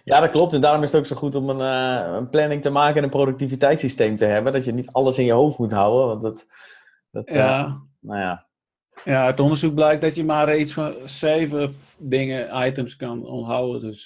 ja, 0.07 0.19
dat 0.19 0.31
klopt. 0.31 0.53
En 0.53 0.61
daarom 0.61 0.83
is 0.83 0.91
het 0.91 0.99
ook 0.99 1.07
zo 1.07 1.15
goed 1.15 1.35
om 1.35 1.49
een, 1.49 1.59
uh, 1.59 2.15
een, 2.15 2.29
planning 2.29 2.61
te 2.61 2.69
maken 2.69 2.97
en 2.97 3.03
een 3.03 3.09
productiviteitssysteem 3.09 4.17
te 4.17 4.25
hebben. 4.25 4.53
Dat 4.53 4.65
je 4.65 4.73
niet 4.73 4.91
alles 4.91 5.17
in 5.17 5.25
je 5.25 5.31
hoofd 5.31 5.57
moet 5.57 5.71
houden. 5.71 6.07
Want 6.07 6.21
dat, 6.21 6.45
dat 7.11 7.35
ja. 7.35 7.65
Uh, 7.65 7.75
nou 7.99 8.19
ja. 8.19 8.45
Ja, 9.03 9.25
het 9.25 9.39
onderzoek 9.39 9.73
blijkt 9.73 10.01
dat 10.01 10.15
je 10.15 10.25
maar 10.25 10.57
iets 10.57 10.73
van 10.73 10.93
zeven 11.05 11.75
dingen, 11.97 12.67
items 12.67 12.95
kan 12.95 13.25
onthouden. 13.25 13.81
Dus, 13.81 14.05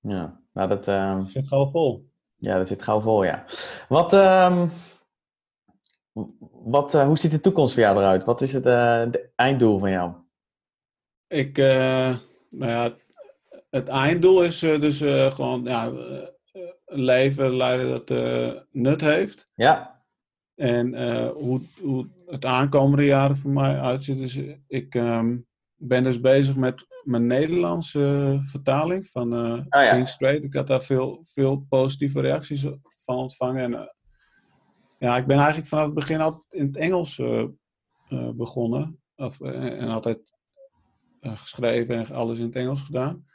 ja, 0.00 0.40
nou 0.52 0.68
dat... 0.68 0.84
dat 0.84 1.28
zit 1.28 1.48
gauw 1.48 1.66
vol. 1.66 2.08
Ja, 2.36 2.58
dat 2.58 2.68
zit 2.68 2.82
gauw 2.82 3.00
vol, 3.00 3.24
ja. 3.24 3.44
Wat... 3.88 4.12
Um, 4.12 4.70
wat, 6.64 6.92
hoe 6.92 7.18
ziet 7.18 7.30
de 7.30 7.40
toekomst 7.40 7.74
voor 7.74 7.82
jou 7.82 7.96
eruit? 7.96 8.24
Wat 8.24 8.42
is 8.42 8.52
het 8.52 8.62
de 8.62 9.30
einddoel 9.34 9.78
van 9.78 9.90
jou? 9.90 10.12
Ik, 11.26 11.56
nou 11.56 12.70
ja, 12.70 12.94
het 13.76 13.88
einddoel 13.88 14.42
is 14.42 14.62
uh, 14.62 14.80
dus 14.80 15.02
uh, 15.02 15.30
gewoon 15.30 15.64
ja, 15.64 15.86
een 16.84 17.00
leven 17.00 17.56
leiden 17.56 17.88
dat 17.88 18.08
nut 18.70 19.00
heeft. 19.00 19.48
Ja. 19.54 20.04
En 20.54 20.96
hoe, 21.32 21.60
hoe 21.80 22.06
het 22.26 22.44
aankomende 22.44 23.04
jaren 23.04 23.36
voor 23.36 23.50
mij 23.50 23.80
uitziet, 23.80 24.18
is 24.18 24.40
ik, 24.66 24.94
um, 24.94 25.46
ben 25.74 26.02
dus 26.02 26.20
bezig 26.20 26.56
met 26.56 26.86
mijn 27.02 27.26
Nederlandse 27.26 28.40
vertaling 28.44 29.08
van 29.08 29.32
uh, 29.32 29.52
oh, 29.52 29.64
ja. 29.68 29.90
King 29.90 30.08
Straight. 30.08 30.44
Ik 30.44 30.54
had 30.54 30.66
daar 30.66 30.82
veel, 30.82 31.18
veel 31.22 31.66
positieve 31.68 32.20
reacties 32.20 32.66
van 32.96 33.16
ontvangen. 33.16 33.62
En, 33.62 33.72
uh, 33.72 33.86
ja, 34.98 35.16
ik 35.16 35.26
ben 35.26 35.36
eigenlijk 35.36 35.68
vanaf 35.68 35.84
het 35.84 35.94
begin 35.94 36.20
al 36.20 36.44
in 36.50 36.66
het 36.66 36.76
Engels 36.76 37.18
uh, 37.18 37.44
begonnen. 38.34 39.00
Of, 39.16 39.40
en 39.40 39.88
altijd 39.88 40.34
geschreven 41.22 41.96
en 41.96 42.14
alles 42.14 42.38
in 42.38 42.46
het 42.46 42.56
Engels 42.56 42.82
gedaan. 42.82 43.26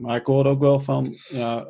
Maar 0.00 0.16
ik 0.16 0.26
hoor 0.26 0.46
ook 0.46 0.60
wel 0.60 0.80
van 0.80 1.16
ja, 1.28 1.68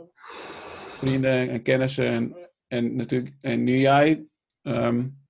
vrienden 0.99 1.51
en 1.51 1.63
kennissen 1.63 2.07
en, 2.07 2.37
en 2.69 2.97
natuurlijk, 2.97 3.35
en 3.41 3.65
nu 3.65 3.79
jij 3.79 4.27
um, 4.63 5.21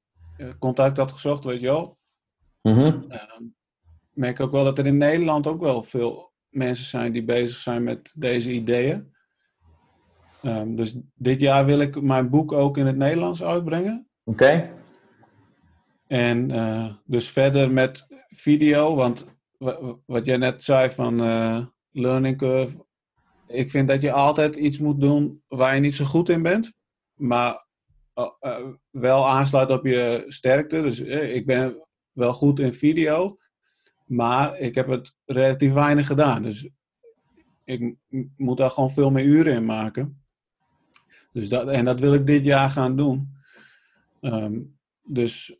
contact 0.59 0.97
had 0.97 1.13
gezocht, 1.13 1.45
weet 1.45 1.61
je 1.61 1.67
wel. 1.67 1.99
Mm 2.63 2.75
-hmm. 2.75 3.07
merk 4.11 4.41
ook 4.41 4.53
wel 4.53 4.65
dat 4.65 4.79
er 4.79 4.87
in 4.87 4.97
Nederland 4.97 5.47
ook 5.47 5.61
wel 5.61 5.83
veel 5.83 6.33
mensen 6.49 6.87
zijn 6.87 7.13
die 7.13 7.25
bezig 7.25 7.57
zijn 7.57 7.83
met 7.83 8.13
deze 8.15 8.51
ideeën. 8.51 9.15
Dus 10.67 10.97
dit 11.15 11.41
jaar 11.41 11.65
wil 11.65 11.81
ik 11.81 12.03
mijn 12.03 12.31
boek 12.31 12.53
ook 12.53 12.77
in 12.77 12.87
het 12.87 12.97
Nederlands 12.97 13.43
uitbrengen. 13.43 14.09
Oké. 14.25 14.71
En 16.07 16.51
uh, 16.51 16.95
dus 17.05 17.31
verder 17.31 17.73
met 17.73 18.07
video, 18.29 18.95
want 18.95 19.27
wat 20.07 20.27
jij 20.27 20.37
net 20.37 20.63
zei 20.63 20.91
van 20.91 21.23
uh, 21.23 21.67
learning 21.93 22.37
curve, 22.37 22.85
ik 23.47 23.71
vind 23.71 23.89
dat 23.89 24.03
je 24.03 24.13
altijd 24.13 24.57
iets 24.57 24.79
moet 24.79 25.01
doen 25.01 25.43
waar 25.49 25.75
je 25.75 25.81
niet 25.81 25.95
zo 25.95 26.05
goed 26.05 26.29
in 26.29 26.43
bent, 26.43 26.73
maar 27.15 27.67
uh, 28.15 28.69
wel 28.91 29.29
aansluit 29.29 29.71
op 29.71 29.87
je 29.87 30.25
sterkte. 30.27 30.83
Dus 30.83 31.01
ik 31.01 31.47
ben 31.47 31.87
wel 32.13 32.33
goed 32.33 32.61
in 32.61 32.75
video, 32.75 33.37
maar 34.07 34.59
ik 34.59 34.75
heb 34.75 34.89
het 34.89 35.15
relatief 35.25 35.73
weinig 35.73 36.07
gedaan. 36.07 36.43
Dus 36.43 36.69
ik 37.65 37.97
moet 38.37 38.57
daar 38.57 38.71
gewoon 38.71 38.91
veel 38.91 39.11
meer 39.11 39.25
uren 39.25 39.55
in 39.55 39.65
maken. 39.65 40.25
Dus 41.33 41.49
dat, 41.49 41.69
en 41.69 41.85
dat 41.85 42.01
wil 42.01 42.15
ik 42.15 42.27
dit 42.27 42.45
jaar 42.45 42.71
gaan 42.71 42.97
doen. 42.97 43.37
Um, 44.21 44.79
dus 45.03 45.57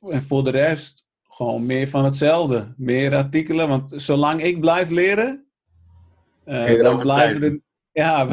en 0.00 0.22
voor 0.22 0.44
de 0.44 0.50
rest 0.50 1.06
gewoon 1.34 1.66
meer 1.66 1.88
van 1.88 2.04
hetzelfde. 2.04 2.74
Meer 2.76 3.14
artikelen, 3.14 3.68
want 3.68 3.92
zolang 3.94 4.42
ik 4.42 4.60
blijf 4.60 4.90
leren, 4.90 5.46
uh, 6.44 6.82
dan 6.82 6.98
blijven 6.98 7.42
er, 7.42 7.60
ja, 7.92 8.26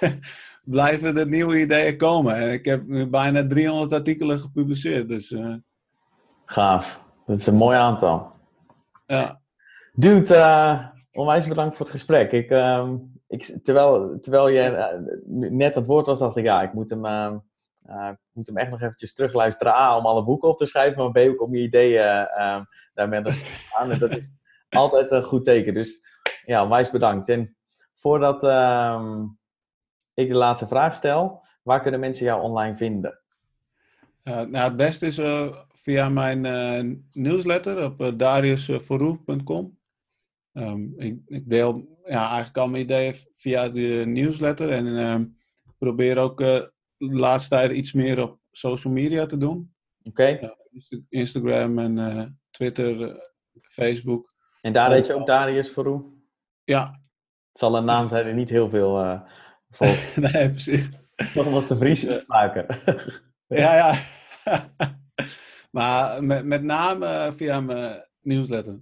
blijven 0.64 1.16
er 1.16 1.28
nieuwe 1.28 1.60
ideeën 1.60 1.96
komen. 1.96 2.34
En 2.34 2.52
ik 2.52 2.64
heb 2.64 2.86
nu 2.86 3.06
bijna 3.06 3.46
300 3.46 3.92
artikelen 3.92 4.38
gepubliceerd. 4.38 5.08
Dus, 5.08 5.30
uh, 5.30 5.54
Gaaf. 6.44 7.00
Dat 7.26 7.38
is 7.38 7.46
een 7.46 7.54
mooi 7.54 7.76
aantal. 7.76 8.32
Ja. 9.06 9.40
Dude, 9.92 10.34
uh, 10.34 10.86
onwijs 11.12 11.48
bedankt 11.48 11.76
voor 11.76 11.86
het 11.86 11.94
gesprek. 11.94 12.32
Ik, 12.32 12.50
uh, 12.50 12.90
ik, 13.28 13.58
terwijl, 13.62 14.18
terwijl 14.20 14.48
je 14.48 15.16
net 15.50 15.74
het 15.74 15.86
woord 15.86 16.06
was, 16.06 16.18
dacht 16.18 16.36
ik, 16.36 16.44
ja, 16.44 16.62
ik 16.62 16.72
moet 16.72 16.90
hem, 16.90 17.42
ik 17.86 18.18
moet 18.32 18.46
hem 18.46 18.56
echt 18.56 18.70
nog 18.70 18.80
eventjes 18.82 19.14
terugluisteren. 19.14 19.72
A, 19.72 19.96
om 19.96 20.06
alle 20.06 20.24
boeken 20.24 20.48
op 20.48 20.58
te 20.58 20.66
schrijven, 20.66 21.02
maar 21.02 21.24
B, 21.24 21.28
ook 21.28 21.42
om 21.42 21.54
je 21.54 21.62
ideeën 21.62 22.28
daarmee 22.94 23.22
te 23.22 23.32
gaan. 23.32 23.90
En 23.90 23.98
dat 23.98 24.16
is 24.16 24.32
altijd 24.68 25.10
een 25.10 25.24
goed 25.24 25.44
teken. 25.44 25.74
Dus 25.74 26.00
ja, 26.44 26.62
onwijs 26.62 26.90
bedankt. 26.90 27.28
En 27.28 27.56
voordat 27.94 28.44
ehm, 28.44 29.24
ik 30.14 30.28
de 30.28 30.34
laatste 30.34 30.66
vraag 30.66 30.96
stel, 30.96 31.42
waar 31.62 31.82
kunnen 31.82 32.00
mensen 32.00 32.24
jou 32.24 32.42
online 32.42 32.76
vinden? 32.76 33.20
Uh, 34.24 34.34
nou, 34.34 34.56
het 34.56 34.76
beste 34.76 35.06
is 35.06 35.18
uh, 35.18 35.56
via 35.72 36.08
mijn 36.08 36.44
uh, 36.44 36.96
newsletter 37.12 37.84
op 37.84 38.00
uh, 38.00 38.12
dariusvooroe.com. 38.16 39.78
Um, 40.52 40.94
ik, 40.96 41.18
ik, 41.26 41.48
deel 41.48 41.98
ja, 42.04 42.26
eigenlijk 42.26 42.56
al 42.56 42.68
mijn 42.68 42.82
ideeën 42.82 43.14
via 43.32 43.68
de 43.68 44.02
newsletter 44.06 44.70
en 44.70 44.96
ehm, 44.96 45.24
probeer 45.78 46.18
ook 46.18 46.40
de 47.08 47.18
laatste 47.18 47.48
tijd 47.48 47.72
iets 47.72 47.92
meer 47.92 48.22
op 48.22 48.38
social 48.50 48.92
media 48.92 49.26
te 49.26 49.36
doen. 49.36 49.74
Oké. 50.02 50.54
Instagram 51.08 51.78
en 51.78 52.40
Twitter, 52.50 53.16
Facebook. 53.62 54.34
En 54.60 54.72
daar 54.72 54.92
heet 54.92 55.06
je 55.06 55.14
ook 55.14 55.26
Darius 55.26 55.70
Verroe? 55.70 56.04
Ja. 56.64 56.82
Het 57.52 57.60
zal 57.60 57.76
een 57.76 57.84
naam 57.84 58.08
zijn 58.08 58.24
die 58.24 58.34
niet 58.34 58.50
heel 58.50 58.68
veel 58.68 59.22
volgt. 59.70 60.16
nee, 60.32 60.48
precies. 60.50 60.90
Nogmaals 61.34 61.68
de 61.68 61.76
Vries 61.76 62.26
maken. 62.26 62.66
Ja, 63.54 63.74
ja. 63.74 63.94
maar 65.76 66.24
met, 66.24 66.44
met 66.44 66.62
name 66.62 67.32
via 67.32 67.60
mijn 67.60 68.04
nieuwsletter. 68.20 68.80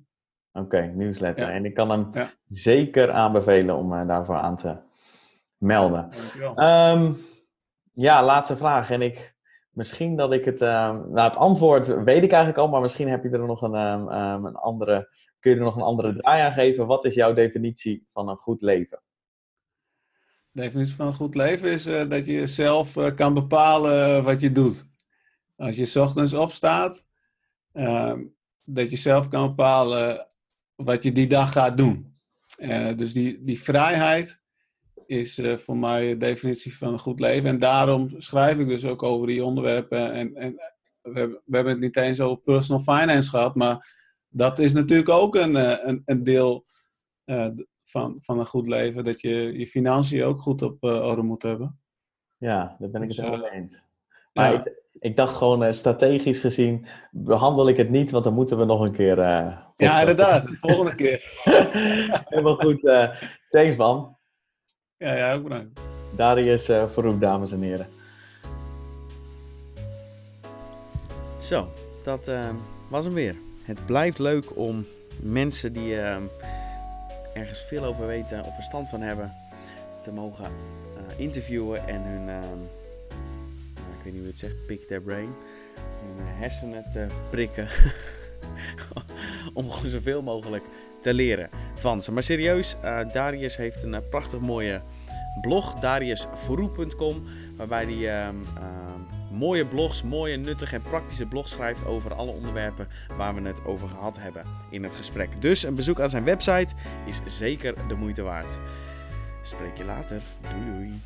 Oké, 0.53 0.81
nieuwsletter. 0.81 1.49
En 1.49 1.65
ik 1.65 1.75
kan 1.75 1.91
hem 1.91 2.31
zeker 2.49 3.11
aanbevelen 3.11 3.77
om 3.77 3.93
uh, 3.93 4.07
daarvoor 4.07 4.37
aan 4.37 4.57
te 4.57 4.77
melden. 5.57 6.11
Um, 6.57 7.17
ja, 8.01 8.25
laatste 8.25 8.57
vraag. 8.57 8.91
En 8.91 9.03
ik, 9.03 9.35
misschien 9.71 10.17
dat 10.17 10.33
ik 10.33 10.45
het, 10.45 10.61
um, 10.61 11.13
nou 11.13 11.29
het 11.29 11.37
antwoord 11.37 11.87
weet 11.87 12.23
ik 12.23 12.31
eigenlijk 12.31 12.59
al, 12.59 12.69
maar 12.69 12.81
misschien 12.81 13.09
heb 13.09 13.23
je 13.23 13.31
er 13.31 13.47
nog 13.47 13.63
een, 13.63 13.75
um, 13.75 14.45
een 14.47 14.57
andere, 14.57 15.09
kun 15.41 15.51
je 15.51 15.57
er 15.57 15.65
nog 15.65 15.77
een 15.77 15.83
andere 15.83 16.17
draai 16.17 16.43
aan 16.43 16.53
geven. 16.53 16.87
Wat 16.87 17.05
is 17.05 17.15
jouw 17.15 17.33
definitie 17.33 18.07
van 18.13 18.29
een 18.29 18.37
goed 18.37 18.63
leven? 18.63 19.01
De 20.51 20.63
definitie 20.63 20.95
van 20.95 21.07
een 21.07 21.13
goed 21.13 21.35
leven 21.35 21.71
is 21.71 21.87
uh, 21.87 22.09
dat 22.09 22.27
je 22.27 22.47
zelf 22.47 22.97
uh, 22.97 23.15
kan 23.15 23.35
bepalen 23.35 24.25
wat 24.25 24.41
je 24.41 24.53
doet. 24.53 24.89
Als 25.57 25.77
je 25.77 26.01
ochtends 26.01 26.35
opstaat, 26.35 27.05
uh, 27.73 28.13
dat 28.65 28.91
je 28.91 28.97
zelf 28.97 29.29
kan 29.29 29.49
bepalen 29.49 30.27
wat 30.75 31.03
je 31.03 31.13
die 31.13 31.27
dag 31.27 31.53
gaat 31.53 31.77
doen. 31.77 32.15
Uh, 32.59 32.89
dus 32.97 33.13
die, 33.13 33.45
die 33.45 33.63
vrijheid 33.63 34.40
is 35.11 35.39
uh, 35.39 35.57
voor 35.57 35.77
mij 35.77 36.09
de 36.09 36.17
definitie 36.17 36.77
van 36.77 36.93
een 36.93 36.99
goed 36.99 37.21
leven. 37.21 37.49
En 37.49 37.59
daarom 37.59 38.11
schrijf 38.17 38.59
ik 38.59 38.69
dus 38.69 38.85
ook 38.85 39.03
over 39.03 39.27
die 39.27 39.45
onderwerpen. 39.45 40.13
En, 40.13 40.35
en 40.35 40.53
we, 41.03 41.19
hebben, 41.19 41.41
we 41.45 41.55
hebben 41.55 41.73
het 41.73 41.83
niet 41.83 41.97
eens 41.97 42.21
over 42.21 42.43
personal 42.43 42.83
finance 42.83 43.31
gehad, 43.31 43.55
maar 43.55 43.97
dat 44.29 44.59
is 44.59 44.73
natuurlijk 44.73 45.09
ook 45.09 45.35
een, 45.35 45.55
een, 45.89 46.03
een 46.05 46.25
deel 46.25 46.65
van, 47.83 48.17
van 48.21 48.39
een 48.39 48.47
goed 48.47 48.69
leven. 48.69 49.05
Dat 49.05 49.21
je 49.21 49.59
je 49.59 49.67
financiën 49.67 50.25
ook 50.25 50.41
goed 50.41 50.63
op 50.63 50.85
orde 50.85 51.23
moet 51.23 51.43
hebben. 51.43 51.81
Ja, 52.37 52.77
daar 52.79 52.91
ben 52.91 53.03
ik 53.03 53.09
het 53.09 53.17
dus, 53.17 53.27
helemaal 53.27 53.51
mee 53.51 53.61
eens. 53.61 53.83
Maar 54.33 54.53
ja. 54.53 54.65
ik, 54.65 54.83
ik, 54.99 55.17
dacht 55.17 55.37
gewoon 55.37 55.75
strategisch 55.75 56.41
gezien 56.41 56.87
behandel 57.11 57.69
ik 57.69 57.77
het 57.77 57.91
niet, 57.91 58.11
want 58.11 58.25
dan 58.25 58.35
moeten 58.35 58.59
we 58.59 58.65
nog 58.65 58.81
een 58.81 58.93
keer. 58.93 59.19
Ja, 59.77 60.01
inderdaad, 60.01 60.47
de 60.49 60.57
volgende 60.57 60.95
keer. 60.95 61.41
Helemaal 62.29 62.57
goed. 62.57 62.81
Thanks, 63.51 63.77
man. 63.77 64.19
Ja, 65.01 65.17
ja, 65.17 65.35
ook 65.35 65.43
bedankt. 65.43 65.81
Darius 66.17 66.69
uh, 66.69 67.19
dames 67.19 67.53
en 67.53 67.63
heren. 67.63 67.89
Zo, 71.39 71.69
dat 72.05 72.31
was 72.89 73.05
hem 73.05 73.15
weer. 73.15 73.37
Het 73.63 73.87
blijft 73.87 74.19
leuk 74.19 74.57
om 74.57 74.87
mensen 75.23 75.73
die 75.73 75.97
ergens 77.35 77.63
veel 77.63 77.85
over 77.85 78.07
weten 78.07 78.45
of 78.45 78.55
verstand 78.55 78.89
van 78.89 79.01
hebben 79.01 79.33
te 80.01 80.13
mogen 80.13 80.53
interviewen 81.17 81.89
en 81.89 82.03
hun 82.03 82.29
ik 84.01 84.05
weet 84.05 84.13
niet 84.13 84.15
hoe 84.15 84.23
je 84.23 84.29
het 84.29 84.39
zegt, 84.39 84.67
pick 84.67 84.83
their 84.83 85.03
brain. 85.03 85.35
Hun 85.75 86.27
hersenen 86.27 86.85
te 86.93 87.07
prikken. 87.31 87.69
om 89.55 89.71
gewoon 89.71 89.91
zoveel 89.91 90.23
mogelijk 90.23 90.65
te 91.01 91.15
leren 91.15 91.51
van 91.75 92.03
ze. 92.03 92.13
Maar 92.13 92.23
serieus, 92.23 92.77
uh, 92.85 92.99
Darius 93.13 93.57
heeft 93.57 93.83
een 93.83 93.93
uh, 93.93 93.99
prachtig 94.11 94.41
mooie 94.41 94.83
blog, 95.41 95.75
dariusvooroe.com, 95.75 97.25
waarbij 97.57 97.85
hij 97.85 98.29
uh, 98.29 98.29
mooie 99.31 99.67
blogs, 99.67 100.03
mooie, 100.03 100.37
nuttige 100.37 100.75
en 100.75 100.83
praktische 100.83 101.27
blogs 101.27 101.51
schrijft 101.51 101.87
over 101.87 102.15
alle 102.15 102.31
onderwerpen 102.31 102.89
waar 103.17 103.35
we 103.35 103.41
het 103.41 103.65
over 103.65 103.89
gehad 103.89 104.19
hebben 104.21 104.45
in 104.71 104.83
het 104.83 104.93
gesprek. 104.93 105.41
Dus 105.41 105.63
een 105.63 105.75
bezoek 105.75 106.01
aan 106.01 106.09
zijn 106.09 106.25
website 106.25 106.75
is 107.07 107.21
zeker 107.27 107.75
de 107.89 107.95
moeite 107.95 108.23
waard. 108.23 108.61
Spreek 109.43 109.77
je 109.77 109.85
later. 109.85 110.21
Doei 110.41 110.73
doei. 110.73 111.01